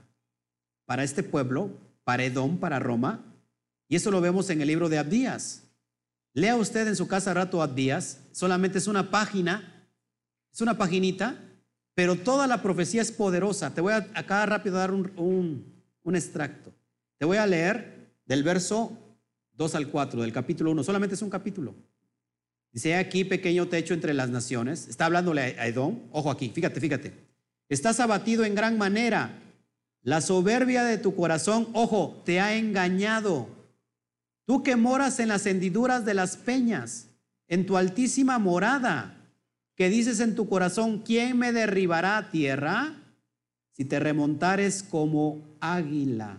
para 0.87 1.03
este 1.03 1.21
pueblo, 1.21 1.69
para 2.03 2.23
Edom, 2.23 2.57
para 2.57 2.79
Roma, 2.79 3.23
y 3.87 3.97
eso 3.97 4.09
lo 4.09 4.19
vemos 4.19 4.49
en 4.49 4.61
el 4.61 4.67
libro 4.67 4.89
de 4.89 4.97
Abdías. 4.97 5.61
Lea 6.33 6.55
usted 6.55 6.87
en 6.87 6.95
su 6.95 7.07
casa 7.07 7.35
rato 7.35 7.61
Abdías, 7.61 8.21
solamente 8.31 8.79
es 8.79 8.87
una 8.87 9.11
página, 9.11 9.85
es 10.51 10.59
una 10.59 10.79
paginita, 10.79 11.37
pero 12.01 12.15
toda 12.15 12.47
la 12.47 12.63
profecía 12.63 12.99
es 13.03 13.11
poderosa. 13.11 13.75
Te 13.75 13.79
voy 13.79 13.93
a 13.93 14.07
acá 14.15 14.43
rápido 14.47 14.77
dar 14.77 14.89
un, 14.91 15.11
un, 15.17 15.71
un 16.01 16.15
extracto. 16.15 16.73
Te 17.19 17.25
voy 17.25 17.37
a 17.37 17.45
leer 17.45 18.15
del 18.25 18.41
verso 18.41 18.97
2 19.53 19.75
al 19.75 19.87
4 19.87 20.19
del 20.19 20.33
capítulo 20.33 20.71
1, 20.71 20.83
solamente 20.83 21.13
es 21.13 21.21
un 21.21 21.29
capítulo. 21.29 21.75
Dice 22.71 22.95
aquí 22.95 23.23
pequeño 23.23 23.67
techo 23.67 23.93
entre 23.93 24.15
las 24.15 24.31
naciones. 24.31 24.87
Está 24.87 25.05
hablándole 25.05 25.41
a 25.59 25.67
Edom. 25.67 25.99
Ojo 26.11 26.31
aquí, 26.31 26.49
fíjate, 26.49 26.81
fíjate. 26.81 27.13
Estás 27.69 27.99
abatido 27.99 28.45
en 28.45 28.55
gran 28.55 28.79
manera. 28.79 29.39
La 30.01 30.21
soberbia 30.21 30.83
de 30.83 30.97
tu 30.97 31.15
corazón, 31.15 31.67
ojo, 31.73 32.19
te 32.25 32.39
ha 32.39 32.55
engañado. 32.55 33.47
Tú 34.47 34.63
que 34.63 34.75
moras 34.75 35.19
en 35.19 35.27
las 35.27 35.45
hendiduras 35.45 36.03
de 36.03 36.15
las 36.15 36.35
peñas, 36.35 37.09
en 37.47 37.67
tu 37.67 37.77
altísima 37.77 38.39
morada, 38.39 39.20
dices 39.89 40.19
en 40.19 40.35
tu 40.35 40.47
corazón, 40.47 40.99
¿quién 40.99 41.37
me 41.37 41.51
derribará 41.51 42.29
tierra? 42.31 42.95
Si 43.71 43.85
te 43.85 43.99
remontares 43.99 44.83
como 44.83 45.57
águila. 45.59 46.37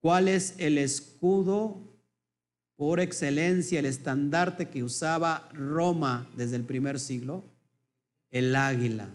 ¿Cuál 0.00 0.28
es 0.28 0.54
el 0.58 0.78
escudo 0.78 1.88
por 2.78 3.00
excelencia 3.00 3.80
el 3.80 3.86
estandarte 3.86 4.68
que 4.68 4.84
usaba 4.84 5.48
Roma 5.52 6.30
desde 6.36 6.54
el 6.54 6.62
primer 6.62 7.00
siglo, 7.00 7.42
el 8.30 8.54
águila. 8.54 9.08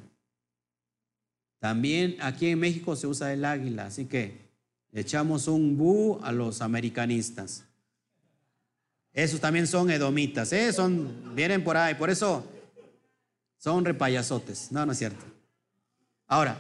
También 1.60 2.18
aquí 2.20 2.48
en 2.48 2.60
México 2.60 2.98
se 2.98 3.08
usa 3.08 3.32
el 3.32 3.46
águila, 3.46 3.86
así 3.86 4.04
que 4.04 4.50
echamos 4.92 5.48
un 5.48 5.78
bu 5.78 6.20
a 6.24 6.34
los 6.34 6.62
americanistas. 6.62 7.64
Esos 9.14 9.40
también 9.40 9.66
son 9.66 9.90
edomitas, 9.90 10.52
¿eh? 10.52 10.74
son, 10.74 11.34
vienen 11.34 11.64
por 11.64 11.78
ahí, 11.78 11.96
por 11.96 12.10
eso 12.10 12.46
son 13.64 13.86
repayasotes. 13.86 14.74
No, 14.74 14.86
no 14.86 14.92
es 14.92 14.98
cierto. 14.98 15.24
Ahora, 16.28 16.60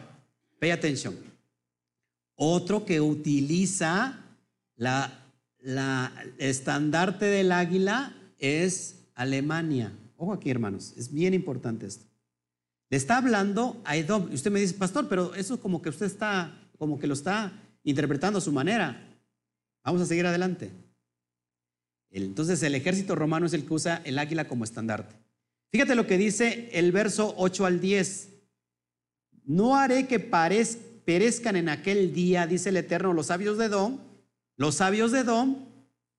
pay 0.57 0.71
attention. 0.71 1.13
Otro 2.35 2.85
que 2.85 3.01
utiliza 3.01 4.21
la, 4.77 5.11
la 5.59 6.13
estandarte 6.37 7.25
del 7.25 7.51
águila 7.51 8.15
es 8.39 9.03
Alemania. 9.15 9.91
Ojo 10.15 10.31
aquí, 10.31 10.49
hermanos, 10.49 10.93
es 10.95 11.11
bien 11.11 11.33
importante 11.33 11.87
esto. 11.87 12.05
Le 12.89 12.95
está 12.95 13.17
hablando 13.17 13.81
a 13.83 13.97
Edom. 13.97 14.31
Usted 14.31 14.51
me 14.51 14.61
dice, 14.61 14.75
pastor, 14.75 15.09
pero 15.09 15.35
eso 15.35 15.59
como 15.59 15.81
que 15.81 15.89
usted 15.89 16.05
está, 16.05 16.57
como 16.77 16.97
que 16.99 17.07
lo 17.07 17.15
está 17.15 17.51
interpretando 17.83 18.39
a 18.39 18.41
su 18.41 18.53
manera. 18.53 19.13
Vamos 19.83 20.01
a 20.01 20.05
seguir 20.05 20.25
adelante. 20.25 20.71
Entonces 22.11 22.63
el 22.63 22.75
ejército 22.75 23.13
romano 23.13 23.45
es 23.45 23.53
el 23.53 23.65
que 23.65 23.73
usa 23.73 24.01
el 24.05 24.17
águila 24.19 24.47
como 24.47 24.63
estandarte. 24.63 25.22
Fíjate 25.73 25.95
lo 25.95 26.05
que 26.05 26.19
dice 26.19 26.69
el 26.73 26.91
verso 26.91 27.33
8 27.35 27.65
al 27.65 27.81
10. 27.81 28.29
No 29.45 29.75
haré 29.75 30.05
que 30.05 30.19
perezcan 30.19 31.55
en 31.55 31.67
aquel 31.67 32.13
día, 32.13 32.45
dice 32.45 32.69
el 32.69 32.77
Eterno, 32.77 33.11
los 33.11 33.25
sabios 33.25 33.57
de 33.57 33.65
Edom, 33.65 33.97
los 34.55 34.75
sabios 34.75 35.11
de 35.11 35.21
Edom 35.21 35.65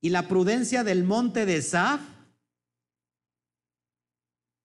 y 0.00 0.08
la 0.08 0.26
prudencia 0.26 0.82
del 0.82 1.04
monte 1.04 1.46
de 1.46 1.62
Saf. 1.62 2.00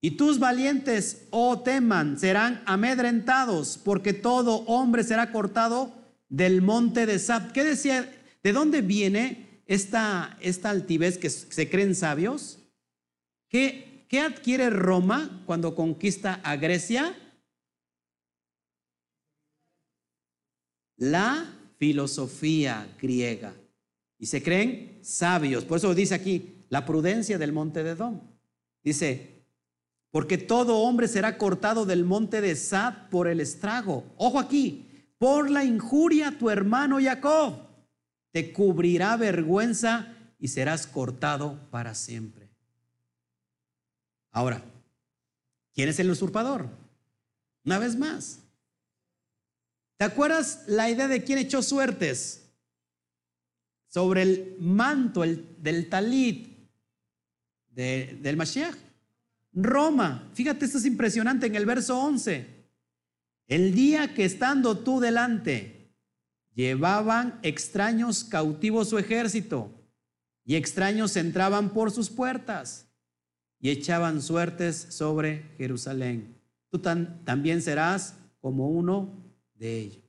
Y 0.02 0.12
tus 0.18 0.40
valientes, 0.40 1.28
oh 1.30 1.60
teman, 1.60 2.18
serán 2.18 2.64
amedrentados, 2.66 3.78
porque 3.78 4.14
todo 4.14 4.62
hombre 4.66 5.04
será 5.04 5.32
cortado 5.32 5.94
del 6.30 6.64
monte 6.64 7.06
de 7.06 7.20
Saf. 7.20 7.52
¿Qué 7.52 7.64
decía? 7.64 8.12
¿De 8.42 8.54
dónde 8.54 8.82
viene 8.82 9.62
esta, 9.68 10.36
esta 10.42 10.72
altivez 10.72 11.20
que 11.20 11.30
se 11.30 11.70
creen 11.70 11.94
sabios? 11.94 12.58
¿Qué, 13.50 13.89
¿Qué 14.10 14.20
adquiere 14.20 14.72
Roma 14.72 15.44
cuando 15.46 15.76
conquista 15.76 16.42
a 16.44 16.56
Grecia? 16.56 17.16
La 20.98 21.46
filosofía 21.78 22.92
griega. 23.00 23.54
Y 24.18 24.26
se 24.26 24.42
creen 24.42 25.00
sabios. 25.04 25.64
Por 25.64 25.78
eso 25.78 25.94
dice 25.94 26.16
aquí, 26.16 26.66
la 26.70 26.88
prudencia 26.88 27.38
del 27.38 27.54
monte 27.54 27.84
de 27.84 27.94
Dom. 27.94 28.20
Dice, 28.84 29.46
porque 30.10 30.40
todo 30.40 30.80
hombre 30.80 31.08
será 31.08 31.38
cortado 31.38 31.86
del 31.86 32.04
monte 32.04 32.42
de 32.42 32.56
Sad 32.56 33.10
por 33.10 33.28
el 33.28 33.40
estrago. 33.40 34.12
Ojo 34.18 34.40
aquí, 34.40 35.14
por 35.20 35.52
la 35.52 35.64
injuria 35.64 36.36
tu 36.36 36.50
hermano 36.50 36.98
Jacob 37.00 37.70
te 38.32 38.52
cubrirá 38.54 39.18
vergüenza 39.18 40.16
y 40.40 40.48
serás 40.48 40.88
cortado 40.88 41.70
para 41.70 41.94
siempre. 41.94 42.49
Ahora, 44.40 44.64
¿quién 45.74 45.90
es 45.90 46.00
el 46.00 46.10
usurpador? 46.10 46.70
Una 47.66 47.78
vez 47.78 47.98
más. 47.98 48.40
¿Te 49.98 50.06
acuerdas 50.06 50.64
la 50.66 50.90
idea 50.90 51.10
de 51.10 51.26
quién 51.26 51.40
echó 51.40 51.62
suertes? 51.62 52.50
Sobre 53.90 54.22
el 54.22 54.56
manto 54.62 55.24
del 55.24 55.90
talit 55.90 56.58
del 57.68 58.38
Mashiach. 58.38 58.78
Roma. 59.52 60.32
Fíjate, 60.34 60.64
esto 60.64 60.78
es 60.78 60.86
impresionante 60.86 61.48
en 61.48 61.56
el 61.56 61.66
verso 61.66 62.00
11. 62.00 62.48
El 63.46 63.76
día 63.76 64.14
que 64.14 64.24
estando 64.24 64.78
tú 64.78 65.02
delante 65.02 65.92
Llevaban 66.56 67.40
extraños 67.42 68.24
cautivos 68.24 68.90
su 68.90 68.98
ejército 68.98 69.70
y 70.46 70.56
extraños 70.56 71.18
entraban 71.18 71.74
por 71.74 71.92
sus 71.92 72.10
puertas 72.10 72.89
y 73.60 73.70
echaban 73.70 74.22
suertes 74.22 74.88
sobre 74.90 75.44
Jerusalén. 75.58 76.36
Tú 76.70 76.80
también 76.80 77.62
serás 77.62 78.16
como 78.42 78.70
uno 78.70 79.10
de 79.56 79.80
ellos. 79.80 80.04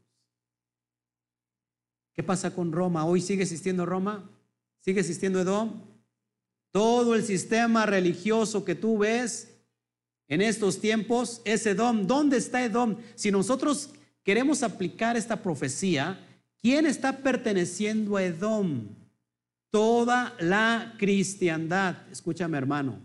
¿Qué 2.13 2.23
pasa 2.23 2.55
con 2.55 2.73
Roma? 2.73 3.05
¿Hoy 3.05 3.21
sigue 3.21 3.43
existiendo 3.43 3.87
Roma? 3.87 4.31
¿Sigue 4.81 5.01
existiendo 5.01 5.41
Edom? 5.41 5.83
Todo 6.71 7.15
el 7.15 7.25
sistema 7.25 7.87
religioso 7.87 8.65
que 8.65 8.75
tú 8.75 8.99
ves 8.99 9.57
en 10.29 10.43
estos 10.43 10.81
tiempos 10.81 11.41
es 11.45 11.67
Edom. 11.67 12.07
¿Dónde 12.07 12.37
está 12.37 12.63
Edom? 12.65 12.97
Si 13.15 13.31
nosotros 13.31 13.91
queremos 14.23 14.63
aplicar 14.63 15.17
esta 15.17 15.43
profecía, 15.43 16.27
¿Quién 16.63 16.85
está 16.85 17.19
perteneciendo 17.19 18.17
a 18.17 18.23
Edom? 18.23 18.89
Toda 19.71 20.37
la 20.41 20.95
cristiandad. 20.99 21.97
Escúchame 22.11 22.59
hermano. 22.59 22.99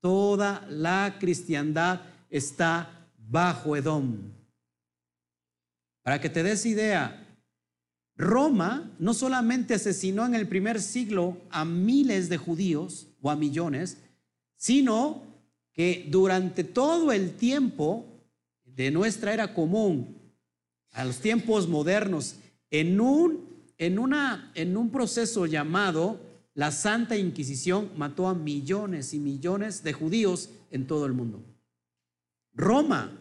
Toda 0.00 0.66
la 0.68 1.16
cristiandad 1.18 2.00
está 2.30 3.08
bajo 3.18 3.76
Edom. 3.76 4.32
Para 6.02 6.20
que 6.20 6.30
te 6.30 6.42
des 6.42 6.64
idea, 6.66 7.26
Roma 8.16 8.90
no 8.98 9.12
solamente 9.12 9.74
asesinó 9.74 10.24
en 10.24 10.34
el 10.34 10.48
primer 10.48 10.80
siglo 10.80 11.36
a 11.50 11.64
miles 11.64 12.28
de 12.28 12.38
judíos 12.38 13.08
o 13.20 13.30
a 13.30 13.36
millones, 13.36 13.98
sino 14.56 15.22
que 15.72 16.06
durante 16.08 16.64
todo 16.64 17.12
el 17.12 17.32
tiempo 17.32 18.06
de 18.64 18.90
nuestra 18.90 19.34
era 19.34 19.52
común, 19.52 20.16
a 20.92 21.04
los 21.04 21.18
tiempos 21.18 21.68
modernos, 21.68 22.36
en 22.70 23.00
un, 23.00 23.44
en, 23.76 23.98
una, 23.98 24.50
en 24.54 24.76
un 24.76 24.90
proceso 24.90 25.44
llamado 25.44 26.20
la 26.56 26.72
Santa 26.72 27.16
Inquisición 27.16 27.92
mató 27.96 28.26
a 28.26 28.34
millones 28.34 29.14
y 29.14 29.20
millones 29.20 29.84
de 29.84 29.92
judíos 29.92 30.50
en 30.72 30.88
todo 30.88 31.06
el 31.06 31.12
mundo. 31.12 31.44
Roma. 32.52 33.12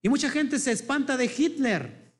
Y 0.00 0.08
mucha 0.08 0.30
gente 0.30 0.58
se 0.58 0.72
espanta 0.72 1.18
de 1.18 1.26
Hitler. 1.26 2.14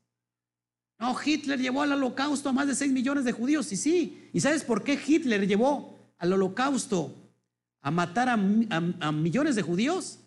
No, 0.99 1.17
Hitler 1.25 1.59
llevó 1.59 1.83
al 1.83 1.93
holocausto 1.93 2.51
a 2.51 2.53
más 2.53 2.67
de 2.67 2.75
6 2.75 2.93
millones 2.93 3.25
de 3.25 3.33
judíos. 3.33 3.73
Y 3.73 3.77
sí, 3.79 4.29
¿y 4.35 4.41
sabes 4.41 4.65
por 4.65 4.83
qué 4.83 5.01
Hitler 5.03 5.47
llevó 5.47 5.97
al 6.19 6.35
holocausto 6.35 7.15
a 7.81 7.91
matar 7.91 8.29
a, 8.29 8.33
a 8.35 9.13
millones 9.13 9.57
de 9.57 9.63
judíos? 9.63 10.19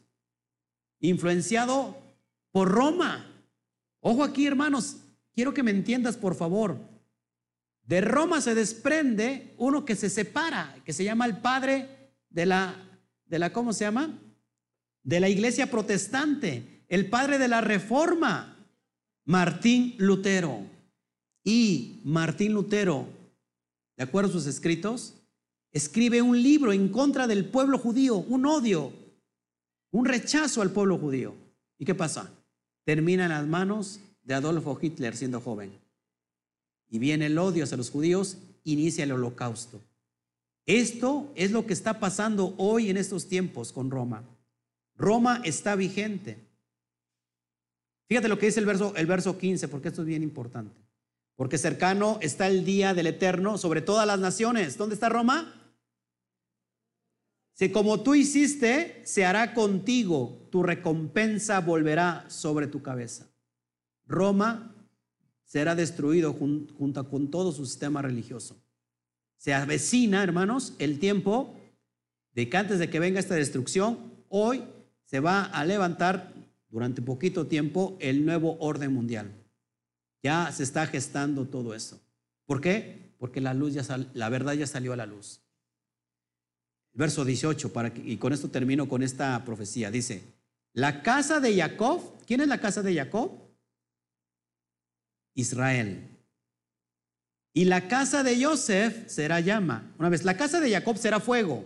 Influenciado 1.01 1.95
por 2.51 2.69
Roma. 2.69 3.25
Ojo 3.99 4.23
aquí, 4.23 4.47
hermanos, 4.47 4.97
Quiero 5.39 5.53
que 5.53 5.63
me 5.63 5.71
entiendas, 5.71 6.17
por 6.17 6.35
favor. 6.35 6.77
De 7.89 8.01
Roma 8.01 8.39
se 8.39 8.53
desprende 8.53 9.55
uno 9.57 9.83
que 9.83 9.95
se 9.95 10.11
separa, 10.11 10.79
que 10.85 10.93
se 10.93 11.03
llama 11.03 11.25
el 11.25 11.37
padre 11.37 12.11
de 12.29 12.45
la, 12.45 12.75
de 13.25 13.39
la 13.39 13.51
¿cómo 13.51 13.73
se 13.73 13.83
llama? 13.83 14.15
De 15.01 15.19
la 15.19 15.27
iglesia 15.27 15.71
protestante, 15.71 16.83
el 16.87 17.09
padre 17.09 17.39
de 17.39 17.47
la 17.47 17.61
reforma, 17.61 18.63
Martín 19.25 19.95
Lutero. 19.97 20.67
Y 21.43 22.01
Martín 22.03 22.53
Lutero, 22.53 23.07
de 23.97 24.03
acuerdo 24.03 24.29
a 24.29 24.33
sus 24.33 24.45
escritos, 24.45 25.15
escribe 25.71 26.21
un 26.21 26.39
libro 26.39 26.71
en 26.71 26.89
contra 26.89 27.25
del 27.25 27.45
pueblo 27.45 27.79
judío, 27.79 28.17
un 28.17 28.45
odio, 28.45 28.93
un 29.89 30.05
rechazo 30.05 30.61
al 30.61 30.69
pueblo 30.69 30.99
judío. 30.99 31.33
¿Y 31.79 31.85
qué 31.85 31.95
pasa? 31.95 32.29
Termina 32.83 33.23
en 33.23 33.31
las 33.31 33.47
manos 33.47 33.99
de 34.21 34.35
Adolfo 34.35 34.77
Hitler 34.79 35.17
siendo 35.17 35.41
joven. 35.41 35.88
Y 36.89 36.99
viene 36.99 37.27
el 37.27 37.37
odio 37.37 37.63
hacia 37.63 37.77
los 37.77 37.91
judíos, 37.91 38.37
inicia 38.63 39.03
el 39.03 39.11
holocausto. 39.11 39.81
Esto 40.65 41.31
es 41.35 41.51
lo 41.51 41.65
que 41.65 41.73
está 41.73 41.99
pasando 41.99 42.53
hoy 42.57 42.89
en 42.89 42.97
estos 42.97 43.27
tiempos 43.27 43.71
con 43.71 43.89
Roma. 43.89 44.23
Roma 44.95 45.41
está 45.43 45.75
vigente. 45.75 46.37
Fíjate 48.07 48.27
lo 48.27 48.37
que 48.37 48.47
dice 48.47 48.59
el 48.59 48.65
verso, 48.65 48.93
el 48.95 49.05
verso 49.05 49.37
15, 49.37 49.67
porque 49.67 49.87
esto 49.87 50.01
es 50.01 50.07
bien 50.07 50.23
importante. 50.23 50.75
Porque 51.35 51.57
cercano 51.57 52.17
está 52.21 52.47
el 52.47 52.65
día 52.65 52.93
del 52.93 53.07
Eterno 53.07 53.57
sobre 53.57 53.81
todas 53.81 54.05
las 54.05 54.19
naciones. 54.19 54.77
¿Dónde 54.77 54.95
está 54.95 55.09
Roma? 55.09 55.55
Si 57.53 57.71
como 57.71 58.01
tú 58.01 58.15
hiciste, 58.15 59.01
se 59.05 59.25
hará 59.25 59.53
contigo, 59.53 60.47
tu 60.49 60.63
recompensa 60.63 61.59
volverá 61.61 62.25
sobre 62.29 62.67
tu 62.67 62.81
cabeza. 62.81 63.27
Roma 64.05 64.75
será 65.49 65.73
destruido 65.73 66.33
junto 66.33 67.09
con 67.09 67.31
todo 67.31 67.51
su 67.51 67.65
sistema 67.65 68.03
religioso. 68.03 68.55
Se 69.37 69.51
avecina, 69.51 70.21
hermanos, 70.21 70.73
el 70.77 70.99
tiempo 70.99 71.55
de 72.33 72.47
que 72.49 72.57
antes 72.57 72.77
de 72.77 72.87
que 72.87 72.99
venga 72.99 73.19
esta 73.19 73.33
destrucción, 73.33 73.97
hoy 74.29 74.63
se 75.05 75.19
va 75.19 75.45
a 75.45 75.65
levantar 75.65 76.35
durante 76.69 77.01
poquito 77.01 77.47
tiempo 77.47 77.97
el 77.99 78.25
nuevo 78.25 78.57
orden 78.59 78.93
mundial. 78.93 79.31
Ya 80.21 80.51
se 80.51 80.61
está 80.61 80.85
gestando 80.85 81.47
todo 81.47 81.73
eso. 81.73 81.99
¿Por 82.45 82.61
qué? 82.61 83.15
Porque 83.17 83.41
la 83.41 83.55
luz 83.55 83.73
ya 83.73 83.83
la 84.13 84.29
verdad 84.29 84.53
ya 84.53 84.67
salió 84.67 84.93
a 84.93 84.97
la 84.97 85.07
luz. 85.07 85.41
Verso 86.93 87.25
18, 87.25 87.73
para 87.73 87.91
y 87.95 88.17
con 88.17 88.33
esto 88.33 88.49
termino 88.49 88.87
con 88.87 89.01
esta 89.01 89.43
profecía. 89.45 89.89
Dice, 89.89 90.21
la 90.73 91.01
casa 91.01 91.39
de 91.39 91.55
Jacob, 91.57 92.01
¿quién 92.27 92.41
es 92.41 92.47
la 92.47 92.61
casa 92.61 92.83
de 92.83 92.93
Jacob? 92.93 93.48
Israel. 95.39 96.09
Y 97.53 97.65
la 97.65 97.87
casa 97.87 98.23
de 98.23 98.43
Joseph 98.43 99.07
será 99.07 99.39
llama. 99.39 99.93
Una 99.97 100.09
vez, 100.09 100.23
la 100.23 100.37
casa 100.37 100.59
de 100.59 100.71
Jacob 100.71 100.97
será 100.97 101.19
fuego. 101.19 101.65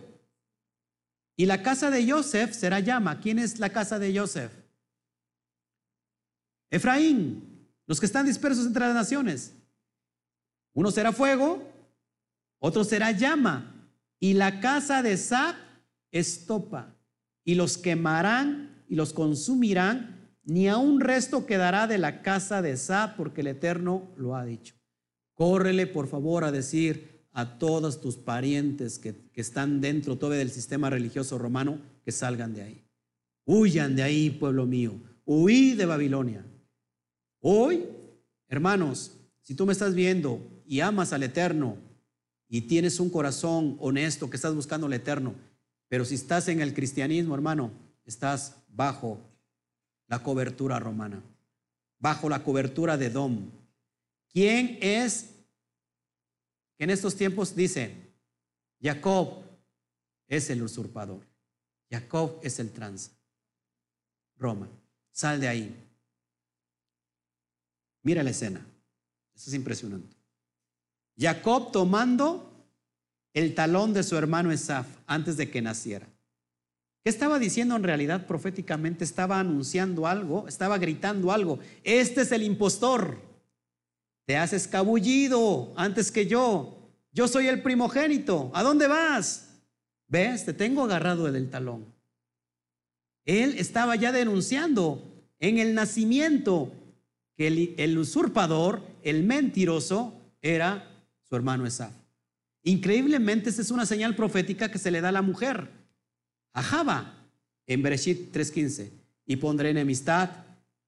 Y 1.36 1.46
la 1.46 1.62
casa 1.62 1.90
de 1.90 2.10
Joseph 2.10 2.52
será 2.52 2.80
llama. 2.80 3.20
¿Quién 3.20 3.38
es 3.38 3.58
la 3.58 3.70
casa 3.70 3.98
de 3.98 4.16
Joseph? 4.16 4.52
Efraín, 6.70 7.68
los 7.86 8.00
que 8.00 8.06
están 8.06 8.26
dispersos 8.26 8.66
entre 8.66 8.86
las 8.86 8.94
naciones. 8.94 9.54
Uno 10.72 10.90
será 10.90 11.12
fuego, 11.12 11.62
otro 12.58 12.82
será 12.84 13.10
llama. 13.10 13.88
Y 14.18 14.34
la 14.34 14.60
casa 14.60 15.02
de 15.02 15.16
Sab 15.16 15.54
estopa. 16.10 16.94
Y 17.44 17.56
los 17.56 17.76
quemarán 17.76 18.84
y 18.88 18.94
los 18.94 19.12
consumirán. 19.12 20.13
Ni 20.44 20.68
a 20.68 20.76
un 20.76 21.00
resto 21.00 21.46
quedará 21.46 21.86
de 21.86 21.98
la 21.98 22.20
casa 22.22 22.60
de 22.60 22.76
Sab, 22.76 23.16
porque 23.16 23.40
el 23.40 23.46
Eterno 23.48 24.10
lo 24.16 24.36
ha 24.36 24.44
dicho. 24.44 24.74
Córrele, 25.32 25.86
por 25.86 26.06
favor, 26.06 26.44
a 26.44 26.52
decir 26.52 27.26
a 27.32 27.58
todos 27.58 28.00
tus 28.00 28.16
parientes 28.16 28.98
que, 28.98 29.30
están 29.34 29.80
dentro 29.80 30.16
todavía 30.16 30.38
del 30.38 30.50
sistema 30.50 30.90
religioso 30.90 31.38
romano 31.38 31.80
que 32.04 32.12
salgan 32.12 32.54
de 32.54 32.62
ahí. 32.62 32.84
Huyan 33.44 33.96
de 33.96 34.02
ahí, 34.02 34.30
pueblo 34.30 34.66
mío. 34.66 34.94
Huí 35.24 35.74
de 35.74 35.86
Babilonia. 35.86 36.46
Hoy, 37.40 37.84
hermanos, 38.48 39.18
si 39.42 39.54
tú 39.54 39.66
me 39.66 39.72
estás 39.72 39.94
viendo 39.94 40.62
y 40.66 40.80
amas 40.80 41.12
al 41.12 41.24
Eterno 41.24 41.76
y 42.48 42.62
tienes 42.62 43.00
un 43.00 43.10
corazón 43.10 43.76
honesto 43.80 44.30
que 44.30 44.36
estás 44.36 44.54
buscando 44.54 44.86
al 44.86 44.92
Eterno, 44.92 45.34
pero 45.88 46.04
si 46.04 46.14
estás 46.14 46.48
en 46.48 46.60
el 46.60 46.74
cristianismo, 46.74 47.34
hermano, 47.34 47.72
estás 48.04 48.56
bajo 48.68 49.33
la 50.06 50.22
cobertura 50.22 50.78
romana, 50.78 51.22
bajo 51.98 52.28
la 52.28 52.42
cobertura 52.42 52.96
de 52.96 53.10
Dom. 53.10 53.50
¿Quién 54.32 54.78
es 54.80 55.34
en 56.78 56.90
estos 56.90 57.16
tiempos 57.16 57.54
dice, 57.54 58.12
Jacob 58.80 59.42
es 60.26 60.50
el 60.50 60.62
usurpador, 60.62 61.24
Jacob 61.90 62.40
es 62.42 62.58
el 62.58 62.72
tranza. 62.72 63.12
Roma, 64.36 64.68
sal 65.12 65.40
de 65.40 65.48
ahí. 65.48 65.88
Mira 68.02 68.22
la 68.22 68.30
escena, 68.30 68.66
eso 69.34 69.50
es 69.50 69.54
impresionante. 69.54 70.16
Jacob 71.16 71.70
tomando 71.70 72.50
el 73.32 73.54
talón 73.54 73.94
de 73.94 74.02
su 74.02 74.16
hermano 74.16 74.50
Esaf 74.50 74.86
antes 75.06 75.36
de 75.36 75.50
que 75.50 75.62
naciera. 75.62 76.08
¿Qué 77.04 77.10
estaba 77.10 77.38
diciendo 77.38 77.76
en 77.76 77.82
realidad 77.82 78.26
proféticamente? 78.26 79.04
Estaba 79.04 79.38
anunciando 79.38 80.06
algo, 80.06 80.48
estaba 80.48 80.78
gritando 80.78 81.32
algo. 81.32 81.58
Este 81.82 82.22
es 82.22 82.32
el 82.32 82.42
impostor. 82.42 83.20
Te 84.24 84.38
has 84.38 84.54
escabullido 84.54 85.74
antes 85.76 86.10
que 86.10 86.26
yo. 86.26 86.78
Yo 87.12 87.28
soy 87.28 87.48
el 87.48 87.60
primogénito. 87.60 88.50
¿A 88.54 88.62
dónde 88.62 88.86
vas? 88.86 89.50
¿Ves? 90.08 90.46
Te 90.46 90.54
tengo 90.54 90.82
agarrado 90.82 91.30
del 91.30 91.50
talón. 91.50 91.84
Él 93.26 93.56
estaba 93.58 93.96
ya 93.96 94.10
denunciando 94.10 95.02
en 95.40 95.58
el 95.58 95.74
nacimiento 95.74 96.72
que 97.36 97.74
el, 97.76 97.98
usurpador, 97.98 98.80
el 99.02 99.24
mentiroso, 99.24 100.14
era 100.40 100.90
su 101.28 101.36
hermano 101.36 101.66
Esaf. 101.66 101.92
Increíblemente, 102.62 103.50
esta 103.50 103.60
es 103.60 103.70
una 103.70 103.84
señal 103.84 104.16
profética 104.16 104.70
que 104.70 104.78
se 104.78 104.90
le 104.90 105.02
da 105.02 105.10
a 105.10 105.12
la 105.12 105.20
mujer, 105.20 105.68
a 106.54 106.62
Java, 106.62 107.28
en 107.66 107.82
Bereshit 107.82 108.34
3.15. 108.34 108.90
Y 109.26 109.36
pondré 109.36 109.70
enemistad 109.70 110.30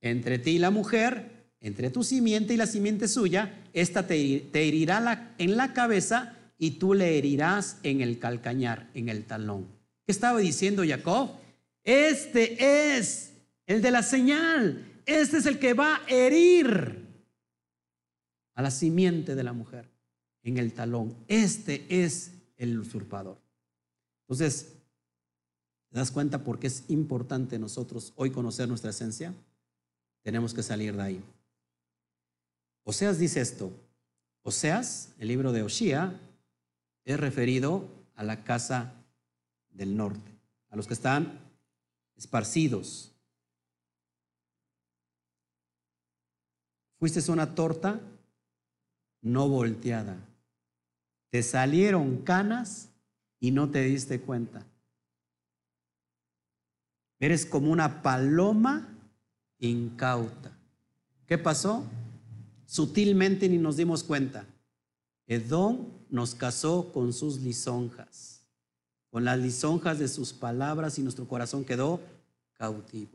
entre 0.00 0.38
ti 0.38 0.52
y 0.52 0.58
la 0.58 0.70
mujer, 0.70 1.36
entre 1.60 1.90
tu 1.90 2.04
simiente 2.04 2.54
y 2.54 2.56
la 2.56 2.66
simiente 2.66 3.08
suya, 3.08 3.62
esta 3.72 4.06
te, 4.06 4.46
herirá 4.54 5.34
en 5.38 5.56
la 5.56 5.72
cabeza 5.72 6.36
y 6.58 6.72
tú 6.72 6.94
le 6.94 7.18
herirás 7.18 7.78
en 7.82 8.00
el 8.00 8.18
calcañar, 8.18 8.88
en 8.94 9.08
el 9.08 9.24
talón. 9.24 9.66
¿Qué 10.04 10.12
estaba 10.12 10.38
diciendo 10.38 10.84
Jacob? 10.86 11.30
Este 11.82 12.96
es 12.96 13.32
el 13.66 13.82
de 13.82 13.90
la 13.90 14.02
señal, 14.02 14.84
este 15.06 15.38
es 15.38 15.46
el 15.46 15.58
que 15.58 15.74
va 15.74 15.96
a 15.96 16.02
herir 16.08 17.06
a 18.54 18.62
la 18.62 18.70
simiente 18.70 19.34
de 19.34 19.42
la 19.42 19.52
mujer 19.52 19.88
en 20.42 20.58
el 20.58 20.72
talón. 20.72 21.14
Este 21.28 21.84
es 21.88 22.32
el 22.56 22.78
usurpador. 22.78 23.38
Entonces, 24.22 24.75
¿te 25.88 25.98
das 25.98 26.10
cuenta 26.10 26.44
por 26.44 26.58
qué 26.58 26.66
es 26.66 26.84
importante 26.88 27.58
nosotros 27.58 28.12
hoy 28.16 28.30
conocer 28.30 28.68
nuestra 28.68 28.90
esencia? 28.90 29.34
Tenemos 30.22 30.52
que 30.52 30.62
salir 30.62 30.96
de 30.96 31.02
ahí. 31.02 31.24
Oseas 32.84 33.18
dice 33.18 33.40
esto. 33.40 33.72
Oseas, 34.42 35.12
el 35.18 35.28
libro 35.28 35.52
de 35.52 35.62
Oshía, 35.62 36.20
es 37.04 37.18
referido 37.18 37.88
a 38.14 38.24
la 38.24 38.44
casa 38.44 38.92
del 39.70 39.96
norte, 39.96 40.30
a 40.70 40.76
los 40.76 40.86
que 40.86 40.94
están 40.94 41.40
esparcidos. 42.16 43.12
Fuiste 46.98 47.30
una 47.30 47.54
torta 47.54 48.00
no 49.20 49.48
volteada. 49.48 50.16
Te 51.30 51.42
salieron 51.42 52.22
canas 52.22 52.90
y 53.40 53.50
no 53.50 53.70
te 53.70 53.82
diste 53.82 54.20
cuenta. 54.20 54.64
Eres 57.18 57.46
como 57.46 57.70
una 57.70 58.02
paloma 58.02 58.88
incauta. 59.58 60.56
¿Qué 61.26 61.38
pasó? 61.38 61.84
Sutilmente 62.66 63.48
ni 63.48 63.58
nos 63.58 63.76
dimos 63.76 64.04
cuenta. 64.04 64.46
Edom 65.26 65.88
nos 66.08 66.34
casó 66.34 66.92
con 66.92 67.12
sus 67.12 67.40
lisonjas, 67.40 68.44
con 69.10 69.24
las 69.24 69.38
lisonjas 69.38 69.98
de 69.98 70.08
sus 70.08 70.32
palabras 70.32 70.98
y 70.98 71.02
nuestro 71.02 71.26
corazón 71.26 71.64
quedó 71.64 72.00
cautivo. 72.54 73.10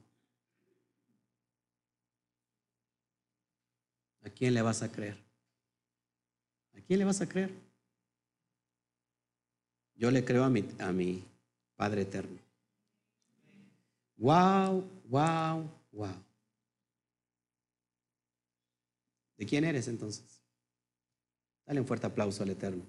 ¿A 4.24 4.30
quién 4.30 4.54
le 4.54 4.62
vas 4.62 4.82
a 4.82 4.92
creer? 4.92 5.18
¿A 6.78 6.82
quién 6.82 7.00
le 7.00 7.06
vas 7.06 7.22
a 7.22 7.30
creer? 7.30 7.52
Yo 9.96 10.12
le 10.12 10.26
creo 10.26 10.44
a 10.44 10.50
mi, 10.50 10.68
a 10.80 10.92
mi 10.92 11.24
Padre 11.76 12.02
Eterno. 12.02 12.41
Wow, 14.22 14.88
wow, 15.10 15.68
wow. 15.94 16.16
¿De 19.36 19.48
quién 19.48 19.64
eres 19.64 19.88
entonces? 19.88 20.44
Dale 21.66 21.80
un 21.80 21.88
fuerte 21.88 22.06
aplauso 22.06 22.44
al 22.44 22.52
Eterno. 22.52 22.84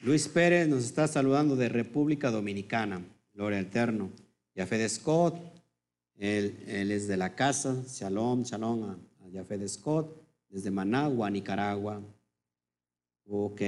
Luis 0.00 0.26
Pérez 0.26 0.66
nos 0.66 0.82
está 0.82 1.06
saludando 1.06 1.54
de 1.54 1.68
República 1.68 2.32
Dominicana. 2.32 3.04
Gloria 3.32 3.60
al 3.60 3.66
Eterno. 3.66 4.10
Yafé 4.56 4.78
de 4.78 4.88
Scott, 4.88 5.36
él, 6.18 6.58
es 6.66 7.06
de 7.06 7.16
la 7.16 7.36
casa. 7.36 7.84
Shalom, 7.86 8.42
shalom 8.42 9.09
a, 9.38 9.42
a 9.42 9.44
de 9.44 9.68
Scott, 9.68 10.16
desde 10.48 10.70
Managua, 10.70 11.30
Nicaragua. 11.30 12.00
Ok. 13.26 13.60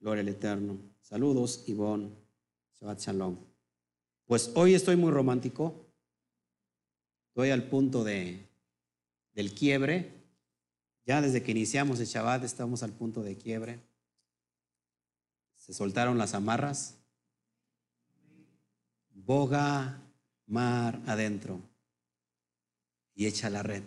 Gloria 0.00 0.22
al 0.22 0.28
Eterno. 0.28 0.78
Saludos, 1.00 1.64
Ivonne. 1.66 2.10
Shabbat 2.80 3.00
Shalom. 3.00 3.36
Pues 4.26 4.50
hoy 4.54 4.74
estoy 4.74 4.96
muy 4.96 5.10
romántico. 5.10 5.86
Estoy 7.28 7.50
al 7.50 7.64
punto 7.64 8.04
de, 8.04 8.46
del 9.32 9.54
quiebre. 9.54 10.12
Ya 11.06 11.22
desde 11.22 11.42
que 11.42 11.52
iniciamos 11.52 12.00
el 12.00 12.06
Shabbat 12.06 12.44
estamos 12.44 12.82
al 12.82 12.92
punto 12.92 13.22
de 13.22 13.36
quiebre. 13.36 13.80
Se 15.54 15.72
soltaron 15.72 16.18
las 16.18 16.34
amarras. 16.34 16.96
Boga 19.14 20.00
mar 20.46 21.00
adentro 21.06 21.60
y 23.14 23.26
echa 23.26 23.50
la 23.50 23.62
red. 23.62 23.82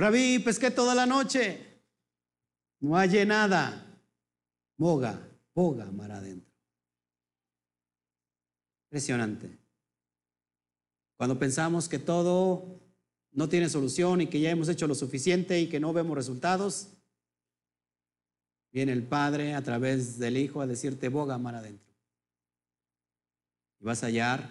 Rabí, 0.00 0.38
pesqué 0.38 0.70
toda 0.70 0.94
la 0.94 1.04
noche. 1.04 1.82
No 2.80 2.96
hay 2.96 3.26
nada. 3.26 3.86
Moga, 4.78 5.20
boga 5.54 5.84
mar 5.92 6.10
adentro. 6.10 6.50
Impresionante. 8.86 9.58
Cuando 11.18 11.38
pensamos 11.38 11.86
que 11.86 11.98
todo 11.98 12.80
no 13.32 13.50
tiene 13.50 13.68
solución 13.68 14.22
y 14.22 14.28
que 14.28 14.40
ya 14.40 14.48
hemos 14.48 14.70
hecho 14.70 14.86
lo 14.86 14.94
suficiente 14.94 15.60
y 15.60 15.68
que 15.68 15.80
no 15.80 15.92
vemos 15.92 16.16
resultados, 16.16 16.88
viene 18.72 18.92
el 18.92 19.02
Padre 19.02 19.54
a 19.54 19.62
través 19.62 20.18
del 20.18 20.38
Hijo 20.38 20.62
a 20.62 20.66
decirte, 20.66 21.10
boga 21.10 21.36
mar 21.36 21.56
adentro. 21.56 21.92
Y 23.78 23.84
vas 23.84 24.02
a 24.02 24.06
hallar 24.06 24.48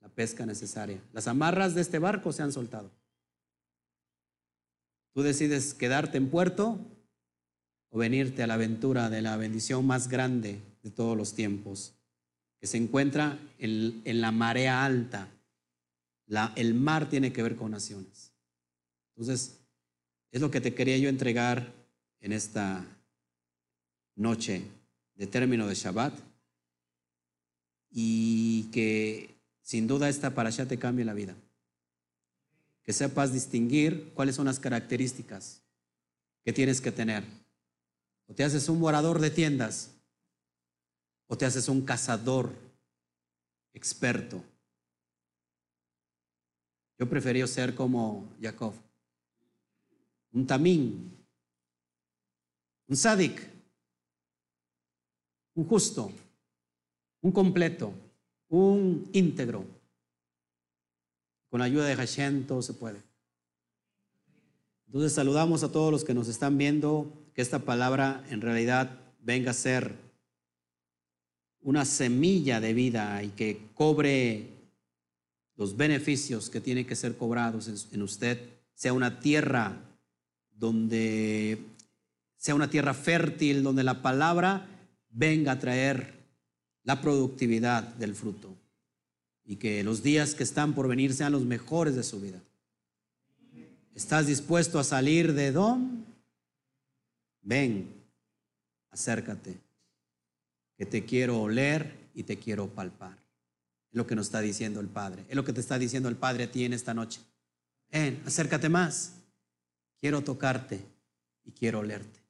la 0.00 0.08
pesca 0.08 0.44
necesaria. 0.44 1.00
Las 1.12 1.28
amarras 1.28 1.76
de 1.76 1.82
este 1.82 2.00
barco 2.00 2.32
se 2.32 2.42
han 2.42 2.50
soltado. 2.50 2.90
Tú 5.12 5.22
decides 5.22 5.74
quedarte 5.74 6.16
en 6.16 6.30
puerto 6.30 6.78
o 7.90 7.98
venirte 7.98 8.42
a 8.42 8.46
la 8.46 8.54
aventura 8.54 9.10
de 9.10 9.20
la 9.20 9.36
bendición 9.36 9.86
más 9.86 10.08
grande 10.08 10.60
de 10.82 10.90
todos 10.90 11.16
los 11.16 11.34
tiempos, 11.34 11.94
que 12.58 12.66
se 12.66 12.78
encuentra 12.78 13.38
en, 13.58 14.20
la 14.20 14.32
marea 14.32 14.84
alta. 14.84 15.28
El 16.56 16.74
mar 16.74 17.10
tiene 17.10 17.32
que 17.32 17.42
ver 17.42 17.56
con 17.56 17.70
naciones. 17.70 18.32
Entonces, 19.14 19.60
es 20.30 20.40
lo 20.40 20.50
que 20.50 20.62
te 20.62 20.74
quería 20.74 20.96
yo 20.96 21.10
entregar 21.10 21.70
en 22.20 22.32
esta 22.32 22.86
noche 24.16 24.62
de 25.14 25.26
término 25.26 25.66
de 25.66 25.74
Shabbat 25.74 26.18
y 27.90 28.64
que 28.72 29.34
sin 29.60 29.86
duda 29.86 30.08
esta 30.08 30.34
para 30.34 30.48
allá 30.48 30.66
te 30.66 30.78
cambie 30.78 31.04
la 31.04 31.12
vida. 31.12 31.36
Que 32.84 32.92
sepas 32.92 33.32
distinguir 33.32 34.12
cuáles 34.14 34.36
son 34.36 34.46
las 34.46 34.58
características 34.58 35.62
que 36.44 36.52
tienes 36.52 36.80
que 36.80 36.92
tener. 36.92 37.24
O 38.26 38.34
te 38.34 38.44
haces 38.44 38.68
un 38.68 38.80
morador 38.80 39.20
de 39.20 39.30
tiendas 39.30 39.90
o 41.26 41.36
te 41.36 41.46
haces 41.46 41.68
un 41.68 41.82
cazador 41.82 42.52
experto. 43.72 44.42
Yo 46.98 47.08
preferí 47.08 47.46
ser 47.46 47.74
como 47.74 48.32
Jacob, 48.40 48.74
un 50.32 50.46
tamín, 50.46 51.26
un 52.86 52.96
sádic, 52.96 53.50
un 55.54 55.66
justo, 55.66 56.12
un 57.22 57.32
completo, 57.32 57.92
un 58.48 59.08
íntegro. 59.12 59.64
Con 61.52 61.58
la 61.58 61.66
ayuda 61.66 61.84
de 61.84 61.96
Hashem 61.96 62.46
se 62.62 62.72
puede. 62.72 63.02
Entonces 64.86 65.12
saludamos 65.12 65.62
a 65.62 65.70
todos 65.70 65.92
los 65.92 66.02
que 66.02 66.14
nos 66.14 66.28
están 66.28 66.56
viendo, 66.56 67.12
que 67.34 67.42
esta 67.42 67.58
palabra 67.58 68.24
en 68.30 68.40
realidad 68.40 68.98
venga 69.20 69.50
a 69.50 69.54
ser 69.54 69.94
una 71.60 71.84
semilla 71.84 72.58
de 72.58 72.72
vida 72.72 73.22
y 73.22 73.28
que 73.28 73.66
cobre 73.74 74.46
los 75.56 75.76
beneficios 75.76 76.48
que 76.48 76.62
tienen 76.62 76.86
que 76.86 76.96
ser 76.96 77.18
cobrados 77.18 77.68
en 77.92 78.00
usted, 78.00 78.40
sea 78.72 78.94
una 78.94 79.20
tierra 79.20 79.76
donde 80.54 81.58
sea 82.38 82.54
una 82.54 82.70
tierra 82.70 82.94
fértil, 82.94 83.62
donde 83.62 83.84
la 83.84 84.00
palabra 84.00 84.68
venga 85.10 85.52
a 85.52 85.58
traer 85.58 86.14
la 86.82 87.02
productividad 87.02 87.82
del 87.96 88.14
fruto 88.14 88.61
y 89.44 89.56
que 89.56 89.82
los 89.82 90.02
días 90.02 90.34
que 90.34 90.42
están 90.42 90.74
por 90.74 90.88
venir 90.88 91.14
sean 91.14 91.32
los 91.32 91.44
mejores 91.44 91.94
de 91.96 92.02
su 92.02 92.20
vida. 92.20 92.40
¿Estás 93.94 94.26
dispuesto 94.26 94.78
a 94.78 94.84
salir 94.84 95.34
de 95.34 95.48
Edom? 95.48 96.04
Ven, 97.42 97.92
acércate, 98.90 99.58
que 100.76 100.86
te 100.86 101.04
quiero 101.04 101.42
oler 101.42 102.10
y 102.14 102.22
te 102.22 102.38
quiero 102.38 102.68
palpar. 102.68 103.18
Es 103.90 103.96
lo 103.96 104.06
que 104.06 104.14
nos 104.14 104.26
está 104.26 104.40
diciendo 104.40 104.80
el 104.80 104.88
Padre. 104.88 105.24
Es 105.28 105.36
lo 105.36 105.44
que 105.44 105.52
te 105.52 105.60
está 105.60 105.78
diciendo 105.78 106.08
el 106.08 106.16
Padre 106.16 106.44
a 106.44 106.50
ti 106.50 106.64
en 106.64 106.72
esta 106.72 106.94
noche. 106.94 107.20
Ven, 107.90 108.22
acércate 108.24 108.68
más. 108.68 109.12
Quiero 110.00 110.22
tocarte 110.22 110.80
y 111.44 111.50
quiero 111.50 111.80
olerte. 111.80 112.20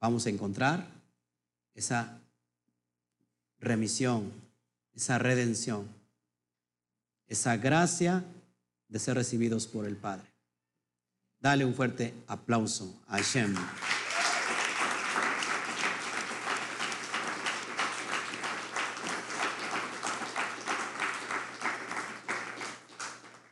Vamos 0.00 0.26
a 0.26 0.30
encontrar 0.30 0.88
esa 1.74 2.18
remisión, 3.60 4.32
esa 4.94 5.18
redención, 5.18 5.88
esa 7.26 7.56
gracia 7.56 8.24
de 8.88 8.98
ser 8.98 9.16
recibidos 9.16 9.66
por 9.66 9.86
el 9.86 9.96
Padre. 9.96 10.26
Dale 11.40 11.64
un 11.64 11.74
fuerte 11.74 12.14
aplauso 12.28 13.02
a 13.08 13.16
Hashem. 13.16 13.54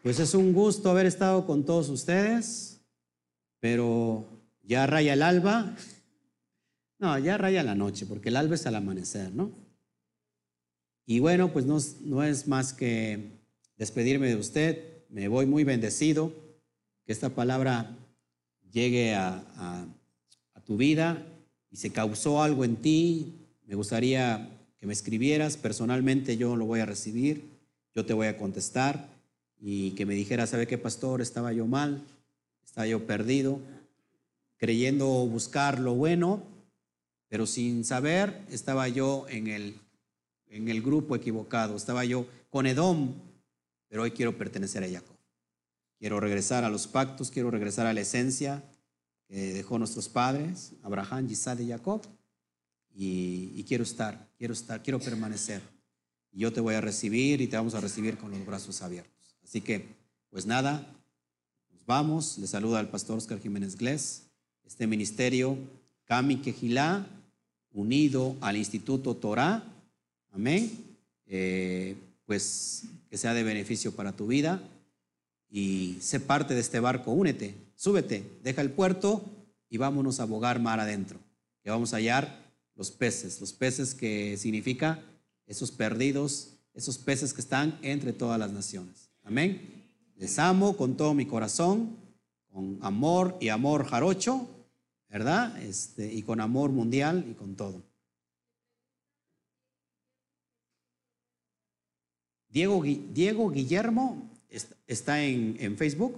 Pues 0.02 0.18
es 0.18 0.34
un 0.34 0.52
gusto 0.52 0.90
haber 0.90 1.06
estado 1.06 1.46
con 1.46 1.64
todos 1.64 1.88
ustedes, 1.88 2.80
pero 3.60 4.26
ya 4.62 4.86
raya 4.86 5.12
el 5.12 5.22
alba. 5.22 5.74
No, 6.98 7.18
ya 7.18 7.36
raya 7.36 7.62
la 7.62 7.74
noche, 7.74 8.06
porque 8.06 8.30
el 8.30 8.36
alba 8.36 8.54
es 8.54 8.66
al 8.66 8.76
amanecer, 8.76 9.32
¿no? 9.32 9.69
Y 11.10 11.18
bueno, 11.18 11.52
pues 11.52 11.66
no, 11.66 11.76
no 12.04 12.22
es 12.22 12.46
más 12.46 12.72
que 12.72 13.32
despedirme 13.76 14.28
de 14.28 14.36
usted. 14.36 15.02
Me 15.08 15.26
voy 15.26 15.44
muy 15.44 15.64
bendecido. 15.64 16.32
Que 17.04 17.10
esta 17.10 17.30
palabra 17.30 17.96
llegue 18.70 19.16
a, 19.16 19.42
a 20.54 20.60
tu 20.60 20.76
vida 20.76 21.26
y 21.68 21.78
se 21.78 21.90
causó 21.90 22.44
algo 22.44 22.64
en 22.64 22.76
ti. 22.76 23.34
Me 23.66 23.74
gustaría 23.74 24.56
que 24.78 24.86
me 24.86 24.92
escribieras. 24.92 25.56
Personalmente 25.56 26.36
yo 26.36 26.54
lo 26.54 26.66
voy 26.66 26.78
a 26.78 26.86
recibir. 26.86 27.42
Yo 27.92 28.06
te 28.06 28.12
voy 28.12 28.28
a 28.28 28.36
contestar. 28.36 29.08
Y 29.58 29.90
que 29.96 30.06
me 30.06 30.14
dijera, 30.14 30.46
¿sabe 30.46 30.68
qué, 30.68 30.78
pastor? 30.78 31.22
Estaba 31.22 31.52
yo 31.52 31.66
mal. 31.66 32.00
Estaba 32.64 32.86
yo 32.86 33.04
perdido. 33.08 33.58
Creyendo 34.58 35.08
buscar 35.26 35.80
lo 35.80 35.92
bueno. 35.94 36.44
Pero 37.28 37.48
sin 37.48 37.84
saber, 37.84 38.42
estaba 38.48 38.86
yo 38.86 39.26
en 39.28 39.48
el 39.48 39.74
en 40.50 40.68
el 40.68 40.82
grupo 40.82 41.16
equivocado. 41.16 41.76
Estaba 41.76 42.04
yo 42.04 42.26
con 42.50 42.66
Edom, 42.66 43.14
pero 43.88 44.02
hoy 44.02 44.10
quiero 44.10 44.36
pertenecer 44.36 44.84
a 44.84 44.88
Jacob. 44.88 45.16
Quiero 45.98 46.20
regresar 46.20 46.64
a 46.64 46.70
los 46.70 46.86
pactos, 46.86 47.30
quiero 47.30 47.50
regresar 47.50 47.86
a 47.86 47.94
la 47.94 48.00
esencia 48.00 48.62
que 49.28 49.52
dejó 49.52 49.78
nuestros 49.78 50.08
padres, 50.08 50.72
Abraham, 50.82 51.28
Isaac 51.30 51.60
y 51.60 51.68
Jacob. 51.68 52.02
Y, 52.92 53.64
quiero 53.64 53.84
estar, 53.84 54.28
quiero 54.36 54.52
estar, 54.52 54.82
quiero 54.82 54.98
permanecer. 54.98 55.62
Y 56.32 56.40
yo 56.40 56.52
te 56.52 56.60
voy 56.60 56.74
a 56.74 56.80
recibir 56.80 57.40
y 57.40 57.46
te 57.46 57.56
vamos 57.56 57.74
a 57.74 57.80
recibir 57.80 58.18
con 58.18 58.30
los 58.30 58.44
brazos 58.44 58.82
abiertos. 58.82 59.36
Así 59.44 59.60
que, 59.60 59.94
pues 60.30 60.46
nada, 60.46 60.86
nos 61.72 61.86
vamos. 61.86 62.38
Le 62.38 62.46
saluda 62.46 62.80
al 62.80 62.88
pastor 62.88 63.18
Oscar 63.18 63.38
Jiménez 63.38 63.76
Glés. 63.76 64.24
Este 64.64 64.86
ministerio, 64.86 65.56
Kami 66.04 66.36
Kejilá, 66.38 67.06
unido 67.72 68.36
al 68.40 68.56
Instituto 68.56 69.14
Torah 69.14 69.64
Amén. 70.32 70.70
Eh, 71.26 71.96
pues 72.26 72.84
que 73.08 73.18
sea 73.18 73.34
de 73.34 73.42
beneficio 73.42 73.92
para 73.92 74.12
tu 74.12 74.26
vida 74.28 74.62
y 75.50 75.96
sé 76.00 76.20
parte 76.20 76.54
de 76.54 76.60
este 76.60 76.78
barco, 76.78 77.10
únete, 77.10 77.54
súbete, 77.74 78.24
deja 78.44 78.62
el 78.62 78.70
puerto 78.70 79.24
y 79.68 79.78
vámonos 79.78 80.20
a 80.20 80.24
bogar 80.26 80.60
mar 80.60 80.78
adentro, 80.78 81.18
que 81.62 81.70
vamos 81.70 81.92
a 81.92 81.96
hallar 81.96 82.52
los 82.76 82.90
peces, 82.90 83.40
los 83.40 83.52
peces 83.52 83.94
que 83.94 84.36
significa 84.36 85.02
esos 85.46 85.72
perdidos, 85.72 86.50
esos 86.72 86.98
peces 86.98 87.34
que 87.34 87.40
están 87.40 87.78
entre 87.82 88.12
todas 88.12 88.38
las 88.38 88.52
naciones. 88.52 89.10
Amén. 89.24 89.60
Les 90.16 90.38
amo 90.38 90.76
con 90.76 90.96
todo 90.96 91.14
mi 91.14 91.26
corazón, 91.26 91.96
con 92.52 92.78
amor 92.82 93.36
y 93.40 93.48
amor 93.48 93.86
jarocho, 93.86 94.48
¿verdad? 95.08 95.60
Este, 95.62 96.12
y 96.12 96.22
con 96.22 96.40
amor 96.40 96.70
mundial 96.70 97.26
y 97.28 97.34
con 97.34 97.56
todo. 97.56 97.82
Diego, 102.50 102.82
Diego 102.82 103.50
Guillermo 103.50 104.28
está 104.86 105.22
en, 105.22 105.76
Facebook, 105.76 106.16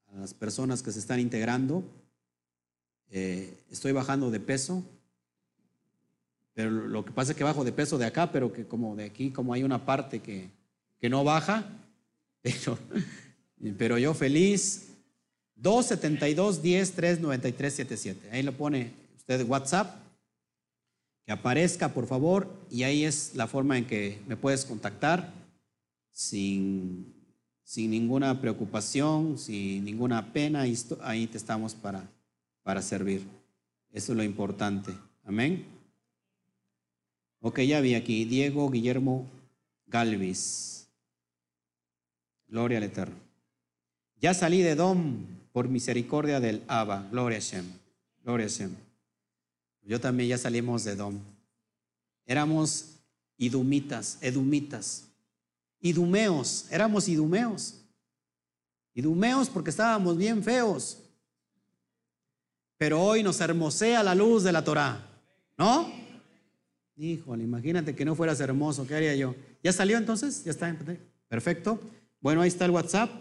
a 0.07 0.19
las 0.19 0.33
personas 0.33 0.81
que 0.81 0.91
se 0.91 0.99
están 0.99 1.19
integrando. 1.19 1.83
Eh, 3.11 3.53
estoy 3.69 3.91
bajando 3.91 4.31
de 4.31 4.39
peso, 4.39 4.83
pero 6.53 6.71
lo 6.71 7.05
que 7.05 7.11
pasa 7.11 7.31
es 7.31 7.38
que 7.38 7.43
bajo 7.43 7.63
de 7.63 7.71
peso 7.71 7.97
de 7.97 8.05
acá, 8.05 8.31
pero 8.31 8.51
que 8.51 8.65
como 8.65 8.95
de 8.95 9.05
aquí, 9.05 9.31
como 9.31 9.53
hay 9.53 9.63
una 9.63 9.85
parte 9.85 10.19
que, 10.19 10.49
que 10.99 11.09
no 11.09 11.23
baja, 11.23 11.65
pero 12.41 12.77
Pero 13.77 13.97
yo 13.97 14.13
feliz. 14.13 14.88
272 15.55 16.61
10 16.63 16.91
393 16.93 17.73
77. 17.73 18.29
Ahí 18.31 18.41
lo 18.41 18.53
pone 18.53 18.91
usted 19.15 19.45
WhatsApp. 19.47 19.95
Que 21.25 21.31
aparezca, 21.31 21.93
por 21.93 22.07
favor. 22.07 22.49
Y 22.71 22.83
ahí 22.83 23.05
es 23.05 23.35
la 23.35 23.45
forma 23.45 23.77
en 23.77 23.85
que 23.85 24.19
me 24.27 24.35
puedes 24.35 24.65
contactar 24.65 25.31
sin, 26.11 27.13
sin 27.63 27.91
ninguna 27.91 28.41
preocupación, 28.41 29.38
sin 29.38 29.85
ninguna 29.85 30.33
pena. 30.33 30.61
Ahí 31.01 31.27
te 31.27 31.38
estamos 31.38 31.75
para, 31.75 32.09
para 32.63 32.81
servir. 32.81 33.25
Eso 33.91 34.13
es 34.13 34.17
lo 34.17 34.23
importante. 34.23 34.93
Amén. 35.25 35.65
Ok, 37.41 37.59
ya 37.61 37.81
vi 37.81 37.95
aquí. 37.95 38.25
Diego 38.25 38.69
Guillermo 38.69 39.27
Galvis. 39.88 40.88
Gloria 42.47 42.77
al 42.77 42.83
Eterno. 42.83 43.15
Ya 44.19 44.33
salí 44.33 44.61
de 44.61 44.75
Dom 44.75 45.25
por 45.51 45.67
misericordia 45.67 46.39
del 46.39 46.63
Abba. 46.67 47.07
Gloria 47.11 47.38
a 47.38 47.41
Shem. 47.41 47.65
Gloria 48.23 48.45
a 48.45 48.49
Shem. 48.49 48.75
Yo 49.83 49.99
también 49.99 50.29
ya 50.29 50.38
salimos 50.38 50.83
de 50.83 50.95
Dom. 50.95 51.19
Éramos 52.25 52.99
idumitas, 53.38 54.19
edumitas, 54.21 55.05
idumeos, 55.79 56.67
éramos 56.69 57.07
idumeos. 57.09 57.75
Idumeos 58.93 59.49
porque 59.49 59.71
estábamos 59.71 60.17
bien 60.17 60.43
feos. 60.43 60.99
Pero 62.81 62.99
hoy 62.99 63.21
nos 63.21 63.39
hermosea 63.39 64.01
la 64.01 64.15
luz 64.15 64.41
de 64.41 64.51
la 64.51 64.63
Torah. 64.63 65.07
¿No? 65.55 65.87
Híjole, 66.95 67.43
imagínate 67.43 67.93
que 67.93 68.03
no 68.03 68.15
fueras 68.15 68.39
hermoso, 68.39 68.87
¿qué 68.87 68.95
haría 68.95 69.15
yo? 69.15 69.35
¿Ya 69.63 69.71
salió 69.71 69.99
entonces? 69.99 70.43
¿Ya 70.43 70.49
está? 70.49 70.75
Perfecto. 71.27 71.79
Bueno, 72.21 72.41
ahí 72.41 72.47
está 72.47 72.65
el 72.65 72.71
WhatsApp. 72.71 73.11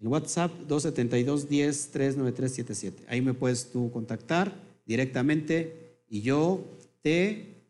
El 0.00 0.06
WhatsApp 0.06 0.52
272 0.68 1.48
10 1.48 1.90
39377. 1.90 3.04
Ahí 3.08 3.20
me 3.20 3.34
puedes 3.34 3.72
tú 3.72 3.90
contactar 3.90 4.54
directamente 4.86 5.98
y 6.08 6.20
yo 6.20 6.64
te, 7.02 7.64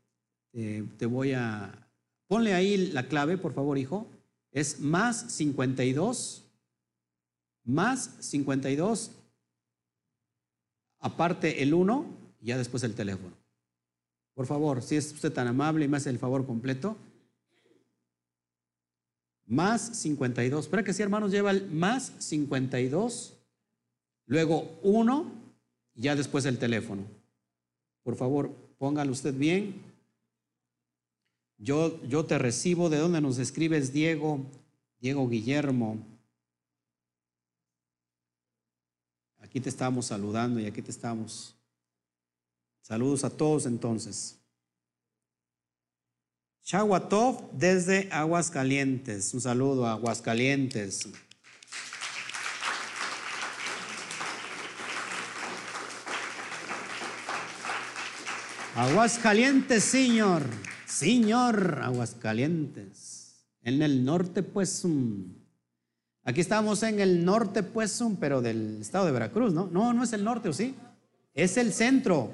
te, 0.53 1.07
voy 1.07 1.33
a... 1.33 1.89
Ponle 2.27 2.53
ahí 2.53 2.77
la 2.93 3.09
clave, 3.09 3.39
por 3.39 3.55
favor, 3.55 3.79
hijo. 3.79 4.07
Es 4.53 4.79
más 4.79 5.33
52, 5.33 6.45
más 7.65 8.11
52, 8.21 9.11
aparte 11.05 11.63
el 11.63 11.75
1 11.75 12.07
y 12.41 12.47
ya 12.47 12.57
después 12.57 12.83
el 12.83 12.95
teléfono. 12.95 13.37
Por 14.33 14.47
favor, 14.47 14.83
si 14.83 14.97
es 14.97 15.13
usted 15.13 15.31
tan 15.31 15.47
amable 15.47 15.85
y 15.85 15.89
me 15.89 15.99
hace 15.99 16.09
el 16.09 16.19
favor 16.19 16.47
completo. 16.47 16.97
Más 19.47 19.99
52. 19.99 20.65
Espera 20.65 20.83
que 20.83 20.95
si 20.95 21.03
hermanos 21.03 21.31
lleva 21.31 21.51
el 21.51 21.71
más 21.71 22.15
52, 22.21 23.35
luego 24.27 24.79
1 24.83 25.31
y 25.95 26.03
ya 26.03 26.17
después 26.17 26.47
el 26.47 26.59
teléfono. 26.59 27.03
Por 28.03 28.17
favor, 28.17 28.51
póngalo 28.79 29.13
usted 29.13 29.35
bien. 29.35 29.83
Yo, 31.59 32.03
yo 32.05 32.25
te 32.25 32.39
recibo. 32.39 32.89
¿De 32.89 32.97
dónde 32.97 33.21
nos 33.21 33.39
escribes, 33.39 33.93
Diego? 33.93 34.41
Diego 35.01 35.29
Guillermo. 35.29 35.99
Aquí 39.45 39.61
te 39.61 39.69
estamos 39.69 40.07
saludando 40.07 40.59
y 40.59 40.67
aquí 40.67 40.83
te 40.83 40.91
estamos 40.91 41.55
Saludos 42.87 43.25
a 43.25 43.31
todos 43.31 43.65
entonces. 43.65 44.39
Shawatov 46.67 47.51
desde 47.53 48.11
Aguascalientes. 48.13 49.33
Un 49.33 49.41
saludo 49.41 49.87
a 49.87 49.93
Aguascalientes. 49.93 51.09
Aguascalientes, 58.75 59.83
señor. 59.83 60.43
Señor, 60.85 61.81
Aguascalientes. 61.83 63.47
En 63.63 63.81
el 63.81 64.05
norte, 64.05 64.43
pues. 64.43 64.85
Aquí 66.25 66.41
estamos 66.41 66.83
en 66.83 67.01
el 67.01 67.25
norte, 67.25 67.63
pues, 67.63 68.03
pero 68.19 68.41
del 68.41 68.81
estado 68.81 69.07
de 69.07 69.13
Veracruz, 69.13 69.53
¿no? 69.53 69.67
No, 69.67 69.93
no 69.93 70.03
es 70.03 70.13
el 70.13 70.25
norte, 70.25 70.49
¿o 70.49 70.53
sí? 70.53 70.75
Es 71.35 71.57
el 71.57 71.73
centro. 71.73 72.31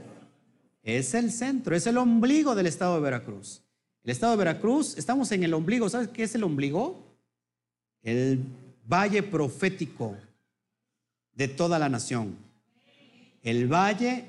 Es 0.82 1.14
el 1.14 1.30
centro, 1.30 1.76
es 1.76 1.86
el 1.86 1.98
ombligo 1.98 2.54
del 2.54 2.66
estado 2.66 2.94
de 2.94 3.02
Veracruz. 3.02 3.62
El 4.02 4.12
estado 4.12 4.32
de 4.32 4.38
Veracruz, 4.38 4.96
estamos 4.96 5.30
en 5.32 5.42
el 5.44 5.52
ombligo. 5.52 5.88
¿Sabes 5.88 6.08
qué 6.08 6.22
es 6.22 6.34
el 6.34 6.44
ombligo? 6.44 7.04
El 8.02 8.42
valle 8.86 9.22
profético 9.22 10.16
de 11.34 11.48
toda 11.48 11.78
la 11.78 11.88
nación. 11.88 12.36
El 13.42 13.70
valle 13.70 14.24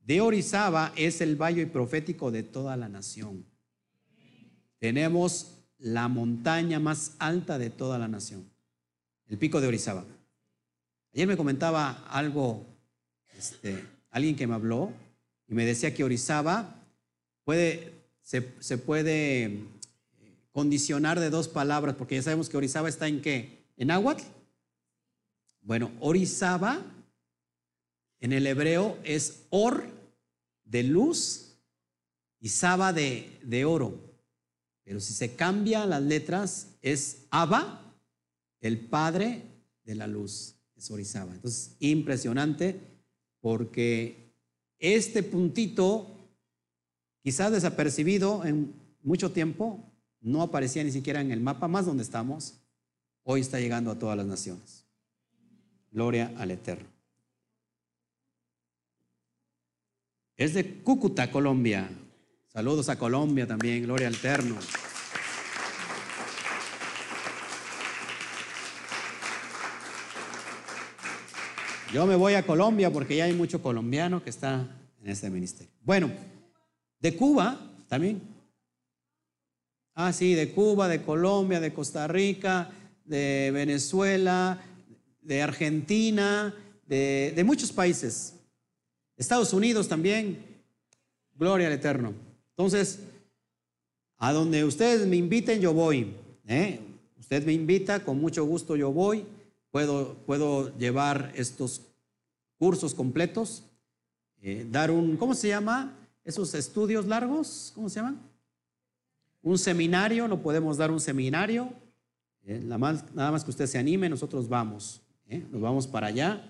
de 0.00 0.20
Orizaba 0.20 0.92
es 0.96 1.20
el 1.20 1.36
valle 1.36 1.66
profético 1.66 2.30
de 2.30 2.42
toda 2.42 2.76
la 2.76 2.88
nación. 2.88 3.44
Tenemos 4.78 5.58
la 5.78 6.08
montaña 6.08 6.78
más 6.78 7.16
alta 7.18 7.58
de 7.58 7.70
toda 7.70 7.98
la 7.98 8.08
nación, 8.08 8.50
el 9.28 9.38
pico 9.38 9.60
de 9.60 9.68
Orizaba. 9.68 10.04
Ayer 11.12 11.26
me 11.26 11.36
comentaba 11.36 12.04
algo, 12.08 12.66
este, 13.36 13.84
alguien 14.10 14.36
que 14.36 14.46
me 14.46 14.54
habló 14.54 14.92
y 15.48 15.54
me 15.54 15.64
decía 15.64 15.94
que 15.94 16.04
Orizaba 16.04 16.74
puede, 17.44 17.92
se, 18.22 18.42
puede 18.78 19.44
eh, 19.44 19.62
condicionar 20.50 21.20
de 21.20 21.30
dos 21.30 21.48
palabras, 21.48 21.94
porque 21.96 22.16
ya 22.16 22.22
sabemos 22.22 22.48
que 22.48 22.56
Orizaba 22.56 22.88
está 22.88 23.06
en 23.06 23.22
qué? 23.22 23.64
¿En 23.76 23.90
Aguat? 23.90 24.20
Bueno, 25.62 25.92
Orizaba 26.00 26.82
en 28.20 28.32
el 28.32 28.46
hebreo 28.46 28.98
es 29.04 29.42
or 29.50 29.84
de 30.64 30.82
luz 30.82 31.56
y 32.40 32.48
saba 32.48 32.92
de, 32.92 33.38
de 33.42 33.64
oro. 33.64 33.98
Pero 34.82 35.00
si 35.00 35.12
se 35.12 35.34
cambian 35.34 35.90
las 35.90 36.02
letras, 36.02 36.68
es 36.82 37.26
Abba, 37.30 37.83
el 38.64 38.80
padre 38.80 39.42
de 39.84 39.94
la 39.94 40.06
luz. 40.06 40.56
Es. 40.74 41.34
Entonces, 41.34 41.76
impresionante 41.80 42.80
porque 43.40 44.32
este 44.78 45.22
puntito, 45.22 46.06
quizás 47.22 47.52
desapercibido 47.52 48.44
en 48.44 48.74
mucho 49.02 49.32
tiempo, 49.32 49.84
no 50.20 50.42
aparecía 50.42 50.82
ni 50.82 50.90
siquiera 50.90 51.20
en 51.20 51.30
el 51.30 51.40
mapa 51.40 51.68
más 51.68 51.84
donde 51.84 52.02
estamos, 52.02 52.54
hoy 53.22 53.42
está 53.42 53.60
llegando 53.60 53.90
a 53.90 53.98
todas 53.98 54.16
las 54.16 54.26
naciones. 54.26 54.84
Gloria 55.90 56.32
al 56.38 56.50
Eterno. 56.50 56.88
Es 60.36 60.54
de 60.54 60.82
Cúcuta, 60.82 61.30
Colombia. 61.30 61.88
Saludos 62.48 62.88
a 62.88 62.98
Colombia 62.98 63.46
también, 63.46 63.82
gloria 63.82 64.08
al 64.08 64.14
Eterno. 64.14 64.56
Yo 71.94 72.08
me 72.08 72.16
voy 72.16 72.34
a 72.34 72.44
Colombia 72.44 72.92
porque 72.92 73.14
ya 73.14 73.26
hay 73.26 73.34
mucho 73.34 73.62
colombiano 73.62 74.20
que 74.20 74.28
está 74.28 74.66
en 75.00 75.08
este 75.08 75.30
ministerio. 75.30 75.72
Bueno, 75.84 76.10
de 76.98 77.14
Cuba 77.14 77.56
también. 77.86 78.20
Ah, 79.94 80.12
sí, 80.12 80.34
de 80.34 80.50
Cuba, 80.50 80.88
de 80.88 81.02
Colombia, 81.02 81.60
de 81.60 81.72
Costa 81.72 82.08
Rica, 82.08 82.72
de 83.04 83.52
Venezuela, 83.54 84.60
de 85.20 85.40
Argentina, 85.40 86.52
de, 86.84 87.40
muchos 87.46 87.70
países. 87.70 88.40
Estados 89.16 89.52
Unidos 89.52 89.86
también. 89.86 90.44
Gloria 91.36 91.68
al 91.68 91.74
Eterno. 91.74 92.12
Entonces, 92.56 93.04
a 94.16 94.32
donde 94.32 94.64
ustedes 94.64 95.06
me 95.06 95.14
inviten, 95.14 95.60
yo 95.60 95.72
voy. 95.72 96.12
¿eh? 96.48 96.80
Usted 97.20 97.46
me 97.46 97.52
invita, 97.52 98.02
con 98.02 98.20
mucho 98.20 98.44
gusto 98.44 98.74
yo 98.74 98.90
voy 98.90 99.24
puedo, 99.74 100.78
llevar 100.78 101.32
estos 101.34 101.80
cursos 102.58 102.94
completos, 102.94 103.64
eh, 104.40 104.64
dar 104.70 104.92
un, 104.92 105.16
¿cómo 105.16 105.34
se 105.34 105.48
llama? 105.48 105.96
Esos 106.22 106.54
estudios 106.54 107.06
largos, 107.06 107.72
¿cómo 107.74 107.88
se 107.88 107.96
llaman? 107.96 108.20
Un 109.42 109.58
seminario, 109.58 110.28
lo 110.28 110.40
podemos 110.40 110.76
dar 110.76 110.92
un 110.92 111.00
seminario. 111.00 111.72
Eh, 112.44 112.60
nada, 112.62 112.78
más, 113.32 113.44
que 113.44 113.50
usted 113.50 113.66
se 113.66 113.76
anime, 113.76 114.08
nosotros 114.08 114.48
vamos. 114.48 115.00
Eh, 115.26 115.44
nos 115.50 115.60
vamos 115.60 115.88
para 115.88 116.06
allá 116.06 116.46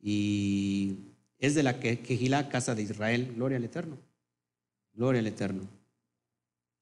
y 0.00 0.94
es 1.38 1.56
de 1.56 1.64
la 1.64 1.80
Quejilá, 1.80 2.48
Casa 2.48 2.76
de 2.76 2.82
Israel. 2.82 3.32
Gloria 3.34 3.56
al 3.56 3.64
Eterno. 3.64 3.98
Gloria 4.94 5.18
al 5.18 5.26
Eterno. 5.26 5.62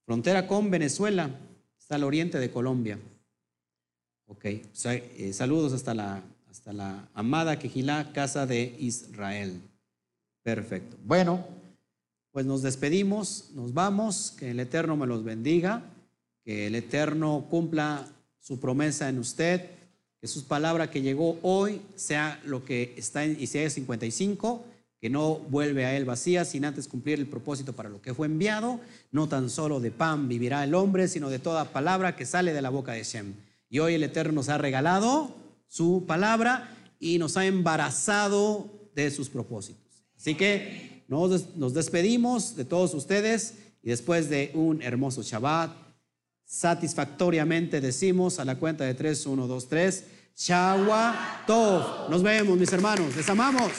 Frontera 0.05 0.47
con 0.47 0.71
Venezuela, 0.71 1.31
está 1.79 1.95
al 1.95 2.05
oriente 2.05 2.39
de 2.39 2.51
Colombia. 2.51 2.99
Ok, 4.29 4.45
eh, 4.45 5.33
saludos 5.33 5.73
hasta 5.73 5.95
la, 5.95 6.23
hasta 6.49 6.73
la 6.73 7.09
amada 7.15 7.59
Quejilá, 7.59 8.13
casa 8.13 8.47
de 8.47 8.77
Israel. 8.79 9.61
Perfecto. 10.43 10.97
Bueno, 11.05 11.45
pues 12.31 12.47
nos 12.47 12.63
despedimos, 12.63 13.51
nos 13.55 13.75
vamos, 13.75 14.37
que 14.39 14.53
el 14.53 14.61
Eterno 14.61 14.97
me 14.97 15.07
los 15.07 15.25
bendiga, 15.25 15.83
que 16.45 16.69
el 16.69 16.77
Eterno 16.77 17.47
cumpla 17.51 18.07
su 18.39 18.61
promesa 18.61 19.09
en 19.09 19.19
usted 19.19 19.79
que 20.21 20.27
su 20.27 20.45
palabra 20.45 20.91
que 20.91 21.01
llegó 21.01 21.39
hoy 21.43 21.81
sea 21.95 22.41
lo 22.45 22.65
que 22.65 22.95
está 22.97 23.25
en 23.25 23.41
Isaías 23.41 23.73
55, 23.75 24.65
que 25.01 25.11
no 25.11 25.37
vuelve 25.37 25.85
a 25.85 25.97
él 25.97 26.05
vacía 26.05 26.45
sin 26.45 26.65
antes 26.65 26.89
cumplir 26.89 27.21
el 27.21 27.27
propósito 27.27 27.73
para 27.73 27.89
lo 27.89 28.03
que 28.03 28.15
fue 28.15 28.27
enviado. 28.27 28.81
No 29.13 29.29
tan 29.29 29.49
solo 29.49 29.79
de 29.79 29.93
pan 29.93 30.27
vivirá 30.27 30.65
el 30.65 30.75
hombre, 30.75 31.07
sino 31.07 31.31
de 31.31 31.39
toda 31.39 31.73
palabra 31.73 32.17
que 32.17 32.27
sale 32.27 32.53
de 32.53 32.63
la 32.63 32.71
boca 32.71 32.93
de 32.93 33.05
Shem. 33.05 33.35
Y 33.71 33.79
hoy 33.81 33.95
el 33.95 34.03
Eterno 34.03 34.33
nos 34.33 34.49
ha 34.49 34.59
regalado 34.59 35.35
su 35.67 36.05
palabra 36.07 36.77
y 36.99 37.19
nos 37.19 37.37
ha 37.37 37.47
embarazado 37.47 38.91
de 38.95 39.11
sus 39.11 39.29
propósitos. 39.29 40.05
Así 40.17 40.35
que 40.35 41.05
nos, 41.09 41.57
nos 41.57 41.75
despedimos 41.75 42.57
de 42.57 42.65
todos 42.65 42.95
ustedes 42.95 43.55
y 43.83 43.91
después 43.91 44.29
de 44.29 44.51
un 44.55 44.83
hermoso 44.83 45.23
Shabbat, 45.23 45.71
satisfactoriamente 46.45 47.81
decimos 47.81 48.41
a 48.41 48.45
la 48.45 48.57
cuenta 48.59 48.85
de 48.85 48.95
3, 48.95 49.27
1, 49.27 49.47
2, 49.47 49.69
3, 49.69 50.05
Shawa 50.37 51.43
Tov. 51.47 52.09
Nos 52.11 52.23
vemos, 52.23 52.57
mis 52.57 52.73
hermanos. 52.73 53.15
Les 53.17 53.29
amamos. 53.29 53.73